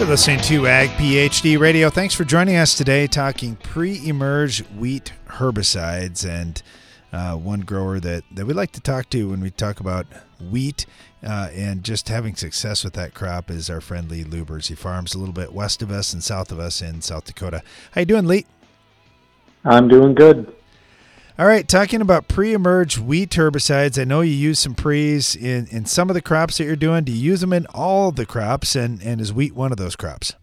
You're 0.00 0.08
listening 0.08 0.40
to 0.40 0.66
Ag 0.66 0.88
PhD 0.92 1.58
Radio. 1.58 1.90
Thanks 1.90 2.14
for 2.14 2.24
joining 2.24 2.56
us 2.56 2.74
today, 2.74 3.06
talking 3.06 3.56
pre-emerge 3.56 4.60
wheat 4.68 5.12
herbicides. 5.28 6.26
And 6.26 6.62
uh, 7.12 7.36
one 7.36 7.60
grower 7.60 8.00
that 8.00 8.24
that 8.32 8.46
we 8.46 8.54
like 8.54 8.72
to 8.72 8.80
talk 8.80 9.10
to 9.10 9.28
when 9.28 9.42
we 9.42 9.50
talk 9.50 9.78
about 9.78 10.06
wheat 10.40 10.86
uh, 11.22 11.50
and 11.52 11.84
just 11.84 12.08
having 12.08 12.34
success 12.34 12.82
with 12.82 12.94
that 12.94 13.12
crop 13.12 13.50
is 13.50 13.68
our 13.68 13.82
friend 13.82 14.10
Lee 14.10 14.24
Lubbers. 14.24 14.68
He 14.68 14.74
farms 14.74 15.14
a 15.14 15.18
little 15.18 15.34
bit 15.34 15.52
west 15.52 15.82
of 15.82 15.90
us 15.90 16.14
and 16.14 16.24
south 16.24 16.50
of 16.50 16.58
us 16.58 16.80
in 16.80 17.02
South 17.02 17.26
Dakota. 17.26 17.62
How 17.92 18.00
you 18.00 18.06
doing, 18.06 18.24
Lee? 18.24 18.46
I'm 19.66 19.86
doing 19.86 20.14
good. 20.14 20.50
All 21.38 21.46
right, 21.46 21.66
talking 21.66 22.00
about 22.00 22.28
pre-emerge 22.28 22.98
wheat 22.98 23.30
herbicides. 23.30 24.00
I 24.00 24.04
know 24.04 24.20
you 24.20 24.32
use 24.32 24.58
some 24.58 24.74
pre's 24.74 25.36
in, 25.36 25.68
in 25.70 25.86
some 25.86 26.10
of 26.10 26.14
the 26.14 26.20
crops 26.20 26.58
that 26.58 26.64
you're 26.64 26.76
doing. 26.76 27.04
Do 27.04 27.12
you 27.12 27.18
use 27.18 27.40
them 27.40 27.52
in 27.52 27.66
all 27.66 28.10
the 28.10 28.26
crops, 28.26 28.74
and, 28.74 29.00
and 29.02 29.20
is 29.20 29.32
wheat 29.32 29.54
one 29.54 29.70
of 29.70 29.78
those 29.78 29.94
crops? 29.94 30.34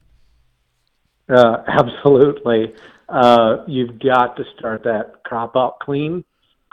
Uh, 1.29 1.57
absolutely. 1.67 2.73
Uh, 3.09 3.57
you've 3.67 3.99
got 3.99 4.38
to 4.38 4.43
start 4.57 4.83
that 4.83 5.23
crop 5.23 5.55
out 5.55 5.79
clean, 5.81 6.23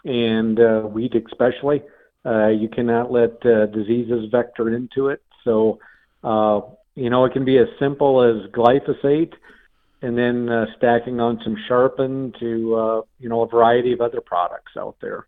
and 0.05 0.61
uh, 0.61 0.83
wheat 0.83 1.15
especially. 1.15 1.83
Uh, 2.25 2.49
you 2.49 2.69
cannot 2.69 3.11
let 3.11 3.45
uh, 3.45 3.67
diseases 3.67 4.31
vector 4.31 4.75
into 4.75 5.09
it. 5.09 5.23
So, 5.43 5.81
uh, 6.23 6.61
you 6.95 7.11
know, 7.11 7.25
it 7.25 7.33
can 7.33 7.45
be 7.45 7.59
as 7.59 7.69
simple 7.79 8.23
as 8.23 8.51
glyphosate 8.53 9.33
and 10.05 10.19
then 10.19 10.49
uh, 10.51 10.67
stacking 10.77 11.19
on 11.19 11.41
some 11.43 11.57
sharpen 11.67 12.35
to 12.39 12.75
uh, 12.75 13.03
you 13.19 13.29
know 13.29 13.41
a 13.43 13.49
variety 13.49 13.93
of 13.93 14.01
other 14.01 14.21
products 14.21 14.73
out 14.79 14.97
there. 15.01 15.27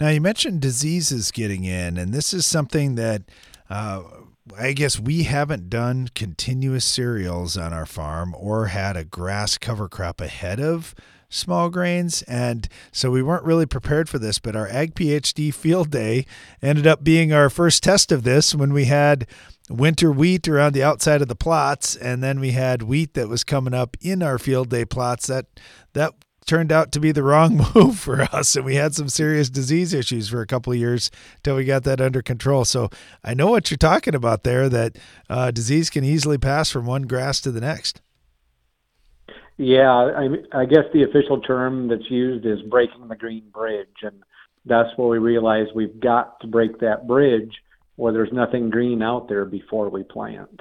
Now 0.00 0.08
you 0.08 0.20
mentioned 0.20 0.60
diseases 0.60 1.30
getting 1.30 1.64
in, 1.64 1.96
and 1.96 2.12
this 2.12 2.34
is 2.34 2.44
something 2.44 2.96
that 2.96 3.22
uh, 3.70 4.02
I 4.58 4.72
guess 4.72 4.98
we 4.98 5.22
haven't 5.22 5.70
done 5.70 6.08
continuous 6.14 6.84
cereals 6.84 7.56
on 7.56 7.72
our 7.72 7.86
farm 7.86 8.34
or 8.36 8.66
had 8.66 8.96
a 8.96 9.04
grass 9.04 9.56
cover 9.56 9.88
crop 9.88 10.20
ahead 10.20 10.58
of 10.58 10.94
small 11.28 11.70
grains. 11.70 12.22
And 12.22 12.68
so 12.90 13.10
we 13.10 13.22
weren't 13.22 13.44
really 13.44 13.66
prepared 13.66 14.08
for 14.08 14.18
this, 14.18 14.38
but 14.38 14.56
our 14.56 14.68
Ag 14.68 14.94
PhD 14.94 15.54
field 15.54 15.90
day 15.90 16.26
ended 16.60 16.86
up 16.86 17.04
being 17.04 17.32
our 17.32 17.48
first 17.48 17.82
test 17.82 18.12
of 18.12 18.24
this 18.24 18.54
when 18.54 18.72
we 18.72 18.86
had 18.86 19.26
winter 19.70 20.10
wheat 20.10 20.48
around 20.48 20.72
the 20.72 20.82
outside 20.82 21.22
of 21.22 21.28
the 21.28 21.36
plots, 21.36 21.96
and 21.96 22.22
then 22.22 22.40
we 22.40 22.52
had 22.52 22.82
wheat 22.82 23.14
that 23.14 23.28
was 23.28 23.44
coming 23.44 23.74
up 23.74 23.96
in 24.00 24.22
our 24.22 24.38
field 24.38 24.70
day 24.70 24.84
plots. 24.84 25.26
That 25.26 25.46
that 25.92 26.14
turned 26.46 26.72
out 26.72 26.90
to 26.92 27.00
be 27.00 27.12
the 27.12 27.22
wrong 27.22 27.64
move 27.74 27.98
for 27.98 28.22
us, 28.22 28.56
and 28.56 28.64
we 28.64 28.74
had 28.74 28.94
some 28.94 29.08
serious 29.08 29.50
disease 29.50 29.94
issues 29.94 30.28
for 30.28 30.40
a 30.40 30.46
couple 30.46 30.72
of 30.72 30.78
years 30.78 31.10
till 31.42 31.56
we 31.56 31.64
got 31.64 31.84
that 31.84 32.00
under 32.00 32.22
control. 32.22 32.64
So 32.64 32.90
I 33.24 33.34
know 33.34 33.50
what 33.50 33.70
you're 33.70 33.78
talking 33.78 34.14
about 34.14 34.42
there. 34.42 34.68
That 34.68 34.98
uh, 35.28 35.50
disease 35.50 35.90
can 35.90 36.04
easily 36.04 36.38
pass 36.38 36.70
from 36.70 36.86
one 36.86 37.02
grass 37.02 37.40
to 37.42 37.50
the 37.50 37.60
next. 37.60 38.00
Yeah, 39.58 39.92
I, 39.92 40.60
I 40.60 40.64
guess 40.64 40.84
the 40.92 41.04
official 41.04 41.40
term 41.40 41.88
that's 41.88 42.10
used 42.10 42.46
is 42.46 42.60
breaking 42.62 43.06
the 43.08 43.14
green 43.14 43.44
bridge, 43.52 44.02
and 44.02 44.22
that's 44.64 44.88
where 44.96 45.08
we 45.08 45.18
realize 45.18 45.66
we've 45.74 46.00
got 46.00 46.40
to 46.40 46.46
break 46.46 46.80
that 46.80 47.06
bridge 47.06 47.52
where 48.02 48.12
there's 48.12 48.32
nothing 48.32 48.68
green 48.68 49.00
out 49.00 49.28
there 49.28 49.44
before 49.44 49.88
we 49.88 50.02
plant. 50.02 50.60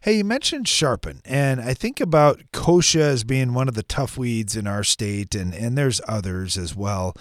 Hey, 0.00 0.16
you 0.16 0.24
mentioned 0.24 0.66
sharpen, 0.66 1.20
and 1.26 1.60
I 1.60 1.74
think 1.74 2.00
about 2.00 2.40
kochia 2.54 3.00
as 3.00 3.24
being 3.24 3.52
one 3.52 3.68
of 3.68 3.74
the 3.74 3.82
tough 3.82 4.16
weeds 4.16 4.56
in 4.56 4.66
our 4.66 4.82
state, 4.82 5.34
and, 5.34 5.52
and 5.52 5.76
there's 5.76 6.00
others 6.08 6.56
as 6.56 6.74
well. 6.74 7.14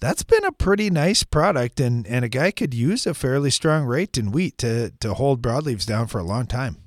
That's 0.00 0.22
been 0.22 0.46
a 0.46 0.52
pretty 0.52 0.88
nice 0.88 1.22
product, 1.22 1.80
and, 1.80 2.06
and 2.06 2.24
a 2.24 2.30
guy 2.30 2.50
could 2.50 2.72
use 2.72 3.06
a 3.06 3.12
fairly 3.12 3.50
strong 3.50 3.84
rate 3.84 4.16
in 4.16 4.32
wheat 4.32 4.56
to, 4.58 4.90
to 5.00 5.12
hold 5.12 5.42
broadleaves 5.42 5.84
down 5.84 6.06
for 6.06 6.18
a 6.18 6.24
long 6.24 6.46
time. 6.46 6.78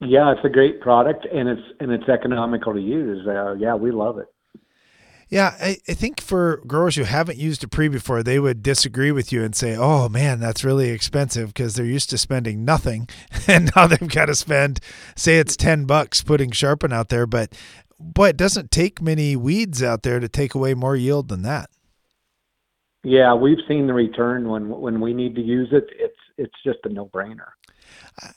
Yeah, 0.00 0.32
it's 0.32 0.44
a 0.44 0.48
great 0.48 0.80
product, 0.80 1.28
and 1.32 1.48
it's 1.48 1.62
and 1.78 1.92
it's 1.92 2.08
economical 2.08 2.72
to 2.72 2.80
use. 2.80 3.24
Uh, 3.24 3.52
yeah, 3.52 3.76
we 3.76 3.92
love 3.92 4.18
it. 4.18 4.26
Yeah, 5.32 5.56
I, 5.58 5.78
I 5.88 5.94
think 5.94 6.20
for 6.20 6.60
growers 6.66 6.96
who 6.96 7.04
haven't 7.04 7.38
used 7.38 7.64
a 7.64 7.68
pre 7.68 7.88
before, 7.88 8.22
they 8.22 8.38
would 8.38 8.62
disagree 8.62 9.12
with 9.12 9.32
you 9.32 9.42
and 9.42 9.56
say, 9.56 9.74
"Oh 9.74 10.10
man, 10.10 10.40
that's 10.40 10.62
really 10.62 10.90
expensive," 10.90 11.54
because 11.54 11.74
they're 11.74 11.86
used 11.86 12.10
to 12.10 12.18
spending 12.18 12.66
nothing, 12.66 13.08
and 13.48 13.70
now 13.74 13.86
they've 13.86 14.10
got 14.10 14.26
to 14.26 14.34
spend, 14.34 14.78
say, 15.16 15.38
it's 15.38 15.56
ten 15.56 15.86
bucks 15.86 16.22
putting 16.22 16.50
sharpen 16.50 16.92
out 16.92 17.08
there. 17.08 17.26
But 17.26 17.54
boy, 17.98 18.28
it 18.28 18.36
doesn't 18.36 18.70
take 18.70 19.00
many 19.00 19.34
weeds 19.34 19.82
out 19.82 20.02
there 20.02 20.20
to 20.20 20.28
take 20.28 20.54
away 20.54 20.74
more 20.74 20.96
yield 20.96 21.28
than 21.28 21.40
that. 21.44 21.70
Yeah, 23.02 23.32
we've 23.32 23.64
seen 23.66 23.86
the 23.86 23.94
return 23.94 24.50
when 24.50 24.68
when 24.68 25.00
we 25.00 25.14
need 25.14 25.34
to 25.36 25.42
use 25.42 25.70
it. 25.72 25.86
It's 25.98 26.14
it's 26.36 26.62
just 26.62 26.80
a 26.84 26.90
no 26.90 27.06
brainer. 27.06 27.52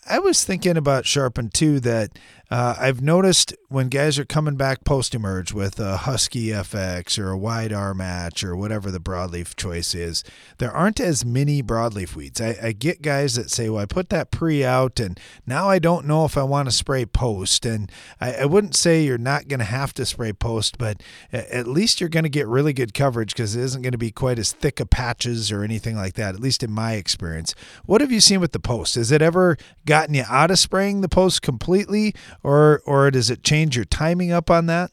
I 0.09 0.19
was 0.19 0.45
thinking 0.45 0.77
about 0.77 1.05
Sharpen 1.05 1.49
too. 1.49 1.81
That 1.81 2.17
uh, 2.51 2.75
I've 2.79 3.01
noticed 3.01 3.55
when 3.69 3.89
guys 3.89 4.19
are 4.19 4.25
coming 4.25 4.55
back 4.55 4.83
post 4.83 5.15
emerge 5.15 5.51
with 5.51 5.79
a 5.79 5.97
Huskie 6.01 6.47
FX 6.47 7.17
or 7.17 7.33
a 7.33 7.37
WideARmatch 7.37 8.43
or 8.43 8.55
whatever 8.55 8.91
the 8.91 8.99
broadleaf 8.99 9.55
choice 9.55 9.95
is, 9.95 10.23
there 10.59 10.71
aren't 10.71 10.99
as 10.99 11.25
many 11.25 11.63
broadleaf 11.63 12.15
weeds. 12.15 12.39
I, 12.39 12.55
I 12.61 12.71
get 12.71 13.01
guys 13.01 13.35
that 13.35 13.49
say, 13.49 13.69
"Well, 13.69 13.81
I 13.81 13.85
put 13.85 14.09
that 14.09 14.29
pre 14.29 14.63
out, 14.63 14.99
and 14.99 15.19
now 15.47 15.69
I 15.69 15.79
don't 15.79 16.05
know 16.05 16.23
if 16.25 16.37
I 16.37 16.43
want 16.43 16.67
to 16.67 16.71
spray 16.71 17.05
post." 17.05 17.65
And 17.65 17.91
I, 18.21 18.33
I 18.33 18.45
wouldn't 18.45 18.75
say 18.75 19.03
you're 19.03 19.17
not 19.17 19.47
going 19.47 19.59
to 19.59 19.65
have 19.65 19.93
to 19.95 20.05
spray 20.05 20.31
post, 20.33 20.77
but 20.77 21.01
at 21.31 21.67
least 21.67 21.99
you're 21.99 22.09
going 22.09 22.23
to 22.23 22.29
get 22.29 22.47
really 22.47 22.73
good 22.73 22.93
coverage 22.93 23.33
because 23.33 23.55
it 23.55 23.61
isn't 23.61 23.81
going 23.81 23.91
to 23.91 23.97
be 23.97 24.11
quite 24.11 24.37
as 24.37 24.51
thick 24.51 24.79
of 24.79 24.91
patches 24.91 25.51
or 25.51 25.63
anything 25.63 25.95
like 25.95 26.13
that. 26.13 26.35
At 26.35 26.41
least 26.41 26.61
in 26.61 26.71
my 26.71 26.93
experience. 26.93 27.55
What 27.85 28.01
have 28.01 28.11
you 28.11 28.21
seen 28.21 28.39
with 28.39 28.51
the 28.51 28.59
post? 28.59 28.95
Has 28.95 29.11
it 29.11 29.21
ever 29.21 29.57
gotten 29.85 30.13
you 30.13 30.23
out 30.29 30.51
of 30.51 30.59
spraying 30.59 31.01
the 31.01 31.09
post 31.09 31.41
completely? 31.41 32.13
Or 32.45 32.81
or 32.85 33.09
does 33.09 33.29
it 33.31 33.43
change 33.43 33.75
your 33.75 33.85
timing 33.85 34.31
up 34.31 34.51
on 34.51 34.67
that? 34.67 34.91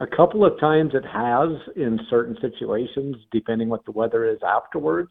A 0.00 0.06
couple 0.06 0.44
of 0.44 0.58
times 0.58 0.92
it 0.94 1.04
has 1.04 1.50
in 1.76 2.00
certain 2.08 2.36
situations, 2.40 3.16
depending 3.30 3.68
what 3.68 3.84
the 3.84 3.92
weather 3.92 4.24
is 4.28 4.38
afterwards 4.46 5.10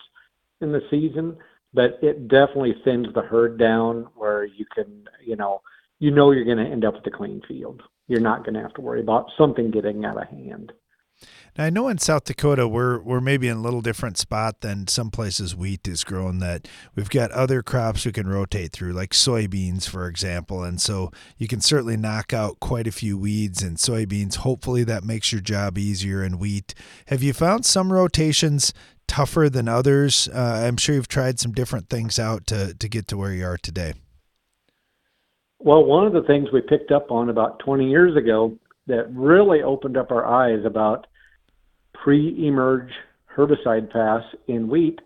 in 0.61 0.71
the 0.71 0.81
season. 0.89 1.37
But 1.73 1.99
it 2.01 2.27
definitely 2.27 2.75
thins 2.83 3.07
the 3.13 3.21
herd 3.21 3.59
down 3.59 4.07
where 4.15 4.45
you 4.45 4.65
can, 4.73 5.07
you 5.23 5.35
know, 5.35 5.61
you 5.99 6.09
know 6.09 6.31
you're 6.31 6.45
going 6.45 6.57
to 6.57 6.63
end 6.71 6.85
up 6.85 6.93
with 6.95 7.07
a 7.07 7.11
clean 7.15 7.41
field. 7.47 7.81
You're 8.07 8.21
not 8.21 8.43
going 8.43 8.53
to 8.53 8.61
have 8.61 8.73
to 8.75 8.81
worry 8.81 9.01
about 9.01 9.31
something 9.37 9.71
getting 9.71 10.05
out 10.05 10.21
of 10.21 10.27
hand. 10.29 10.71
Now 11.57 11.63
I 11.63 11.69
know 11.69 11.87
in 11.87 11.99
South 11.99 12.25
Dakota 12.25 12.67
we're 12.67 12.99
we're 12.99 13.21
maybe 13.21 13.47
in 13.47 13.57
a 13.57 13.61
little 13.61 13.81
different 13.81 14.17
spot 14.17 14.59
than 14.59 14.87
some 14.87 15.09
places 15.09 15.55
wheat 15.55 15.87
is 15.87 16.03
grown. 16.03 16.39
That 16.39 16.67
we've 16.95 17.09
got 17.09 17.31
other 17.31 17.63
crops 17.63 18.05
we 18.05 18.11
can 18.11 18.27
rotate 18.27 18.73
through, 18.73 18.91
like 18.91 19.11
soybeans, 19.11 19.87
for 19.87 20.07
example, 20.07 20.63
and 20.63 20.81
so 20.81 21.11
you 21.37 21.47
can 21.47 21.61
certainly 21.61 21.95
knock 21.95 22.33
out 22.33 22.59
quite 22.59 22.87
a 22.87 22.91
few 22.91 23.17
weeds 23.17 23.63
in 23.63 23.75
soybeans. 23.75 24.37
Hopefully 24.37 24.83
that 24.83 25.05
makes 25.05 25.31
your 25.31 25.41
job 25.41 25.77
easier 25.77 26.23
in 26.23 26.39
wheat. 26.39 26.73
Have 27.07 27.23
you 27.23 27.31
found 27.31 27.65
some 27.65 27.93
rotations 27.93 28.73
tougher 29.07 29.49
than 29.49 29.69
others? 29.69 30.27
Uh, 30.33 30.63
I'm 30.65 30.75
sure 30.75 30.95
you've 30.95 31.07
tried 31.07 31.39
some 31.39 31.53
different 31.53 31.89
things 31.89 32.19
out 32.19 32.47
to 32.47 32.73
to 32.73 32.89
get 32.89 33.07
to 33.07 33.17
where 33.17 33.31
you 33.31 33.45
are 33.45 33.57
today. 33.57 33.93
Well, 35.59 35.85
one 35.85 36.05
of 36.05 36.11
the 36.11 36.23
things 36.23 36.49
we 36.51 36.59
picked 36.61 36.91
up 36.91 37.11
on 37.11 37.29
about 37.29 37.59
20 37.59 37.89
years 37.89 38.17
ago 38.17 38.57
that 38.87 39.09
really 39.11 39.63
opened 39.63 39.95
up 39.95 40.11
our 40.11 40.25
eyes 40.25 40.63
about 40.65 41.07
pre-emerge 42.03 42.91
herbicide 43.35 43.91
pass 43.91 44.23
in 44.47 44.67
wheat 44.67 44.99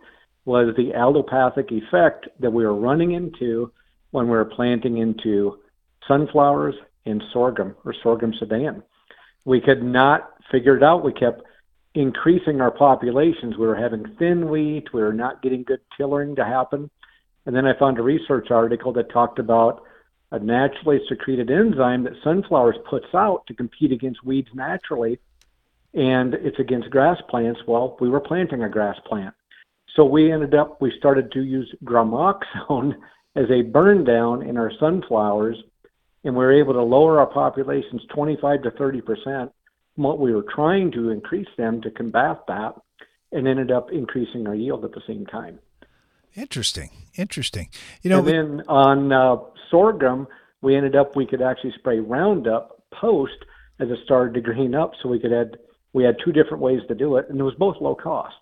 was 0.46 0.74
the 0.76 0.92
allelopathic 0.92 1.72
effect 1.72 2.28
that 2.40 2.52
we 2.52 2.66
were 2.66 2.76
running 2.76 3.12
into 3.12 3.72
when 4.12 4.26
we 4.26 4.32
were 4.32 4.46
planting 4.46 4.98
into 4.98 5.60
sunflowers 6.08 6.76
and 7.06 7.24
sorghum 7.32 7.76
or 7.86 7.94
sorghum 8.02 8.34
sudan. 8.40 8.84
We 9.46 9.62
could 9.62 9.84
not 9.84 10.32
figure 10.52 10.78
it 10.78 10.84
out. 10.84 11.04
We 11.04 11.14
kept 11.14 11.44
increasing 11.96 12.62
our 12.62 12.72
populations. 12.72 13.58
We 13.58 13.68
were 13.68 13.76
having 13.76 14.16
thin 14.18 14.50
wheat. 14.50 14.94
We 14.94 15.02
were 15.02 15.14
not 15.14 15.42
getting 15.42 15.64
good 15.64 15.82
tillering 15.98 16.36
to 16.36 16.46
happen. 16.46 16.90
And 17.46 17.56
then 17.56 17.66
I 17.66 17.78
found 17.78 17.98
a 17.98 18.04
research 18.04 18.52
article 18.52 18.94
that 18.94 19.12
talked 19.12 19.40
about 19.40 19.84
a 20.32 20.40
naturally 20.40 21.00
secreted 21.10 21.50
enzyme 21.50 22.04
that 22.04 22.14
sunflowers 22.24 22.76
puts 22.88 23.08
out 23.14 23.46
to 23.48 23.54
compete 23.54 23.92
against 23.92 24.24
weeds 24.24 24.50
naturally, 24.54 25.20
and 25.94 26.34
it's 26.36 26.60
against 26.60 26.90
grass 26.90 27.18
plants. 27.30 27.62
Well, 27.68 27.98
we 28.00 28.10
were 28.10 28.20
planting 28.20 28.64
a 28.64 28.70
grass 28.70 28.98
plant, 29.06 29.34
so 29.96 30.06
we 30.06 30.32
ended 30.32 30.54
up 30.56 30.82
we 30.82 30.94
started 30.98 31.32
to 31.34 31.44
use 31.44 31.74
gramoxone 31.84 32.96
as 33.36 33.50
a 33.50 33.62
burn 33.62 34.04
down 34.04 34.44
in 34.44 34.58
our 34.58 34.72
sunflowers, 34.80 35.58
and 36.24 36.36
we 36.36 36.44
were 36.44 36.54
able 36.54 36.74
to 36.74 36.82
lower 36.82 37.20
our 37.20 37.28
populations 37.28 38.02
25 38.14 38.64
to 38.64 38.72
30 38.72 39.02
percent 39.02 39.52
from 39.96 40.04
what 40.04 40.20
we 40.20 40.34
were 40.34 40.46
trying 40.54 40.92
to 40.92 41.10
increase 41.10 41.50
them 41.58 41.82
to 41.82 41.92
combat 41.92 42.42
that, 42.48 42.76
and 43.32 43.48
ended 43.48 43.72
up 43.72 43.92
increasing 43.92 44.48
our 44.48 44.56
yield 44.56 44.86
at 44.86 44.92
the 44.92 45.02
same 45.08 45.26
time. 45.26 45.60
Interesting, 46.36 46.92
interesting. 47.16 47.70
You 48.04 48.12
know, 48.12 48.20
and 48.20 48.28
then 48.28 48.64
on 48.68 49.12
uh, 49.12 49.38
sorghum, 49.72 50.28
we 50.62 50.76
ended 50.76 50.96
up 50.96 51.16
we 51.16 51.26
could 51.26 51.42
actually 51.42 51.74
spray 51.78 52.00
Roundup 52.00 52.84
post 52.92 53.46
as 53.80 53.90
it 53.90 54.00
started 54.04 54.34
to 54.34 54.42
green 54.42 54.76
up, 54.76 54.92
so 55.02 55.10
we 55.10 55.20
could 55.20 55.34
add 55.34 55.58
we 55.94 56.04
had 56.04 56.18
two 56.24 56.32
different 56.32 56.62
ways 56.62 56.82
to 56.88 56.96
do 56.96 57.18
it, 57.18 57.28
and 57.30 57.40
it 57.40 57.44
was 57.44 57.56
both 57.56 57.78
low 57.82 57.96
cost. 57.96 58.36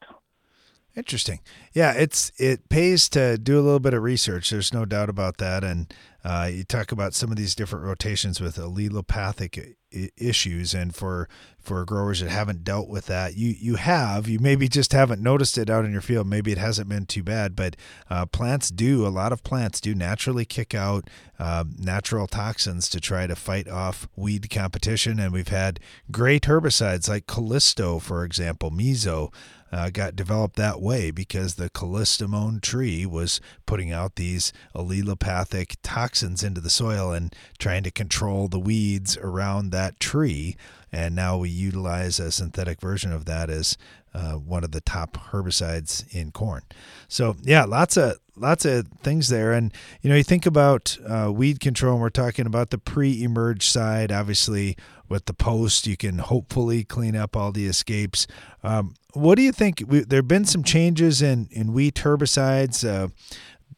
Interesting. 0.98 1.42
Yeah, 1.74 1.94
it's 1.94 2.32
it 2.40 2.70
pays 2.70 3.08
to 3.10 3.38
do 3.38 3.60
a 3.60 3.62
little 3.62 3.80
bit 3.80 3.94
of 3.94 4.02
research. 4.02 4.50
There's 4.50 4.74
no 4.74 4.84
doubt 4.84 5.10
about 5.10 5.38
that. 5.38 5.64
And 5.64 5.94
uh, 6.24 6.50
you 6.52 6.64
talk 6.64 6.92
about 6.92 7.14
some 7.14 7.30
of 7.30 7.38
these 7.38 7.54
different 7.54 7.86
rotations 7.86 8.42
with 8.42 8.56
allelopathic 8.56 9.76
issues, 9.92 10.74
and 10.74 10.94
for 10.96 11.28
for 11.60 11.84
growers 11.84 12.22
that 12.22 12.30
haven't 12.30 12.64
dealt 12.64 12.88
with 12.88 13.08
that, 13.08 13.36
you 13.36 13.54
you 13.58 13.76
have 13.76 14.28
you 14.28 14.40
maybe 14.40 14.68
just 14.68 14.94
haven't 14.94 15.22
noticed 15.22 15.58
it 15.58 15.70
out 15.70 15.86
in 15.86 15.92
your 15.92 16.02
field. 16.02 16.28
Maybe 16.28 16.52
it 16.52 16.58
hasn't 16.58 16.90
been 16.90 17.06
too 17.06 17.24
bad, 17.24 17.56
but 17.56 17.76
uh, 18.10 18.26
plants 18.26 18.70
do 18.70 19.06
a 19.06 19.10
lot 19.10 19.32
of 19.32 19.44
plants 19.44 19.82
do 19.82 19.94
naturally 19.96 20.46
kick 20.46 20.74
out 20.74 21.10
uh, 21.40 21.64
natural 21.78 22.28
toxins 22.28 22.90
to 22.90 23.00
try 23.00 23.28
to 23.28 23.36
fight 23.36 23.68
off 23.68 24.08
weed 24.16 24.50
competition, 24.50 25.20
and 25.20 25.34
we've 25.34 25.50
had 25.50 25.80
great 26.12 26.44
herbicides 26.44 27.10
like 27.10 27.28
Callisto, 27.28 28.00
for 28.00 28.24
example, 28.24 28.72
Meso 28.72 29.32
uh, 29.72 29.90
got 29.90 30.16
developed 30.16 30.56
that 30.56 30.82
way 30.82 31.12
because 31.12 31.56
the 31.56 31.70
callistemon 31.70 32.62
tree 32.62 33.06
was 33.06 33.42
putting 33.66 33.92
out 33.92 34.16
these 34.16 34.54
allelopathic 34.74 35.76
toxins 35.84 36.44
into 36.44 36.62
the 36.62 36.70
soil 36.70 37.12
and 37.12 37.36
trying 37.58 37.84
to 37.84 37.92
control 37.92 38.48
the 38.48 38.60
weeds 38.60 39.18
around 39.18 39.72
that 39.78 40.00
tree. 40.00 40.56
And 40.92 41.16
now 41.16 41.38
we 41.38 41.50
utilize 41.50 42.20
a 42.20 42.32
synthetic 42.32 42.82
version 42.82 43.12
of 43.12 43.26
that 43.26 43.50
as 43.50 43.78
uh, 44.14 44.34
one 44.34 44.64
of 44.64 44.72
the 44.72 44.82
top 44.82 45.18
herbicides 45.32 46.04
in 46.16 46.32
corn. 46.32 46.64
So 47.08 47.36
yeah, 47.44 47.66
lots 47.66 47.98
of 47.98 48.18
lots 48.36 48.66
of 48.66 48.88
things 49.04 49.30
there. 49.30 49.52
And 49.54 49.74
you 50.02 50.10
know, 50.10 50.16
you 50.16 50.24
think 50.24 50.46
about 50.46 50.98
uh, 51.08 51.32
weed 51.32 51.60
control. 51.60 51.94
And 51.94 52.02
we're 52.02 52.10
talking 52.10 52.48
about 52.48 52.70
the 52.70 52.78
pre-emerge 52.78 53.68
side. 53.68 54.12
Obviously, 54.12 54.76
with 55.10 55.26
the 55.26 55.34
post, 55.34 55.86
you 55.88 55.98
can 55.98 56.20
hopefully 56.20 56.84
clean 56.84 57.16
up 57.16 57.36
all 57.36 57.52
the 57.52 57.68
escapes. 57.68 58.26
Um, 58.64 58.96
what 59.14 59.36
do 59.36 59.42
you 59.42 59.52
think? 59.52 59.84
We, 59.88 60.00
there 60.02 60.20
have 60.20 60.28
been 60.28 60.46
some 60.46 60.64
changes 60.64 61.22
in 61.22 61.48
in 61.52 61.74
wheat 61.74 61.96
herbicides. 61.96 62.88
Uh, 62.88 63.10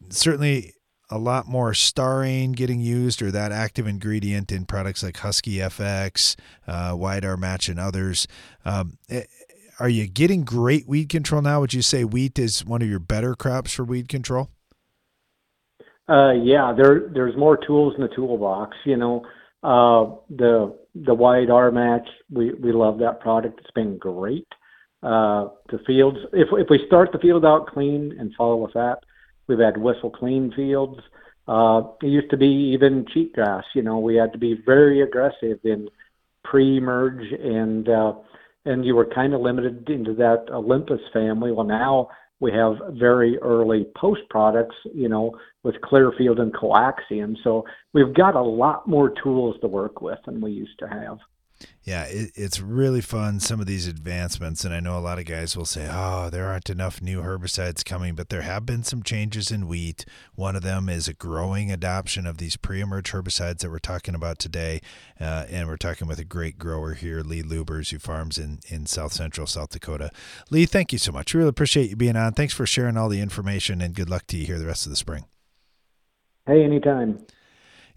certainly, 0.09 0.73
a 1.09 1.17
lot 1.17 1.47
more 1.47 1.71
Starane 1.71 2.55
getting 2.55 2.79
used 2.79 3.21
or 3.21 3.31
that 3.31 3.51
active 3.51 3.87
ingredient 3.87 4.51
in 4.51 4.65
products 4.65 5.01
like 5.03 5.15
Huskie 5.15 5.57
FX, 5.57 6.35
uh, 6.67 6.93
White 6.95 7.23
Match, 7.39 7.67
and 7.67 7.79
others. 7.79 8.27
Um, 8.63 8.97
eh, 9.09 9.23
are 9.79 9.89
you 9.89 10.07
getting 10.07 10.43
great 10.43 10.87
weed 10.87 11.09
control 11.09 11.41
now? 11.41 11.61
Would 11.61 11.73
you 11.73 11.81
say 11.81 12.03
wheat 12.03 12.37
is 12.37 12.65
one 12.65 12.81
of 12.81 12.89
your 12.89 12.99
better 12.99 13.33
crops 13.33 13.73
for 13.73 13.83
weed 13.83 14.09
control? 14.09 14.49
Uh, 16.07 16.33
yeah, 16.33 16.73
there 16.75 17.09
there's 17.13 17.37
more 17.37 17.55
tools 17.55 17.93
in 17.95 18.01
the 18.01 18.09
toolbox. 18.09 18.75
You 18.83 18.97
know, 18.97 19.25
uh, 19.63 20.15
the 20.29 20.75
the 20.95 21.15
WideARmatch, 21.15 22.07
we 22.31 22.53
we 22.53 22.71
love 22.71 22.99
that 22.99 23.19
product. 23.19 23.59
It's 23.59 23.71
been 23.71 23.97
great. 23.97 24.47
Uh, 25.01 25.49
the 25.71 25.79
fields, 25.85 26.17
if 26.33 26.49
if 26.51 26.67
we 26.69 26.83
start 26.87 27.11
the 27.11 27.19
field 27.19 27.45
out 27.45 27.67
clean 27.67 28.15
and 28.19 28.33
follow 28.35 28.57
with 28.57 28.73
that, 28.73 28.99
we've 29.49 29.59
had 29.59 29.77
whistle 29.77 30.09
clean 30.11 30.53
fields. 30.55 30.99
Uh, 31.47 31.81
it 32.03 32.07
used 32.07 32.29
to 32.29 32.37
be 32.37 32.71
even 32.73 33.05
cheatgrass. 33.05 33.63
You 33.73 33.81
know, 33.81 33.99
we 33.99 34.15
had 34.15 34.31
to 34.33 34.37
be 34.37 34.61
very 34.65 35.01
aggressive 35.01 35.59
in 35.63 35.89
pre-merge 36.45 37.25
and 37.33 37.89
uh, 37.89 38.13
and 38.65 38.85
you 38.85 38.95
were 38.95 39.05
kind 39.05 39.33
of 39.33 39.41
limited 39.41 39.89
into 39.89 40.13
that 40.15 40.45
Olympus 40.51 41.01
family. 41.11 41.51
Well, 41.51 41.65
now 41.65 42.09
we 42.39 42.51
have 42.51 42.75
very 42.91 43.37
early 43.39 43.87
post 43.97 44.21
products, 44.29 44.75
you 44.93 45.09
know, 45.09 45.37
with 45.63 45.81
Clearfield 45.81 46.39
and 46.39 46.53
Coaxium. 46.53 47.35
So 47.43 47.65
we've 47.93 48.13
got 48.13 48.35
a 48.35 48.41
lot 48.41 48.87
more 48.87 49.11
tools 49.23 49.55
to 49.61 49.67
work 49.67 50.01
with 50.01 50.19
than 50.25 50.39
we 50.39 50.51
used 50.51 50.77
to 50.79 50.87
have 50.87 51.17
yeah, 51.83 52.03
it, 52.03 52.31
it's 52.35 52.59
really 52.59 53.01
fun. 53.01 53.39
Some 53.39 53.59
of 53.59 53.65
these 53.65 53.87
advancements, 53.87 54.63
and 54.63 54.73
I 54.73 54.79
know 54.79 54.97
a 54.97 55.01
lot 55.01 55.17
of 55.17 55.25
guys 55.25 55.57
will 55.57 55.65
say, 55.65 55.89
"Oh, 55.91 56.29
there 56.29 56.47
aren't 56.47 56.69
enough 56.69 57.01
new 57.01 57.21
herbicides 57.21 57.83
coming," 57.83 58.15
but 58.15 58.29
there 58.29 58.43
have 58.43 58.65
been 58.65 58.83
some 58.83 59.01
changes 59.01 59.49
in 59.49 59.67
wheat. 59.67 60.05
One 60.35 60.55
of 60.55 60.61
them 60.61 60.87
is 60.87 61.07
a 61.07 61.13
growing 61.13 61.71
adoption 61.71 62.27
of 62.27 62.37
these 62.37 62.57
pre-emerge 62.57 63.11
herbicides 63.11 63.59
that 63.59 63.71
we're 63.71 63.79
talking 63.79 64.15
about 64.15 64.39
today, 64.39 64.81
uh, 65.19 65.45
and 65.49 65.67
we're 65.67 65.77
talking 65.77 66.07
with 66.07 66.19
a 66.19 66.25
great 66.25 66.59
grower 66.59 66.93
here, 66.93 67.21
Lee 67.21 67.41
Lubbers, 67.41 67.89
who 67.89 67.99
farms 67.99 68.37
in 68.37 68.59
in 68.67 68.85
South 68.85 69.13
Central 69.13 69.47
South 69.47 69.69
Dakota. 69.69 70.11
Lee, 70.51 70.65
thank 70.65 70.93
you 70.93 70.99
so 70.99 71.11
much. 71.11 71.33
Really 71.33 71.49
appreciate 71.49 71.89
you 71.89 71.95
being 71.95 72.15
on. 72.15 72.33
Thanks 72.33 72.53
for 72.53 72.65
sharing 72.65 72.97
all 72.97 73.09
the 73.09 73.21
information, 73.21 73.81
and 73.81 73.95
good 73.95 74.09
luck 74.09 74.27
to 74.27 74.37
you 74.37 74.45
here 74.45 74.59
the 74.59 74.67
rest 74.67 74.85
of 74.85 74.91
the 74.91 74.95
spring. 74.95 75.25
Hey, 76.45 76.63
anytime. 76.63 77.25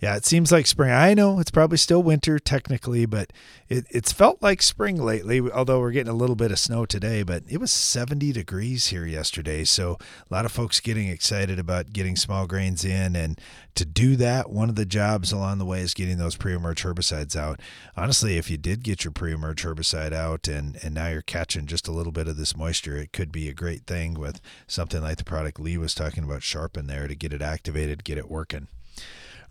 Yeah, 0.03 0.17
it 0.17 0.27
seems 0.27 0.51
like 0.51 0.67
spring. 0.67 0.91
I 0.91 1.15
know 1.15 1.39
it's 1.39 1.53
probably 1.53 1.79
still 1.79 2.03
winter 2.03 2.41
technically, 2.41 3.07
but 3.07 3.33
it, 3.69 3.87
it's 3.89 4.11
felt 4.11 4.43
like 4.43 4.61
spring 4.61 5.01
lately, 5.01 5.41
although 5.41 5.79
we're 5.79 5.93
getting 5.93 6.13
a 6.13 6.17
little 6.17 6.35
bit 6.35 6.51
of 6.51 6.59
snow 6.59 6.85
today. 6.87 7.23
But 7.23 7.45
it 7.49 7.59
was 7.59 7.71
70 7.71 8.33
degrees 8.33 8.89
here 8.89 9.07
yesterday. 9.07 9.63
So 9.63 9.99
a 10.29 10.35
lot 10.35 10.45
of 10.45 10.51
folks 10.51 10.81
getting 10.81 11.07
excited 11.07 11.61
about 11.61 11.93
getting 11.93 12.17
small 12.17 12.49
grains 12.49 12.85
in. 12.85 13.15
And 13.15 13.41
to 13.77 13.85
do 13.85 14.17
that, 14.17 14.51
one 14.51 14.69
of 14.69 14.75
the 14.75 14.85
jobs 14.85 15.31
along 15.31 15.59
the 15.59 15.65
way 15.65 15.83
is 15.83 15.95
getting 15.95 16.19
those 16.19 16.35
pre 16.35 16.53
emerge 16.53 16.83
herbicides 16.83 17.37
out. 17.37 17.61
Honestly, 17.97 18.37
if 18.37 18.51
you 18.51 18.57
did 18.57 18.83
get 18.83 19.05
your 19.05 19.13
pre 19.13 19.33
emerge 19.33 19.63
herbicide 19.63 20.13
out 20.13 20.49
and, 20.49 20.81
and 20.83 20.95
now 20.97 21.11
you're 21.11 21.23
catching 21.23 21.67
just 21.67 21.87
a 21.87 21.93
little 21.93 22.11
bit 22.11 22.27
of 22.27 22.37
this 22.37 22.57
moisture, 22.57 22.97
it 22.97 23.13
could 23.13 23.31
be 23.31 23.49
a 23.49 23.55
great 23.55 23.87
thing 23.87 24.15
with 24.15 24.41
something 24.67 25.01
like 25.01 25.19
the 25.19 25.25
product 25.25 25.61
Lee 25.61 25.79
was 25.79 25.95
talking 25.95 26.25
about, 26.25 26.43
Sharpen 26.43 26.89
there 26.89 27.07
to 27.07 27.15
get 27.15 27.33
it 27.33 27.41
activated, 27.41 28.03
get 28.03 28.19
it 28.19 28.29
working. 28.29 28.67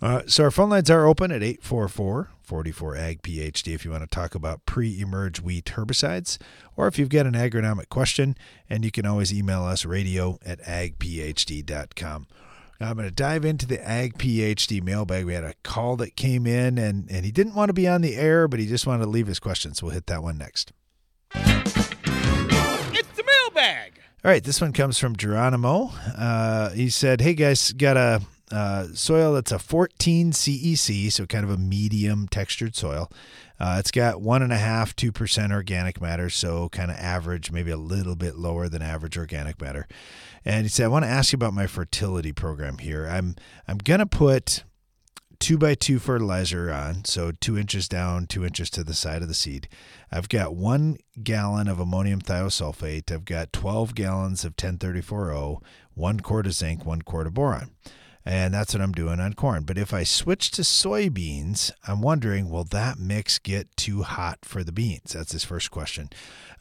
Uh, 0.02 0.24
so 0.26 0.46
our 0.46 0.52
phone 0.52 0.70
lines 0.70 0.90
are 0.90 1.06
open 1.06 1.32
at 1.32 1.44
844 1.44 2.30
44 2.42 2.98
Ag 2.98 3.22
PhD 3.22 3.74
if 3.76 3.86
you 3.86 3.92
want 3.92 4.04
to 4.04 4.10
talk 4.10 4.34
about 4.36 4.66
pre 4.66 5.00
emerge 5.00 5.40
wheat 5.42 5.66
herbicides, 5.66 6.38
or 6.76 6.88
if 6.88 6.98
you've 6.98 7.10
got 7.10 7.26
an 7.26 7.34
agronomic 7.34 7.88
question, 7.90 8.36
and 8.70 8.84
you 8.84 8.92
can 8.92 9.06
always 9.06 9.34
email 9.34 9.64
us 9.64 9.86
radio 9.86 10.38
at 10.46 10.60
agphd.com. 10.64 12.28
Now 12.82 12.90
I'm 12.90 12.96
going 12.96 13.08
to 13.08 13.14
dive 13.14 13.46
into 13.46 13.68
the 13.68 13.88
Ag 13.88 14.18
PhD 14.18 14.82
mailbag. 14.82 15.26
We 15.26 15.36
had 15.36 15.44
a 15.44 15.54
call 15.62 15.98
that 15.98 16.16
came 16.16 16.48
in, 16.48 16.80
and, 16.80 17.08
and 17.12 17.24
he 17.24 17.32
didn't 17.32 17.54
want 17.54 17.70
to 17.70 17.74
be 17.74 17.88
on 17.88 18.02
the 18.02 18.16
air, 18.16 18.48
but 18.48 18.60
he 18.60 18.66
just 18.66 18.88
wanted 18.88 19.04
to 19.04 19.10
leave 19.10 19.28
his 19.28 19.40
question. 19.40 19.76
So 19.76 19.86
we'll 19.86 19.94
hit 19.94 20.08
that 20.08 20.24
one 20.24 20.40
next. 20.40 20.74
It's 21.36 21.74
the 23.16 23.24
mailbag. 23.24 24.00
All 24.26 24.32
right, 24.32 24.44
this 24.44 24.60
one 24.60 24.74
comes 24.74 24.98
from 24.98 25.16
Geronimo. 25.16 25.92
Uh, 26.18 26.72
he 26.72 26.90
said, 26.90 27.22
Hey 27.22 27.36
guys, 27.36 27.72
got 27.72 27.98
a 27.98 28.22
uh, 28.52 28.88
soil 28.94 29.34
that's 29.34 29.52
a 29.52 29.60
14 29.60 30.32
CEC, 30.32 31.12
so 31.12 31.26
kind 31.26 31.44
of 31.44 31.52
a 31.52 31.58
medium 31.58 32.28
textured 32.28 32.76
soil. 32.76 33.12
Uh, 33.60 33.78
it's 33.80 33.92
got 33.92 34.22
one 34.22 34.42
and 34.42 34.52
a 34.52 34.58
half, 34.58 34.96
two 34.96 35.12
percent 35.12 35.54
organic 35.54 36.02
matter, 36.02 36.30
so 36.30 36.70
kind 36.70 36.90
of 36.90 36.98
average, 36.98 37.52
maybe 37.52 37.72
a 37.72 37.78
little 37.78 38.16
bit 38.16 38.36
lower 38.36 38.68
than 38.68 38.82
average 38.82 39.18
organic 39.18 39.62
matter. 39.62 39.88
And 40.44 40.64
he 40.64 40.70
said, 40.70 40.86
"I 40.86 40.90
want 40.90 41.06
to 41.06 41.12
ask 41.12 41.32
you 41.32 41.38
about 41.38 41.54
my 41.54 41.68
fertility 41.68 42.32
program 42.32 42.80
here. 42.80 43.08
I'm 43.08 43.36
I'm 43.68 43.78
gonna 43.78 44.08
put 44.08 44.64
two 45.42 45.58
by 45.58 45.74
two 45.74 46.00
fertilizer 46.00 46.72
on, 46.72 47.04
so 47.04 47.32
two 47.32 47.58
inches 47.58 47.90
down, 47.90 48.28
two 48.28 48.46
inches 48.46 48.70
to 48.70 48.84
the 48.84 48.94
side 48.94 49.24
of 49.24 49.28
the 49.28 49.34
seed. 49.34 49.68
I've 50.12 50.30
got 50.30 50.56
one 50.56 50.98
gallon 51.22 51.68
of 51.68 51.80
ammonium 51.80 52.22
thiosulfate. 52.22 53.12
I've 53.12 53.26
got 53.26 53.52
12 53.52 53.96
gallons 53.96 54.46
of 54.46 54.56
1034O, 54.56 55.62
one 55.96 56.20
quart 56.20 56.46
of 56.46 56.54
zinc, 56.54 56.86
one 56.86 57.02
quart 57.02 57.26
of 57.28 57.34
boron. 57.34 57.72
And 58.24 58.54
that's 58.54 58.74
what 58.74 58.82
I'm 58.82 58.92
doing 58.92 59.20
on 59.20 59.34
corn. 59.34 59.64
But 59.64 59.78
if 59.78 59.94
I 59.94 60.04
switch 60.04 60.52
to 60.52 60.62
soybeans, 60.62 61.72
I'm 61.88 62.02
wondering, 62.02 62.50
will 62.50 62.66
that 62.66 63.00
mix 63.00 63.40
get 63.40 63.76
too 63.76 64.04
hot 64.04 64.40
for 64.44 64.64
the 64.64 64.72
beans? 64.72 65.14
That's 65.14 65.32
his 65.32 65.44
first 65.44 65.72
question. 65.72 66.10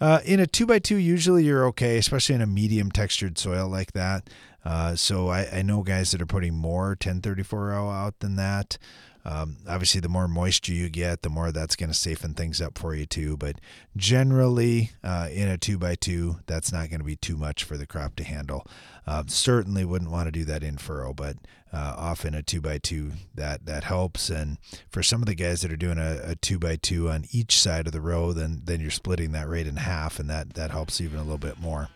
Uh, 0.01 0.21
in 0.25 0.41
a 0.41 0.47
two 0.47 0.65
by 0.65 0.79
two, 0.79 0.97
usually 0.97 1.45
you're 1.45 1.67
okay, 1.67 1.99
especially 1.99 2.35
in 2.35 2.41
a 2.41 2.47
medium 2.47 2.91
textured 2.91 3.37
soil 3.37 3.69
like 3.69 3.93
that. 3.93 4.31
Uh, 4.65 4.95
so 4.95 5.29
I, 5.29 5.59
I, 5.59 5.63
know 5.63 5.83
guys 5.83 6.11
that 6.11 6.21
are 6.21 6.27
putting 6.27 6.55
more 6.55 6.95
1034O 6.95 7.93
out 7.93 8.19
than 8.21 8.37
that. 8.37 8.77
Um, 9.25 9.59
obviously, 9.69 10.01
the 10.01 10.09
more 10.09 10.29
moisture 10.29 10.73
you 10.73 10.89
get, 10.89 11.23
the 11.23 11.29
more 11.29 11.53
that's 11.53 11.77
going 11.77 11.91
to 11.91 11.97
safeten 11.97 12.37
things 12.37 12.61
up 12.61 12.79
for 12.79 12.95
you 12.95 13.07
too. 13.07 13.37
But 13.37 13.57
generally, 13.97 14.93
uh, 15.05 15.29
in 15.31 15.49
a 15.49 15.59
two 15.59 15.79
by 15.79 15.95
two, 15.95 16.41
that's 16.47 16.73
not 16.73 16.89
going 16.89 17.01
to 17.01 17.05
be 17.05 17.17
too 17.17 17.37
much 17.37 17.65
for 17.65 17.77
the 17.77 17.87
crop 17.87 18.17
to 18.17 18.25
handle. 18.25 18.67
Uh, 19.07 19.25
certainly 19.27 19.85
wouldn't 19.85 20.11
want 20.11 20.27
to 20.27 20.33
do 20.33 20.45
that 20.45 20.63
in 20.63 20.77
furrow, 20.77 21.13
but 21.13 21.37
uh, 21.73 21.95
often 21.97 22.35
a 22.35 22.43
two 22.43 22.61
by 22.61 22.79
two 22.79 23.13
that 23.35 23.67
that 23.67 23.85
helps. 23.85 24.29
And 24.29 24.59
for 24.91 25.03
some 25.03 25.23
of 25.23 25.27
the 25.27 25.35
guys 25.35 25.63
that 25.63 25.73
are 25.73 25.77
doing 25.77 25.99
a, 25.99 26.21
a, 26.25 26.35
two 26.37 26.59
by 26.59 26.77
two 26.77 27.09
on 27.09 27.25
each 27.31 27.59
side 27.61 27.87
of 27.87 27.93
the 27.93 28.01
row, 28.01 28.33
then 28.33 28.63
then 28.65 28.81
you're 28.81 28.91
splitting 28.91 29.33
that 29.33 29.49
rate 29.49 29.67
in 29.67 29.77
half, 29.77 30.19
and 30.19 30.29
that 30.31 30.55
that 30.55 30.71
helps 30.71 31.01
even 31.01 31.19
a 31.19 31.23
little 31.23 31.39
bit 31.39 31.59
more. 31.61 31.89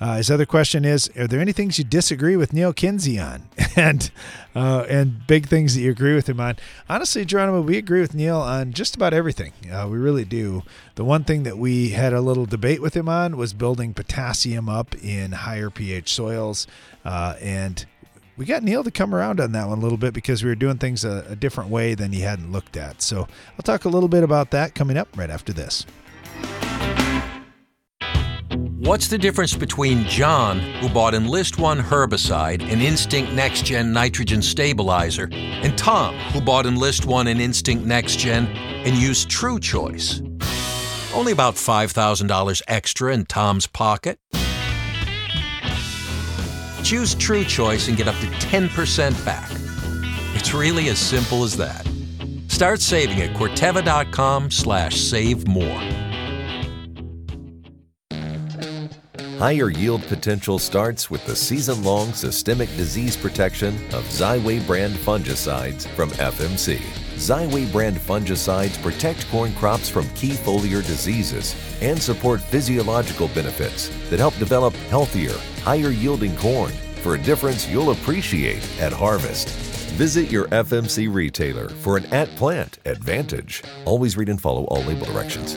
Uh, 0.00 0.16
his 0.16 0.30
other 0.30 0.46
question 0.46 0.84
is: 0.84 1.10
Are 1.16 1.26
there 1.26 1.40
any 1.40 1.52
things 1.52 1.78
you 1.78 1.84
disagree 1.84 2.36
with 2.36 2.52
Neal 2.52 2.72
Kinsey 2.72 3.18
on, 3.18 3.48
and 3.76 4.10
uh, 4.54 4.86
and 4.88 5.26
big 5.26 5.46
things 5.46 5.74
that 5.74 5.82
you 5.82 5.90
agree 5.90 6.14
with 6.14 6.28
him 6.28 6.40
on? 6.40 6.56
Honestly, 6.88 7.24
Geronimo, 7.24 7.60
we 7.60 7.76
agree 7.76 8.00
with 8.00 8.14
Neal 8.14 8.38
on 8.38 8.72
just 8.72 8.96
about 8.96 9.12
everything. 9.12 9.52
Uh, 9.70 9.86
we 9.90 9.98
really 9.98 10.24
do. 10.24 10.62
The 10.94 11.04
one 11.04 11.24
thing 11.24 11.42
that 11.42 11.58
we 11.58 11.90
had 11.90 12.12
a 12.14 12.20
little 12.20 12.46
debate 12.46 12.80
with 12.80 12.96
him 12.96 13.08
on 13.08 13.36
was 13.36 13.52
building 13.52 13.92
potassium 13.92 14.68
up 14.68 14.94
in 15.02 15.32
higher 15.32 15.68
pH 15.68 16.14
soils, 16.14 16.66
uh, 17.04 17.34
and 17.40 17.84
we 18.38 18.46
got 18.46 18.62
Neal 18.62 18.82
to 18.82 18.90
come 18.90 19.14
around 19.14 19.38
on 19.38 19.52
that 19.52 19.68
one 19.68 19.76
a 19.76 19.80
little 19.82 19.98
bit 19.98 20.14
because 20.14 20.42
we 20.42 20.48
were 20.48 20.54
doing 20.54 20.78
things 20.78 21.04
a, 21.04 21.26
a 21.28 21.36
different 21.36 21.68
way 21.68 21.94
than 21.94 22.10
he 22.10 22.20
hadn't 22.20 22.50
looked 22.50 22.78
at. 22.78 23.02
So 23.02 23.28
I'll 23.52 23.62
talk 23.62 23.84
a 23.84 23.90
little 23.90 24.08
bit 24.08 24.24
about 24.24 24.50
that 24.52 24.74
coming 24.74 24.96
up 24.96 25.08
right 25.14 25.28
after 25.28 25.52
this. 25.52 25.84
What's 28.80 29.08
the 29.08 29.18
difference 29.18 29.54
between 29.54 30.04
John, 30.04 30.58
who 30.58 30.88
bought 30.88 31.12
Enlist 31.12 31.58
One 31.58 31.80
herbicide 31.80 32.62
and 32.62 32.80
Instinct 32.80 33.30
Next 33.34 33.66
Gen 33.66 33.92
nitrogen 33.92 34.40
stabilizer, 34.40 35.28
and 35.30 35.76
Tom, 35.76 36.14
who 36.32 36.40
bought 36.40 36.64
Enlist 36.64 37.04
One 37.04 37.26
and 37.26 37.42
Instinct 37.42 37.84
Next 37.84 38.18
Gen 38.18 38.46
and 38.46 38.96
used 38.96 39.28
True 39.28 39.60
Choice? 39.60 40.22
Only 41.12 41.30
about 41.30 41.56
$5,000 41.56 42.62
extra 42.68 43.12
in 43.12 43.26
Tom's 43.26 43.66
pocket. 43.66 44.18
Choose 46.82 47.14
True 47.16 47.44
Choice 47.44 47.88
and 47.88 47.98
get 47.98 48.08
up 48.08 48.16
to 48.20 48.26
10% 48.28 49.24
back. 49.26 49.50
It's 50.34 50.54
really 50.54 50.88
as 50.88 50.98
simple 50.98 51.44
as 51.44 51.54
that. 51.58 51.86
Start 52.48 52.80
saving 52.80 53.20
at 53.20 53.36
Corteva.com 53.36 54.50
slash 54.50 54.98
save 54.98 55.46
more. 55.46 56.09
Higher 59.40 59.70
yield 59.70 60.02
potential 60.02 60.58
starts 60.58 61.10
with 61.10 61.24
the 61.24 61.34
season 61.34 61.82
long 61.82 62.12
systemic 62.12 62.68
disease 62.76 63.16
protection 63.16 63.74
of 63.94 64.04
Xyway 64.04 64.66
brand 64.66 64.94
fungicides 64.96 65.86
from 65.96 66.10
FMC. 66.10 66.76
Xyway 67.16 67.72
brand 67.72 67.96
fungicides 67.96 68.76
protect 68.82 69.26
corn 69.30 69.54
crops 69.54 69.88
from 69.88 70.06
key 70.10 70.32
foliar 70.32 70.86
diseases 70.86 71.56
and 71.80 71.98
support 71.98 72.42
physiological 72.42 73.28
benefits 73.28 73.88
that 74.10 74.18
help 74.18 74.36
develop 74.36 74.74
healthier, 74.90 75.38
higher 75.62 75.88
yielding 75.88 76.36
corn 76.36 76.72
for 77.02 77.14
a 77.14 77.22
difference 77.22 77.66
you'll 77.66 77.92
appreciate 77.92 78.62
at 78.78 78.92
harvest. 78.92 79.48
Visit 79.96 80.30
your 80.30 80.48
FMC 80.48 81.10
retailer 81.10 81.70
for 81.70 81.96
an 81.96 82.04
at 82.12 82.28
plant 82.36 82.78
advantage. 82.84 83.62
Always 83.86 84.18
read 84.18 84.28
and 84.28 84.38
follow 84.38 84.64
all 84.64 84.82
label 84.82 85.06
directions. 85.06 85.56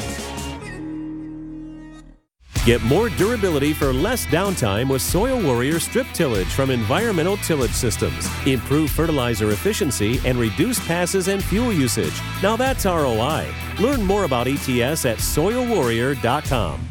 Get 2.63 2.83
more 2.83 3.09
durability 3.09 3.73
for 3.73 3.91
less 3.91 4.27
downtime 4.27 4.87
with 4.87 5.01
Soil 5.01 5.41
Warrior 5.41 5.79
strip 5.79 6.05
tillage 6.13 6.47
from 6.47 6.69
Environmental 6.69 7.37
Tillage 7.37 7.73
Systems. 7.73 8.29
Improve 8.45 8.91
fertilizer 8.91 9.49
efficiency 9.49 10.21
and 10.25 10.37
reduce 10.37 10.79
passes 10.85 11.27
and 11.27 11.43
fuel 11.43 11.73
usage. 11.73 12.13
Now 12.43 12.55
that's 12.55 12.85
ROI. 12.85 13.47
Learn 13.79 14.03
more 14.03 14.25
about 14.25 14.47
ETS 14.47 15.05
at 15.05 15.17
soilwarrior.com. 15.17 16.87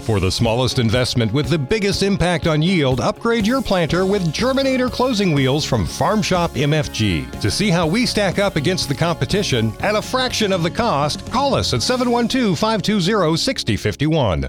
For 0.00 0.18
the 0.20 0.30
smallest 0.30 0.78
investment 0.78 1.32
with 1.32 1.48
the 1.48 1.58
biggest 1.58 2.02
impact 2.02 2.46
on 2.46 2.62
yield, 2.62 3.00
upgrade 3.00 3.46
your 3.46 3.60
planter 3.60 4.06
with 4.06 4.32
Germinator 4.32 4.90
closing 4.90 5.32
wheels 5.32 5.64
from 5.66 5.84
Farm 5.84 6.22
Shop 6.22 6.52
MFG. 6.52 7.40
To 7.40 7.50
see 7.50 7.68
how 7.68 7.86
we 7.86 8.06
stack 8.06 8.38
up 8.38 8.56
against 8.56 8.88
the 8.88 8.94
competition 8.94 9.72
at 9.80 9.96
a 9.96 10.00
fraction 10.00 10.52
of 10.52 10.62
the 10.62 10.70
cost, 10.70 11.30
call 11.30 11.54
us 11.54 11.74
at 11.74 11.82
712 11.82 12.58
520 12.58 13.36
6051. 13.36 14.48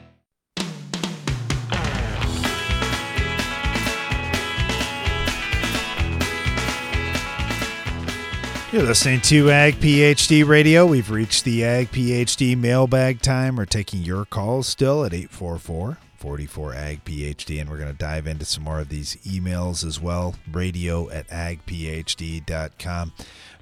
You're 8.71 8.83
listening 8.83 9.19
to 9.23 9.51
Ag 9.51 9.81
PhD 9.81 10.47
Radio. 10.47 10.85
We've 10.85 11.11
reached 11.11 11.43
the 11.43 11.65
Ag 11.65 11.91
PhD 11.91 12.57
mailbag 12.57 13.21
time. 13.21 13.57
We're 13.57 13.65
taking 13.65 14.01
your 14.01 14.23
calls 14.23 14.65
still 14.65 15.03
at 15.03 15.13
844 15.13 15.97
44 16.15 16.73
Ag 16.75 17.03
PhD. 17.03 17.59
And 17.59 17.69
we're 17.69 17.79
going 17.79 17.91
to 17.91 17.97
dive 17.97 18.27
into 18.27 18.45
some 18.45 18.63
more 18.63 18.79
of 18.79 18.87
these 18.87 19.17
emails 19.27 19.85
as 19.85 19.99
well. 19.99 20.35
Radio 20.49 21.09
at 21.09 21.27
agphd.com. 21.27 23.11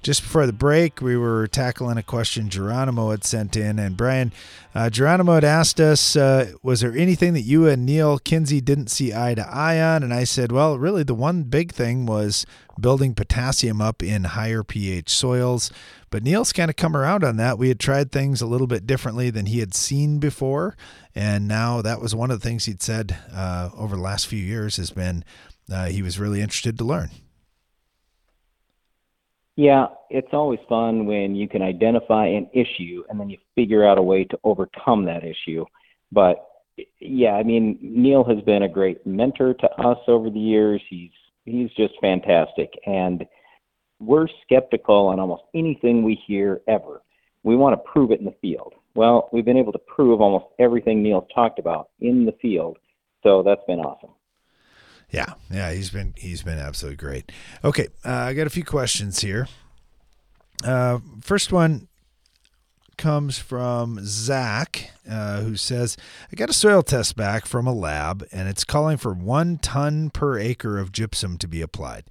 Just 0.02 0.22
before 0.22 0.46
the 0.46 0.52
break, 0.52 1.02
we 1.02 1.16
were 1.16 1.46
tackling 1.46 1.98
a 1.98 2.02
question 2.02 2.48
Geronimo 2.48 3.10
had 3.10 3.22
sent 3.22 3.54
in. 3.54 3.78
And 3.78 3.96
Brian, 3.96 4.32
uh, 4.74 4.88
Geronimo 4.88 5.34
had 5.34 5.44
asked 5.44 5.78
us, 5.78 6.16
uh, 6.16 6.52
was 6.62 6.80
there 6.80 6.96
anything 6.96 7.34
that 7.34 7.42
you 7.42 7.68
and 7.68 7.84
Neal 7.84 8.18
Kinsey 8.18 8.62
didn't 8.62 8.88
see 8.88 9.12
eye 9.12 9.34
to 9.34 9.46
eye 9.46 9.80
on? 9.80 10.02
And 10.02 10.14
I 10.14 10.24
said, 10.24 10.52
well, 10.52 10.78
really, 10.78 11.02
the 11.02 11.14
one 11.14 11.42
big 11.42 11.72
thing 11.72 12.06
was 12.06 12.46
building 12.80 13.14
potassium 13.14 13.82
up 13.82 14.02
in 14.02 14.24
higher 14.24 14.62
pH 14.62 15.10
soils. 15.10 15.70
But 16.08 16.22
Neal's 16.22 16.52
kind 16.52 16.70
of 16.70 16.76
come 16.76 16.96
around 16.96 17.22
on 17.22 17.36
that. 17.36 17.58
We 17.58 17.68
had 17.68 17.78
tried 17.78 18.10
things 18.10 18.40
a 18.40 18.46
little 18.46 18.66
bit 18.66 18.86
differently 18.86 19.28
than 19.28 19.46
he 19.46 19.60
had 19.60 19.74
seen 19.74 20.18
before. 20.18 20.76
And 21.14 21.46
now 21.46 21.82
that 21.82 22.00
was 22.00 22.14
one 22.14 22.30
of 22.30 22.40
the 22.40 22.48
things 22.48 22.64
he'd 22.64 22.82
said 22.82 23.18
uh, 23.34 23.68
over 23.76 23.96
the 23.96 24.02
last 24.02 24.26
few 24.26 24.42
years 24.42 24.76
has 24.76 24.90
been 24.90 25.24
uh, 25.70 25.86
he 25.86 26.02
was 26.02 26.18
really 26.18 26.40
interested 26.40 26.78
to 26.78 26.84
learn. 26.84 27.10
Yeah, 29.60 29.88
it's 30.08 30.32
always 30.32 30.58
fun 30.70 31.04
when 31.04 31.34
you 31.34 31.46
can 31.46 31.60
identify 31.60 32.24
an 32.24 32.48
issue 32.54 33.04
and 33.10 33.20
then 33.20 33.28
you 33.28 33.36
figure 33.54 33.86
out 33.86 33.98
a 33.98 34.02
way 34.02 34.24
to 34.24 34.38
overcome 34.42 35.04
that 35.04 35.22
issue. 35.22 35.66
But 36.10 36.36
yeah, 36.98 37.32
I 37.32 37.42
mean, 37.42 37.78
Neal 37.82 38.24
has 38.24 38.40
been 38.46 38.62
a 38.62 38.68
great 38.70 39.06
mentor 39.06 39.52
to 39.52 39.70
us 39.82 39.98
over 40.08 40.30
the 40.30 40.40
years. 40.40 40.80
He's 40.88 41.10
he's 41.44 41.68
just 41.72 41.92
fantastic, 42.00 42.72
and 42.86 43.26
we're 43.98 44.28
skeptical 44.46 45.08
on 45.08 45.20
almost 45.20 45.42
anything 45.54 46.04
we 46.04 46.18
hear 46.26 46.62
ever. 46.66 47.02
We 47.42 47.54
want 47.54 47.74
to 47.74 47.90
prove 47.92 48.12
it 48.12 48.20
in 48.20 48.24
the 48.24 48.34
field. 48.40 48.72
Well, 48.94 49.28
we've 49.30 49.44
been 49.44 49.58
able 49.58 49.72
to 49.72 49.78
prove 49.94 50.22
almost 50.22 50.46
everything 50.58 51.02
Neal's 51.02 51.28
talked 51.34 51.58
about 51.58 51.90
in 52.00 52.24
the 52.24 52.34
field, 52.40 52.78
so 53.22 53.42
that's 53.42 53.64
been 53.66 53.80
awesome. 53.80 54.14
Yeah, 55.10 55.34
yeah, 55.50 55.72
he's 55.72 55.90
been 55.90 56.14
he's 56.16 56.42
been 56.42 56.58
absolutely 56.58 56.96
great. 56.96 57.32
Okay, 57.64 57.88
uh, 58.04 58.12
I 58.12 58.34
got 58.34 58.46
a 58.46 58.50
few 58.50 58.64
questions 58.64 59.20
here. 59.20 59.48
Uh, 60.64 60.98
first 61.20 61.52
one 61.52 61.88
comes 63.00 63.38
from 63.38 63.98
Zach, 64.02 64.90
uh, 65.10 65.40
who 65.40 65.56
says, 65.56 65.96
I 66.30 66.36
got 66.36 66.50
a 66.50 66.52
soil 66.52 66.82
test 66.82 67.16
back 67.16 67.46
from 67.46 67.66
a 67.66 67.72
lab, 67.72 68.28
and 68.30 68.46
it's 68.46 68.62
calling 68.62 68.98
for 68.98 69.14
one 69.14 69.56
ton 69.56 70.10
per 70.10 70.38
acre 70.38 70.78
of 70.78 70.92
gypsum 70.92 71.38
to 71.38 71.48
be 71.48 71.62
applied. 71.62 72.04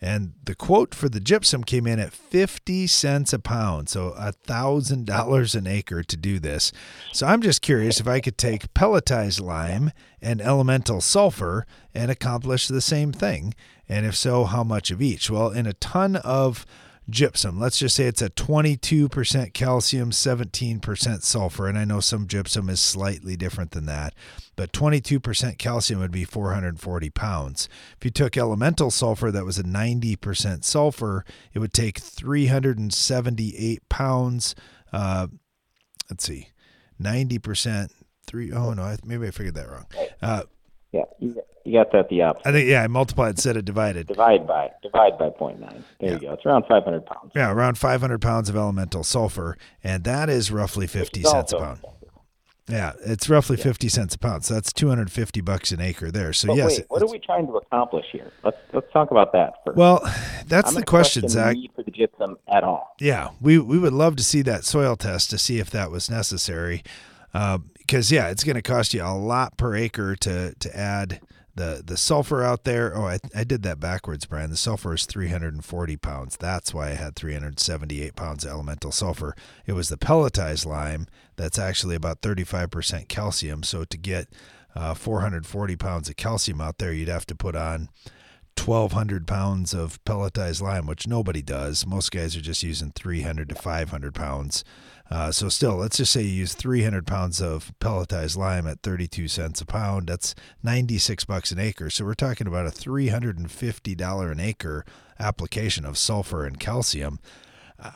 And 0.00 0.34
the 0.44 0.54
quote 0.54 0.94
for 0.94 1.08
the 1.08 1.18
gypsum 1.18 1.64
came 1.64 1.84
in 1.84 1.98
at 1.98 2.12
50 2.12 2.86
cents 2.86 3.32
a 3.32 3.40
pound, 3.40 3.88
so 3.88 4.14
$1,000 4.16 5.54
an 5.56 5.66
acre 5.66 6.04
to 6.04 6.16
do 6.16 6.38
this. 6.38 6.70
So 7.12 7.26
I'm 7.26 7.42
just 7.42 7.60
curious 7.60 7.98
if 7.98 8.06
I 8.06 8.20
could 8.20 8.38
take 8.38 8.72
pelletized 8.72 9.40
lime 9.40 9.90
and 10.22 10.40
elemental 10.40 11.00
sulfur 11.00 11.66
and 11.92 12.08
accomplish 12.08 12.68
the 12.68 12.80
same 12.80 13.12
thing. 13.12 13.52
And 13.88 14.06
if 14.06 14.14
so, 14.14 14.44
how 14.44 14.62
much 14.62 14.92
of 14.92 15.02
each? 15.02 15.28
Well, 15.28 15.50
in 15.50 15.66
a 15.66 15.72
ton 15.72 16.14
of 16.14 16.64
gypsum. 17.08 17.58
Let's 17.58 17.78
just 17.78 17.96
say 17.96 18.04
it's 18.04 18.22
a 18.22 18.30
22% 18.30 19.52
calcium, 19.52 20.10
17% 20.10 21.22
sulfur. 21.22 21.68
And 21.68 21.78
I 21.78 21.84
know 21.84 22.00
some 22.00 22.26
gypsum 22.26 22.68
is 22.68 22.80
slightly 22.80 23.36
different 23.36 23.70
than 23.70 23.86
that, 23.86 24.14
but 24.56 24.72
22% 24.72 25.58
calcium 25.58 26.00
would 26.00 26.10
be 26.10 26.24
440 26.24 27.10
pounds. 27.10 27.68
If 27.98 28.04
you 28.04 28.10
took 28.10 28.36
elemental 28.36 28.90
sulfur 28.90 29.30
that 29.30 29.44
was 29.44 29.58
a 29.58 29.64
90% 29.64 30.64
sulfur, 30.64 31.24
it 31.52 31.58
would 31.58 31.72
take 31.72 31.98
378 31.98 33.88
pounds. 33.88 34.54
Uh, 34.92 35.28
let's 36.10 36.24
see, 36.24 36.48
90%. 37.00 37.90
Three, 38.28 38.50
oh 38.50 38.72
no, 38.72 38.96
maybe 39.04 39.28
I 39.28 39.30
figured 39.30 39.54
that 39.54 39.70
wrong. 39.70 39.86
Uh, 40.20 40.42
yeah, 40.90 41.04
you 41.66 41.72
got 41.72 41.92
that 41.92 42.08
the 42.08 42.22
opposite. 42.22 42.48
I 42.48 42.52
think 42.52 42.68
yeah, 42.68 42.82
I 42.82 42.86
multiplied 42.86 43.30
instead 43.30 43.56
of 43.56 43.64
divided. 43.64 44.06
Divide 44.06 44.46
by 44.46 44.70
divide 44.82 45.18
by 45.18 45.30
0.9. 45.30 45.58
There 45.98 46.10
yeah. 46.10 46.14
you 46.14 46.20
go. 46.20 46.32
It's 46.34 46.46
around 46.46 46.64
500 46.68 47.04
pounds. 47.04 47.32
Yeah, 47.34 47.50
around 47.50 47.76
500 47.76 48.20
pounds 48.20 48.48
of 48.48 48.56
elemental 48.56 49.02
sulfur, 49.02 49.56
and 49.82 50.04
that 50.04 50.28
is 50.28 50.50
roughly 50.50 50.86
50 50.86 51.22
cents 51.22 51.52
a 51.52 51.58
pound. 51.58 51.80
Yeah, 52.68 52.92
it's 53.04 53.28
roughly 53.28 53.56
yeah. 53.56 53.64
50 53.64 53.88
cents 53.88 54.14
a 54.14 54.18
pound. 54.18 54.44
So 54.44 54.54
that's 54.54 54.72
250 54.72 55.40
bucks 55.40 55.70
an 55.70 55.80
acre 55.80 56.10
there. 56.10 56.32
So 56.32 56.48
but 56.48 56.56
yes, 56.56 56.78
wait, 56.78 56.86
what 56.88 57.02
are 57.02 57.08
we 57.08 57.18
trying 57.20 57.46
to 57.46 57.56
accomplish 57.56 58.06
here? 58.10 58.32
Let's 58.44 58.56
let's 58.72 58.92
talk 58.92 59.10
about 59.10 59.32
that 59.32 59.54
first. 59.64 59.76
Well, 59.76 60.00
that's 60.46 60.70
I'm 60.70 60.74
the 60.74 60.84
question, 60.84 61.28
Zach. 61.28 61.56
Need 61.56 61.72
for 61.74 61.82
the 61.82 61.90
gypsum 61.90 62.36
at 62.48 62.64
all? 62.64 62.94
Yeah, 63.00 63.30
we 63.40 63.58
we 63.58 63.78
would 63.78 63.92
love 63.92 64.16
to 64.16 64.24
see 64.24 64.42
that 64.42 64.64
soil 64.64 64.96
test 64.96 65.30
to 65.30 65.38
see 65.38 65.58
if 65.58 65.70
that 65.70 65.90
was 65.90 66.10
necessary. 66.10 66.82
Uh, 67.34 67.58
because 67.76 68.10
yeah, 68.10 68.30
it's 68.30 68.42
going 68.42 68.56
to 68.56 68.62
cost 68.62 68.94
you 68.94 69.02
a 69.02 69.14
lot 69.14 69.56
per 69.56 69.76
acre 69.76 70.16
to 70.16 70.54
to 70.54 70.76
add 70.76 71.20
the 71.56 71.82
the 71.84 71.96
sulfur 71.96 72.42
out 72.42 72.64
there. 72.64 72.96
Oh, 72.96 73.06
I, 73.06 73.18
I 73.34 73.42
did 73.44 73.62
that 73.64 73.80
backwards, 73.80 74.26
Brian. 74.26 74.50
The 74.50 74.56
sulfur 74.56 74.94
is 74.94 75.06
340 75.06 75.96
pounds. 75.96 76.36
That's 76.36 76.72
why 76.72 76.90
I 76.90 76.94
had 76.94 77.16
378 77.16 78.14
pounds 78.14 78.44
of 78.44 78.50
elemental 78.50 78.92
sulfur. 78.92 79.34
It 79.66 79.72
was 79.72 79.88
the 79.88 79.96
pelletized 79.96 80.66
lime 80.66 81.06
that's 81.36 81.58
actually 81.58 81.96
about 81.96 82.20
35% 82.20 83.08
calcium. 83.08 83.62
So 83.62 83.84
to 83.84 83.96
get 83.96 84.28
uh, 84.74 84.94
440 84.94 85.76
pounds 85.76 86.08
of 86.08 86.16
calcium 86.16 86.60
out 86.60 86.78
there, 86.78 86.92
you'd 86.92 87.08
have 87.08 87.26
to 87.26 87.34
put 87.34 87.56
on 87.56 87.88
1,200 88.58 89.26
pounds 89.26 89.74
of 89.74 90.02
pelletized 90.04 90.62
lime, 90.62 90.86
which 90.86 91.06
nobody 91.06 91.42
does. 91.42 91.86
Most 91.86 92.10
guys 92.10 92.36
are 92.36 92.40
just 92.40 92.62
using 92.62 92.92
300 92.92 93.48
to 93.50 93.54
500 93.54 94.14
pounds. 94.14 94.64
Uh, 95.08 95.30
so 95.30 95.48
still, 95.48 95.76
let's 95.76 95.98
just 95.98 96.12
say 96.12 96.22
you 96.22 96.28
use 96.28 96.54
300 96.54 97.06
pounds 97.06 97.40
of 97.40 97.72
pelletized 97.80 98.36
lime 98.36 98.66
at 98.66 98.82
32 98.82 99.28
cents 99.28 99.60
a 99.60 99.66
pound. 99.66 100.08
That's 100.08 100.34
96 100.62 101.24
bucks 101.24 101.52
an 101.52 101.60
acre. 101.60 101.90
So 101.90 102.04
we're 102.04 102.14
talking 102.14 102.46
about 102.46 102.66
a 102.66 102.70
$350 102.70 104.32
an 104.32 104.40
acre 104.40 104.84
application 105.20 105.84
of 105.84 105.96
sulfur 105.96 106.44
and 106.44 106.58
calcium. 106.58 107.20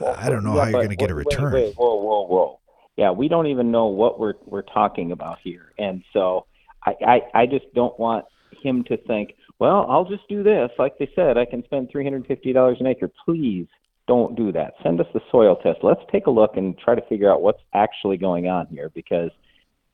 Well, 0.00 0.14
I 0.16 0.28
don't 0.28 0.44
know 0.44 0.54
yeah, 0.54 0.64
how 0.64 0.68
you're 0.68 0.80
going 0.80 0.90
to 0.90 0.96
get 0.96 1.10
a 1.10 1.14
return. 1.14 1.52
Wait, 1.52 1.64
wait, 1.64 1.74
whoa, 1.76 1.94
whoa, 1.96 2.26
whoa. 2.26 2.60
Yeah, 2.96 3.10
we 3.12 3.28
don't 3.28 3.46
even 3.46 3.70
know 3.70 3.86
what 3.86 4.20
we're 4.20 4.34
we're 4.44 4.60
talking 4.60 5.10
about 5.10 5.38
here, 5.42 5.72
and 5.78 6.04
so 6.12 6.44
I, 6.84 6.94
I 7.06 7.20
I 7.34 7.46
just 7.46 7.64
don't 7.74 7.98
want 7.98 8.26
him 8.62 8.84
to 8.84 8.98
think, 8.98 9.36
well, 9.60 9.86
I'll 9.88 10.06
just 10.06 10.26
do 10.28 10.42
this. 10.42 10.70
Like 10.78 10.98
they 10.98 11.08
said, 11.14 11.36
I 11.36 11.44
can 11.44 11.62
spend 11.64 11.92
$350 11.92 12.80
an 12.80 12.86
acre. 12.86 13.10
Please 13.24 13.66
don't 14.08 14.34
do 14.34 14.50
that. 14.52 14.72
Send 14.82 15.00
us 15.00 15.06
the 15.12 15.20
soil 15.30 15.56
test. 15.56 15.80
Let's 15.82 16.00
take 16.10 16.26
a 16.26 16.30
look 16.30 16.56
and 16.56 16.76
try 16.78 16.94
to 16.94 17.02
figure 17.02 17.30
out 17.30 17.42
what's 17.42 17.62
actually 17.74 18.16
going 18.16 18.48
on 18.48 18.66
here 18.66 18.90
because 18.94 19.30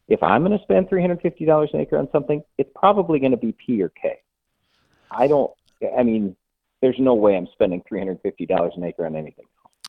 if 0.09 0.23
I'm 0.23 0.45
going 0.45 0.57
to 0.57 0.63
spend 0.63 0.89
$350 0.89 1.75
an 1.75 1.81
acre 1.81 1.99
on 1.99 2.09
something, 2.13 2.43
it's 2.59 2.71
probably 2.77 3.19
going 3.19 3.33
to 3.33 3.37
be 3.37 3.53
P 3.53 3.83
or 3.83 3.89
K. 3.91 4.21
I 5.11 5.27
don't, 5.27 5.51
I 5.99 6.05
mean, 6.05 6.37
there's 6.81 6.97
no 7.01 7.15
way 7.15 7.37
I'm 7.37 7.49
spending 7.53 7.83
$350 7.91 8.77
an 8.77 8.85
acre 8.85 9.05
on 9.05 9.17
anything. 9.17 9.47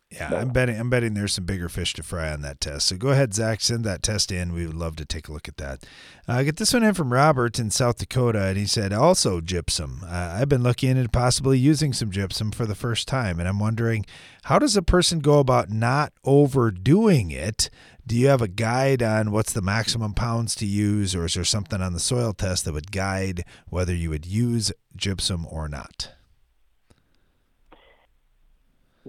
Yeah, 0.10 0.34
I'm 0.34 0.50
betting. 0.50 0.80
I'm 0.80 0.90
betting 0.90 1.16
there's 1.16 1.34
some 1.34 1.44
bigger 1.44 1.68
fish 1.68 1.94
to 1.96 2.04
fry 2.04 2.32
on 2.32 2.42
that 2.42 2.62
test. 2.62 2.88
So 2.88 2.96
go 2.96 3.10
ahead, 3.10 3.34
Zach, 3.34 3.60
send 3.60 3.84
that 3.84 4.02
test 4.02 4.32
in. 4.32 4.54
We 4.54 4.66
would 4.66 4.76
love 4.76 4.96
to 4.98 5.06
take 5.06 5.28
a 5.28 5.34
look 5.34 5.50
at 5.50 5.58
that. 5.58 5.84
Uh, 6.30 6.34
I 6.34 6.44
get 6.46 6.56
this 6.56 6.74
one 6.74 6.84
in 6.84 6.94
from 6.94 7.12
Robert 7.12 7.60
in 7.60 7.70
South 7.72 7.98
Dakota, 7.98 8.46
and 8.46 8.58
he 8.58 8.66
said 8.66 8.94
also 8.94 9.42
gypsum. 9.42 10.06
Uh, 10.06 10.38
I've 10.40 10.48
been 10.48 10.64
looking 10.64 10.92
into 10.92 11.10
possibly 11.10 11.60
using 11.60 11.92
some 11.92 12.10
gypsum 12.10 12.52
for 12.52 12.66
the 12.66 12.74
first 12.74 13.06
time, 13.06 13.38
and 13.38 13.50
I'm 13.50 13.60
wondering 13.60 14.06
how 14.44 14.60
does 14.60 14.78
a 14.78 14.82
person 14.82 15.20
go 15.20 15.40
about 15.40 15.70
not 15.70 16.14
overdoing 16.24 17.30
it? 17.32 17.70
Do 18.06 18.16
you 18.16 18.28
have 18.28 18.42
a 18.42 18.48
guide 18.48 19.04
on 19.04 19.32
what's 19.32 19.52
the 19.52 19.62
maximum 19.62 20.14
pounds 20.14 20.56
to 20.56 20.66
use, 20.66 21.16
or 21.16 21.26
is 21.26 21.34
there 21.34 21.44
something 21.44 21.82
on 21.82 21.92
the 21.92 22.00
soil 22.00 22.32
test 22.32 22.64
that 22.64 22.74
would 22.74 22.94
guide 22.94 23.44
whether 23.68 23.94
you 23.94 24.10
would 24.12 24.26
use 24.26 24.72
gypsum 24.96 25.46
or 25.52 25.68
not? 25.68 26.14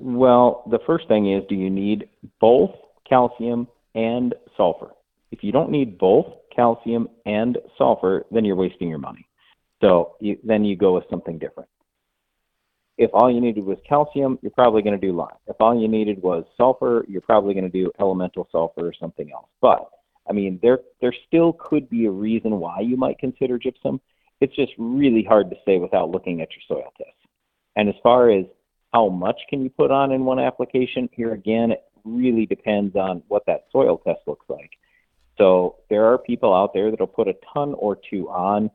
Well, 0.00 0.62
the 0.70 0.78
first 0.86 1.08
thing 1.08 1.32
is 1.32 1.42
do 1.48 1.54
you 1.54 1.70
need 1.70 2.08
both 2.40 2.70
calcium 3.08 3.66
and 3.94 4.34
sulfur? 4.56 4.90
If 5.30 5.42
you 5.42 5.52
don't 5.52 5.70
need 5.70 5.98
both 5.98 6.26
calcium 6.54 7.08
and 7.26 7.58
sulfur, 7.76 8.24
then 8.30 8.44
you're 8.44 8.56
wasting 8.56 8.88
your 8.88 8.98
money. 8.98 9.26
So 9.80 10.14
you, 10.20 10.38
then 10.44 10.64
you 10.64 10.76
go 10.76 10.94
with 10.94 11.04
something 11.10 11.38
different. 11.38 11.68
If 12.96 13.10
all 13.12 13.32
you 13.32 13.40
needed 13.40 13.64
was 13.64 13.78
calcium, 13.88 14.38
you're 14.42 14.50
probably 14.50 14.82
going 14.82 14.98
to 14.98 15.06
do 15.06 15.14
lime. 15.14 15.36
If 15.46 15.56
all 15.60 15.80
you 15.80 15.86
needed 15.88 16.20
was 16.22 16.44
sulfur, 16.56 17.04
you're 17.08 17.20
probably 17.20 17.54
going 17.54 17.64
to 17.64 17.70
do 17.70 17.92
elemental 18.00 18.48
sulfur 18.50 18.86
or 18.86 18.92
something 18.98 19.30
else. 19.32 19.48
But 19.60 19.88
I 20.28 20.32
mean, 20.32 20.58
there 20.62 20.80
there 21.00 21.14
still 21.26 21.52
could 21.54 21.88
be 21.88 22.06
a 22.06 22.10
reason 22.10 22.58
why 22.58 22.80
you 22.80 22.96
might 22.96 23.18
consider 23.18 23.58
gypsum. 23.58 24.00
It's 24.40 24.54
just 24.54 24.72
really 24.78 25.24
hard 25.24 25.50
to 25.50 25.56
say 25.64 25.78
without 25.78 26.10
looking 26.10 26.40
at 26.40 26.48
your 26.50 26.62
soil 26.68 26.92
test. 26.96 27.10
And 27.76 27.88
as 27.88 27.94
far 28.02 28.30
as 28.30 28.44
how 28.92 29.08
much 29.08 29.40
can 29.48 29.62
you 29.62 29.70
put 29.70 29.90
on 29.90 30.12
in 30.12 30.24
one 30.24 30.38
application? 30.38 31.08
Here 31.12 31.32
again, 31.32 31.72
it 31.72 31.82
really 32.04 32.46
depends 32.46 32.96
on 32.96 33.22
what 33.28 33.44
that 33.46 33.66
soil 33.70 33.98
test 33.98 34.20
looks 34.26 34.46
like. 34.48 34.70
So 35.36 35.76
there 35.88 36.06
are 36.06 36.18
people 36.18 36.54
out 36.54 36.72
there 36.74 36.90
that'll 36.90 37.06
put 37.06 37.28
a 37.28 37.34
ton 37.52 37.74
or 37.74 37.98
two 38.10 38.28
on, 38.28 38.70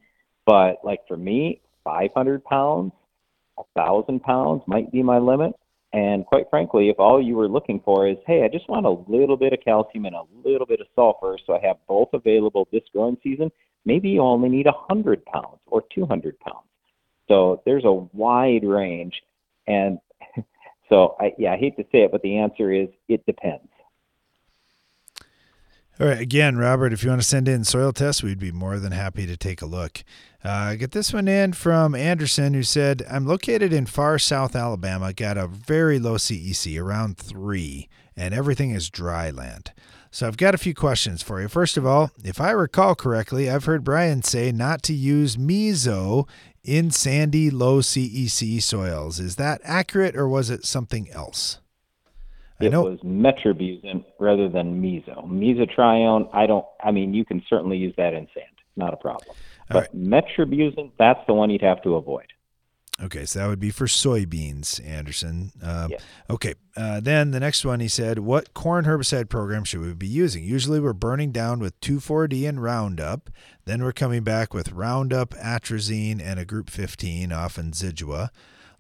but 0.46 0.76
like 0.84 1.00
for 1.08 1.18
me, 1.18 1.62
500 1.84 2.44
pounds, 2.44 2.94
thousand 3.76 4.22
pounds 4.22 4.62
might 4.68 4.92
be 4.92 5.04
my 5.04 5.18
limit. 5.18 5.54
And 5.92 6.26
quite 6.26 6.50
frankly, 6.50 6.90
if 6.90 7.00
all 7.00 7.22
you 7.22 7.36
were 7.36 7.48
looking 7.48 7.82
for 7.84 8.08
is, 8.08 8.18
hey, 8.26 8.44
I 8.44 8.48
just 8.48 8.68
want 8.68 8.86
a 8.86 9.12
little 9.12 9.38
bit 9.38 9.54
of 9.54 9.60
calcium 9.64 10.06
and 10.06 10.16
a 10.16 10.24
little 10.44 10.66
bit 10.66 10.80
of 10.80 10.88
sulfur, 10.96 11.38
so 11.46 11.54
I 11.54 11.60
have 11.68 11.78
both 11.88 12.10
available 12.14 12.68
this 12.72 12.84
growing 12.92 13.18
season, 13.22 13.52
Maybe 13.86 14.10
you 14.10 14.22
only 14.22 14.50
need 14.50 14.66
100 14.66 15.26
pounds 15.26 15.60
or 15.68 15.84
200 15.94 16.40
pounds. 16.40 16.68
So 17.28 17.62
there's 17.66 17.86
a 17.86 17.92
wide 17.92 18.64
range. 18.64 19.14
And 19.68 20.00
so, 20.90 21.16
I, 21.20 21.34
yeah, 21.38 21.54
I 21.54 21.58
hate 21.58 21.76
to 21.78 21.84
say 21.92 22.00
it, 22.00 22.12
but 22.12 22.22
the 22.22 22.38
answer 22.38 22.72
is 22.72 22.90
it 23.08 23.26
depends. 23.26 23.68
All 26.00 26.08
right. 26.08 26.20
Again, 26.20 26.58
Robert, 26.58 26.92
if 26.92 27.04
you 27.04 27.10
want 27.10 27.22
to 27.22 27.28
send 27.28 27.48
in 27.48 27.64
soil 27.64 27.94
tests, 27.94 28.24
we'd 28.24 28.40
be 28.40 28.52
more 28.52 28.80
than 28.80 28.92
happy 28.92 29.28
to 29.28 29.38
take 29.38 29.62
a 29.62 29.68
look. 29.68 30.04
Uh, 30.44 30.74
get 30.74 30.92
this 30.92 31.14
one 31.14 31.28
in 31.28 31.54
from 31.54 31.94
Anderson, 31.94 32.56
who 32.56 32.64
said, 32.64 33.04
I'm 33.10 33.28
located 33.28 33.72
in 33.72 33.86
far 33.86 34.18
south 34.18 34.56
Alabama, 34.56 35.14
got 35.14 35.38
a 35.38 35.46
very 35.46 36.00
low 36.00 36.16
CEC, 36.16 36.82
around 36.82 37.20
three, 37.20 37.90
and 38.18 38.34
everything 38.34 38.72
is 38.72 38.90
dry 38.90 39.30
land. 39.30 39.72
So 40.10 40.28
I've 40.28 40.38
got 40.38 40.56
a 40.56 40.60
few 40.60 40.74
questions 40.74 41.22
for 41.22 41.40
you. 41.40 41.48
First 41.48 41.78
of 41.78 41.86
all, 41.86 42.10
if 42.24 42.42
I 42.42 42.52
recall 42.52 42.96
correctly, 42.96 43.50
I've 43.50 43.66
heard 43.66 43.84
Brian 43.84 44.24
say 44.24 44.52
not 44.52 44.82
to 44.84 44.94
use 44.94 45.38
meso 45.38 46.28
in 46.64 46.92
sandy, 46.92 47.50
low 47.50 47.80
CEC 47.80 48.62
soils. 48.62 49.20
Is 49.20 49.36
that 49.36 49.62
accurate 49.64 50.16
or 50.16 50.28
was 50.28 50.50
it 50.50 50.66
something 50.66 51.10
else? 51.12 51.60
It 52.60 52.72
was 52.72 53.00
metribuzin 53.00 54.06
rather 54.20 54.48
than 54.48 54.82
meso. 54.82 55.28
Mesotrione, 55.28 56.30
I 56.34 56.46
don't. 56.46 56.66
I 56.82 56.92
mean, 56.92 57.14
you 57.14 57.26
can 57.26 57.44
certainly 57.50 57.78
use 57.78 57.94
that 57.98 58.14
in 58.14 58.28
sand, 58.34 58.48
not 58.78 58.94
a 58.94 58.98
problem. 58.98 59.36
All 59.70 59.82
but 59.82 59.96
metribuzin, 59.96 60.92
that's 60.98 61.20
the 61.28 61.34
one 61.34 61.50
you'd 61.50 61.62
have 61.62 61.82
to 61.84 61.96
avoid. 61.96 62.33
Okay, 63.02 63.26
so 63.26 63.40
that 63.40 63.48
would 63.48 63.60
be 63.60 63.72
for 63.72 63.88
soybeans, 63.88 64.86
Anderson. 64.86 65.52
Yes. 65.62 66.02
Okay, 66.30 66.54
uh, 66.78 67.00
then 67.00 67.32
the 67.32 67.40
next 67.40 67.66
one 67.66 67.80
he 67.80 67.88
said, 67.88 68.20
What 68.20 68.54
corn 68.54 68.86
herbicide 68.86 69.30
program 69.30 69.64
should 69.64 69.82
we 69.82 69.94
be 69.94 70.08
using? 70.08 70.44
Usually 70.44 70.80
we're 70.80 70.94
burning 70.94 71.32
down 71.32 71.60
with 71.60 71.80
2,4-D 71.82 72.46
and 72.46 72.62
Roundup. 72.62 73.32
Then 73.66 73.84
we're 73.84 73.94
coming 73.94 74.24
back 74.24 74.54
with 74.54 74.72
Roundup, 74.72 75.32
Atrazine, 75.32 76.22
and 76.22 76.40
a 76.40 76.46
Group 76.46 76.70
15, 76.70 77.32
often 77.32 77.72
Zidua. 77.72 78.30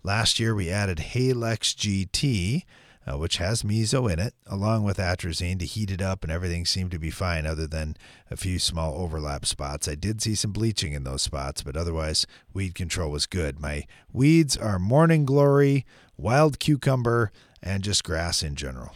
Last 0.03 0.39
year 0.39 0.53
we 0.53 0.69
added 0.69 0.99
Halex 0.99 1.73
GT, 1.73 2.63
uh, 3.05 3.17
which 3.17 3.37
has 3.37 3.63
meso 3.63 4.11
in 4.11 4.19
it, 4.19 4.33
along 4.47 4.83
with 4.83 4.97
atrazine 4.97 5.59
to 5.59 5.65
heat 5.65 5.91
it 5.91 6.01
up, 6.01 6.23
and 6.23 6.31
everything 6.31 6.65
seemed 6.65 6.91
to 6.91 6.99
be 6.99 7.09
fine 7.09 7.45
other 7.45 7.67
than 7.67 7.97
a 8.31 8.37
few 8.37 8.59
small 8.59 8.95
overlap 8.95 9.45
spots. 9.45 9.87
I 9.87 9.95
did 9.95 10.21
see 10.21 10.35
some 10.35 10.51
bleaching 10.51 10.93
in 10.93 11.03
those 11.03 11.21
spots, 11.21 11.61
but 11.61 11.75
otherwise, 11.75 12.25
weed 12.53 12.75
control 12.75 13.11
was 13.11 13.25
good. 13.25 13.59
My 13.59 13.85
weeds 14.11 14.55
are 14.55 14.79
morning 14.79 15.25
glory, 15.25 15.85
wild 16.17 16.59
cucumber, 16.59 17.31
and 17.61 17.83
just 17.83 18.03
grass 18.03 18.43
in 18.43 18.55
general. 18.55 18.93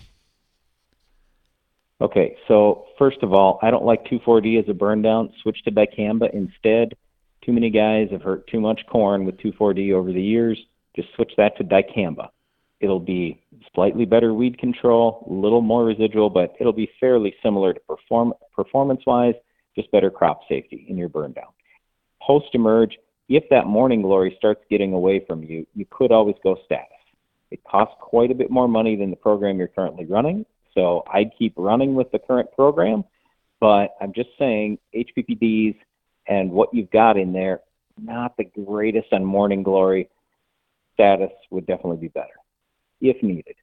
Okay, 1.99 2.37
so 2.47 2.85
first 2.99 3.23
of 3.23 3.33
all, 3.33 3.57
I 3.61 3.71
don't 3.71 3.85
like 3.85 4.05
2,4-D 4.05 4.57
as 4.59 4.69
a 4.69 4.73
burn 4.73 5.01
down. 5.01 5.33
Switch 5.41 5.63
to 5.63 5.71
dicamba 5.71 6.31
instead. 6.31 6.95
Too 7.43 7.51
many 7.51 7.71
guys 7.71 8.09
have 8.11 8.21
hurt 8.21 8.45
too 8.47 8.61
much 8.61 8.81
corn 8.87 9.25
with 9.25 9.37
2,4-D 9.37 9.93
over 9.93 10.11
the 10.11 10.21
years. 10.21 10.59
Just 10.95 11.07
switch 11.15 11.31
that 11.37 11.57
to 11.57 11.63
dicamba. 11.63 12.29
It'll 12.79 12.99
be 12.99 13.41
slightly 13.77 14.05
better 14.05 14.33
weed 14.33 14.57
control, 14.57 15.23
a 15.29 15.31
little 15.31 15.61
more 15.61 15.85
residual, 15.85 16.31
but 16.31 16.55
it'll 16.59 16.73
be 16.73 16.89
fairly 16.99 17.35
similar 17.43 17.75
to 17.75 17.79
perform 17.81 18.33
performance-wise, 18.55 19.35
just 19.75 19.91
better 19.91 20.09
crop 20.09 20.41
safety 20.49 20.87
in 20.89 20.97
your 20.97 21.09
burn 21.09 21.31
down. 21.31 21.49
Post 22.19 22.47
emerge, 22.53 22.97
if 23.29 23.43
that 23.51 23.67
morning 23.67 24.01
glory 24.01 24.33
starts 24.35 24.61
getting 24.67 24.93
away 24.93 25.23
from 25.27 25.43
you, 25.43 25.67
you 25.75 25.85
could 25.91 26.11
always 26.11 26.35
go 26.41 26.57
status. 26.65 26.87
It 27.51 27.63
costs 27.65 27.93
quite 28.01 28.31
a 28.31 28.35
bit 28.35 28.49
more 28.49 28.67
money 28.67 28.95
than 28.95 29.11
the 29.11 29.15
program 29.15 29.59
you're 29.59 29.67
currently 29.67 30.05
running, 30.05 30.43
so 30.73 31.03
I'd 31.13 31.29
keep 31.37 31.53
running 31.55 31.93
with 31.93 32.11
the 32.11 32.17
current 32.17 32.51
program. 32.53 33.03
But 33.59 33.95
I'm 34.01 34.11
just 34.11 34.29
saying 34.39 34.79
HPPDs 34.95 35.75
and 36.27 36.49
what 36.51 36.73
you've 36.73 36.89
got 36.89 37.15
in 37.15 37.31
there, 37.31 37.61
not 38.01 38.35
the 38.37 38.45
greatest 38.45 39.13
on 39.13 39.23
morning 39.23 39.61
glory. 39.61 40.09
Status 40.95 41.31
would 41.51 41.67
definitely 41.67 41.97
be 41.97 42.07
better 42.07 42.33
if 43.01 43.21
needed. 43.21 43.55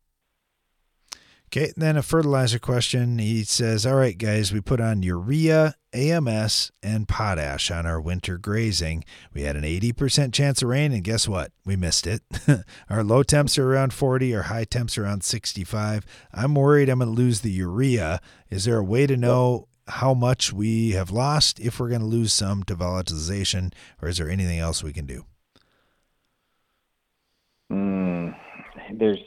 Okay, 1.56 1.72
then 1.76 1.96
a 1.96 2.02
fertilizer 2.02 2.58
question. 2.58 3.20
He 3.20 3.44
says, 3.44 3.86
All 3.86 3.94
right, 3.94 4.18
guys, 4.18 4.52
we 4.52 4.60
put 4.60 4.80
on 4.80 5.04
urea, 5.04 5.76
AMS, 5.92 6.72
and 6.82 7.06
potash 7.06 7.70
on 7.70 7.86
our 7.86 8.00
winter 8.00 8.38
grazing. 8.38 9.04
We 9.32 9.42
had 9.42 9.54
an 9.54 9.62
80% 9.62 10.32
chance 10.32 10.62
of 10.62 10.68
rain, 10.68 10.92
and 10.92 11.04
guess 11.04 11.28
what? 11.28 11.52
We 11.64 11.76
missed 11.76 12.08
it. 12.08 12.22
our 12.90 13.04
low 13.04 13.22
temps 13.22 13.56
are 13.56 13.72
around 13.72 13.92
40, 13.92 14.34
our 14.34 14.42
high 14.42 14.64
temps 14.64 14.98
around 14.98 15.22
65. 15.22 16.04
I'm 16.32 16.56
worried 16.56 16.88
I'm 16.88 16.98
going 16.98 17.14
to 17.14 17.16
lose 17.16 17.42
the 17.42 17.52
urea. 17.52 18.20
Is 18.50 18.64
there 18.64 18.78
a 18.78 18.84
way 18.84 19.06
to 19.06 19.16
know 19.16 19.68
how 19.86 20.12
much 20.12 20.52
we 20.52 20.90
have 20.90 21.12
lost 21.12 21.60
if 21.60 21.78
we're 21.78 21.88
going 21.88 22.00
to 22.00 22.06
lose 22.08 22.32
some 22.32 22.64
to 22.64 22.74
volatilization, 22.74 23.72
or 24.02 24.08
is 24.08 24.18
there 24.18 24.28
anything 24.28 24.58
else 24.58 24.82
we 24.82 24.92
can 24.92 25.06
do? 25.06 25.24
Mm, 27.70 28.34
there's 28.98 29.20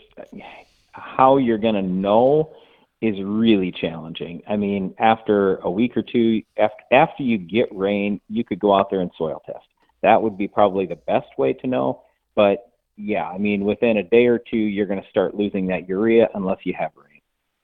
how 0.97 1.37
you're 1.37 1.57
going 1.57 1.75
to 1.75 1.81
know 1.81 2.53
is 3.01 3.15
really 3.23 3.71
challenging. 3.71 4.41
I 4.49 4.55
mean, 4.55 4.95
after 4.97 5.57
a 5.57 5.69
week 5.69 5.95
or 5.95 6.01
two, 6.01 6.41
after, 6.57 6.83
after 6.91 7.23
you 7.23 7.37
get 7.37 7.67
rain, 7.71 8.19
you 8.27 8.43
could 8.43 8.59
go 8.59 8.75
out 8.75 8.89
there 8.89 9.01
and 9.01 9.11
soil 9.17 9.41
test. 9.45 9.65
That 10.01 10.21
would 10.21 10.37
be 10.37 10.47
probably 10.47 10.85
the 10.85 10.95
best 10.95 11.27
way 11.37 11.53
to 11.53 11.67
know. 11.67 12.03
But 12.35 12.71
yeah, 12.95 13.27
I 13.27 13.37
mean, 13.37 13.65
within 13.65 13.97
a 13.97 14.03
day 14.03 14.25
or 14.25 14.39
two, 14.39 14.57
you're 14.57 14.87
going 14.87 15.01
to 15.01 15.09
start 15.09 15.35
losing 15.35 15.67
that 15.67 15.87
urea 15.87 16.27
unless 16.33 16.59
you 16.63 16.73
have 16.77 16.91
rain. 16.95 17.21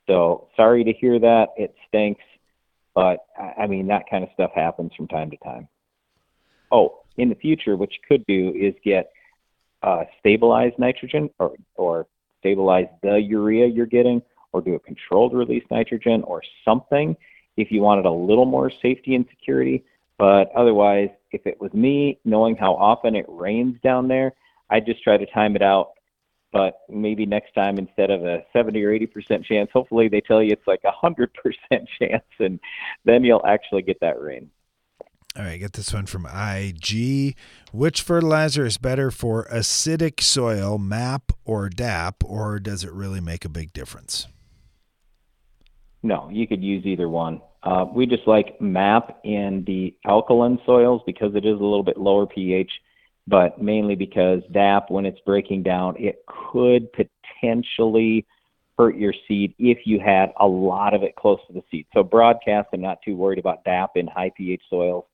So 0.08 0.50
sorry 0.56 0.84
to 0.84 0.94
hear 0.94 1.20
that. 1.20 1.48
It 1.58 1.74
stinks. 1.88 2.24
But 2.94 3.26
I 3.38 3.64
I 3.64 3.68
mean, 3.68 3.88
that 3.88 4.04
kind 4.10 4.24
of 4.24 4.30
stuff 4.34 4.52
happens 4.54 4.92
from 4.96 5.08
time 5.08 5.32
to 5.32 5.38
time. 5.38 5.68
Oh, 6.72 7.00
in 7.18 7.30
the 7.30 7.36
future, 7.36 7.76
what 7.76 7.90
you 7.92 8.00
could 8.08 8.26
do 8.28 8.54
is 8.56 8.74
get 8.84 9.12
uh, 9.82 10.04
stabilized 10.20 10.78
nitrogen 10.80 11.30
or, 11.40 11.54
or 11.76 12.08
stabilize 12.44 12.88
the 13.02 13.16
urea 13.16 13.68
you're 13.68 13.86
getting 13.86 14.22
or 14.52 14.62
do 14.62 14.76
a 14.76 14.80
controlled 14.80 15.34
release 15.34 15.64
nitrogen 15.72 16.22
or 16.24 16.42
something 16.66 17.16
if 17.56 17.72
you 17.72 17.82
wanted 17.82 18.06
a 18.06 18.12
little 18.12 18.46
more 18.46 18.70
safety 18.82 19.16
and 19.16 19.26
security. 19.30 19.84
But 20.18 20.52
otherwise, 20.56 21.10
if 21.32 21.46
it 21.46 21.60
was 21.60 21.74
me, 21.74 22.20
knowing 22.26 22.56
how 22.56 22.74
often 22.76 23.16
it 23.16 23.26
rains 23.30 23.78
down 23.82 24.08
there, 24.08 24.34
I'd 24.70 24.86
just 24.86 25.04
try 25.04 25.18
to 25.18 25.26
time 25.28 25.56
it 25.56 25.62
out. 25.62 25.92
But 26.52 26.82
maybe 26.88 27.26
next 27.26 27.54
time, 27.56 27.80
instead 27.80 28.12
of 28.12 28.24
a 28.26 28.44
70 28.54 28.84
or 28.84 28.92
80% 28.92 29.44
chance, 29.44 29.72
hopefully 29.74 30.08
they 30.08 30.22
tell 30.22 30.44
you 30.44 30.52
it's 30.52 30.68
like 30.68 30.82
a 30.84 30.92
100% 30.92 31.28
chance, 32.00 32.24
and 32.40 32.60
then 33.06 33.24
you'll 33.24 33.46
actually 33.46 33.82
get 33.82 34.00
that 34.02 34.22
rain. 34.22 34.52
All 35.36 35.44
right, 35.44 35.60
get 35.60 35.74
this 35.74 35.92
one 35.92 36.06
from 36.06 36.28
IG. 36.28 37.36
Which 37.72 38.04
fertilizer 38.04 38.66
is 38.66 38.78
better 38.78 39.10
for 39.10 39.48
acidic 39.52 40.22
soil, 40.22 40.78
MAP 40.78 41.32
or 41.44 41.70
DAP, 41.70 42.24
or 42.24 42.60
does 42.60 42.84
it 42.84 42.92
really 42.94 43.20
make 43.20 43.44
a 43.44 43.50
big 43.50 43.74
difference? 43.74 44.28
No, 46.04 46.30
you 46.32 46.48
could 46.48 46.64
use 46.64 46.86
either 46.86 47.10
one. 47.10 47.42
Uh, 47.64 47.86
we 47.92 48.06
just 48.06 48.28
like 48.28 48.62
MAP 48.62 49.22
in 49.24 49.64
the 49.66 49.96
alkaline 50.06 50.60
soils 50.68 51.02
because 51.06 51.34
it 51.34 51.46
is 51.46 51.60
a 51.60 51.64
little 51.64 51.84
bit 51.84 51.98
lower 51.98 52.28
pH, 52.28 52.72
but 53.26 53.60
mainly 53.60 53.96
because 53.96 54.42
DAP, 54.52 54.92
when 54.92 55.06
it's 55.06 55.20
breaking 55.26 55.64
down, 55.64 55.96
it 55.98 56.24
could 56.28 56.90
potentially 56.94 58.28
hurt 58.78 58.98
your 58.98 59.14
seed 59.28 59.56
if 59.58 59.80
you 59.86 60.00
had 60.00 60.32
a 60.40 60.46
lot 60.46 60.94
of 60.94 61.02
it 61.02 61.16
close 61.16 61.40
to 61.48 61.54
the 61.54 61.64
seed. 61.72 61.88
So 61.94 62.04
broadcast, 62.04 62.68
I'm 62.72 62.82
not 62.82 63.00
too 63.04 63.16
worried 63.16 63.40
about 63.40 63.64
DAP 63.64 63.92
in 63.96 64.08
high 64.08 64.32
pH 64.36 64.62
soils, 64.70 65.06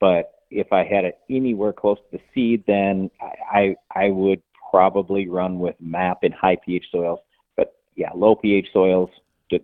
but 0.00 0.32
if 0.50 0.72
I 0.72 0.84
had 0.84 1.04
it 1.04 1.18
anywhere 1.28 1.72
close 1.72 1.98
to 1.98 2.18
the 2.18 2.22
seed, 2.34 2.64
then 2.66 3.10
I 3.20 3.76
I, 3.94 4.04
I 4.06 4.08
would 4.10 4.42
probably 4.70 5.28
run 5.28 5.58
with 5.58 5.74
MAP 5.80 6.24
in 6.24 6.32
high 6.32 6.56
pH 6.64 6.86
soils. 6.90 7.20
But 7.56 7.74
yeah, 7.94 8.10
low 8.14 8.34
pH 8.34 8.68
soils 8.72 9.10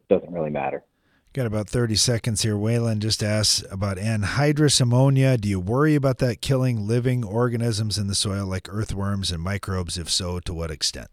doesn't 0.08 0.32
really 0.32 0.50
matter. 0.50 0.82
Got 1.32 1.46
about 1.46 1.66
30 1.66 1.94
seconds 1.94 2.42
here. 2.42 2.56
Waylon 2.56 2.98
just 2.98 3.22
asked 3.22 3.64
about 3.70 3.96
anhydrous 3.96 4.82
ammonia. 4.82 5.38
Do 5.38 5.48
you 5.48 5.58
worry 5.58 5.94
about 5.94 6.18
that 6.18 6.42
killing 6.42 6.86
living 6.86 7.24
organisms 7.24 7.96
in 7.96 8.06
the 8.06 8.14
soil 8.14 8.46
like 8.46 8.68
earthworms 8.70 9.32
and 9.32 9.42
microbes? 9.42 9.96
If 9.96 10.10
so, 10.10 10.40
to 10.40 10.52
what 10.52 10.70
extent? 10.70 11.08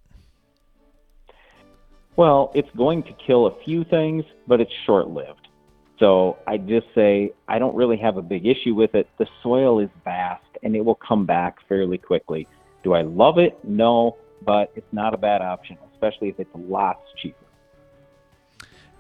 Well, 2.18 2.52
it's 2.54 2.70
going 2.76 3.04
to 3.04 3.14
kill 3.26 3.48
a 3.48 3.64
few 3.64 3.86
things, 3.86 4.26
but 4.46 4.60
it's 4.60 4.74
short 4.86 5.08
lived. 5.08 5.48
So 6.00 6.38
I 6.48 6.58
just 6.58 6.88
say 6.96 7.34
I 7.48 7.60
don't 7.60 7.76
really 7.76 7.98
have 7.98 8.18
a 8.18 8.22
big 8.22 8.48
issue 8.48 8.74
with 8.74 8.96
it. 8.96 9.08
The 9.18 9.28
soil 9.44 9.80
is 9.80 9.90
vast 10.04 10.44
and 10.64 10.76
it 10.76 10.84
will 10.84 10.96
come 10.96 11.26
back 11.26 11.58
fairly 11.68 11.98
quickly. 11.98 12.48
Do 12.84 12.94
I 12.94 13.02
love 13.02 13.38
it? 13.38 13.60
No, 13.64 14.18
but 14.42 14.72
it's 14.76 14.92
not 14.94 15.14
a 15.14 15.18
bad 15.18 15.42
option, 15.42 15.78
especially 15.94 16.30
if 16.30 16.40
it's 16.40 16.50
lots 16.56 17.02
cheaper. 17.22 17.36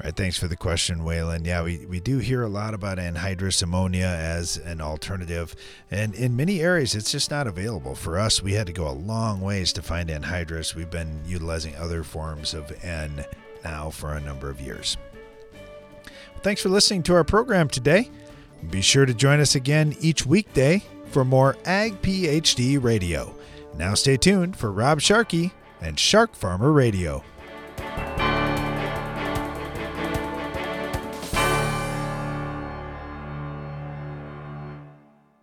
Right, 0.03 0.15
thanks 0.15 0.37
for 0.37 0.47
the 0.47 0.55
question, 0.55 0.99
Waylon. 0.99 1.45
Yeah, 1.45 1.61
we, 1.63 1.85
we 1.85 1.99
do 1.99 2.19
hear 2.19 2.43
a 2.43 2.47
lot 2.47 2.73
about 2.73 2.99
anhydrous 2.99 3.61
ammonia 3.61 4.05
as 4.05 4.55
an 4.55 4.79
alternative, 4.79 5.53
and 5.91 6.15
in 6.15 6.37
many 6.37 6.61
areas 6.61 6.95
it's 6.95 7.11
just 7.11 7.29
not 7.29 7.47
available. 7.47 7.95
For 7.95 8.17
us, 8.17 8.41
we 8.41 8.53
had 8.53 8.67
to 8.67 8.73
go 8.73 8.87
a 8.87 8.93
long 8.95 9.41
ways 9.41 9.73
to 9.73 9.81
find 9.81 10.07
anhydrous. 10.09 10.73
We've 10.73 10.89
been 10.89 11.21
utilizing 11.25 11.75
other 11.75 12.03
forms 12.03 12.53
of 12.53 12.71
N 12.81 13.25
now 13.65 13.89
for 13.89 14.13
a 14.13 14.21
number 14.21 14.49
of 14.49 14.61
years. 14.61 14.95
Thanks 16.41 16.61
for 16.61 16.69
listening 16.69 17.03
to 17.03 17.15
our 17.15 17.23
program 17.23 17.67
today. 17.67 18.09
Be 18.69 18.81
sure 18.81 19.05
to 19.05 19.13
join 19.13 19.39
us 19.39 19.55
again 19.55 19.95
each 19.99 20.25
weekday 20.25 20.83
for 21.11 21.25
more 21.25 21.57
Ag 21.65 22.01
PhD 22.01 22.81
Radio. 22.81 23.35
Now 23.77 23.93
stay 23.93 24.17
tuned 24.17 24.57
for 24.57 24.71
Rob 24.71 25.01
Sharkey 25.01 25.51
and 25.81 25.99
Shark 25.99 26.35
Farmer 26.35 26.71
Radio. 26.71 27.23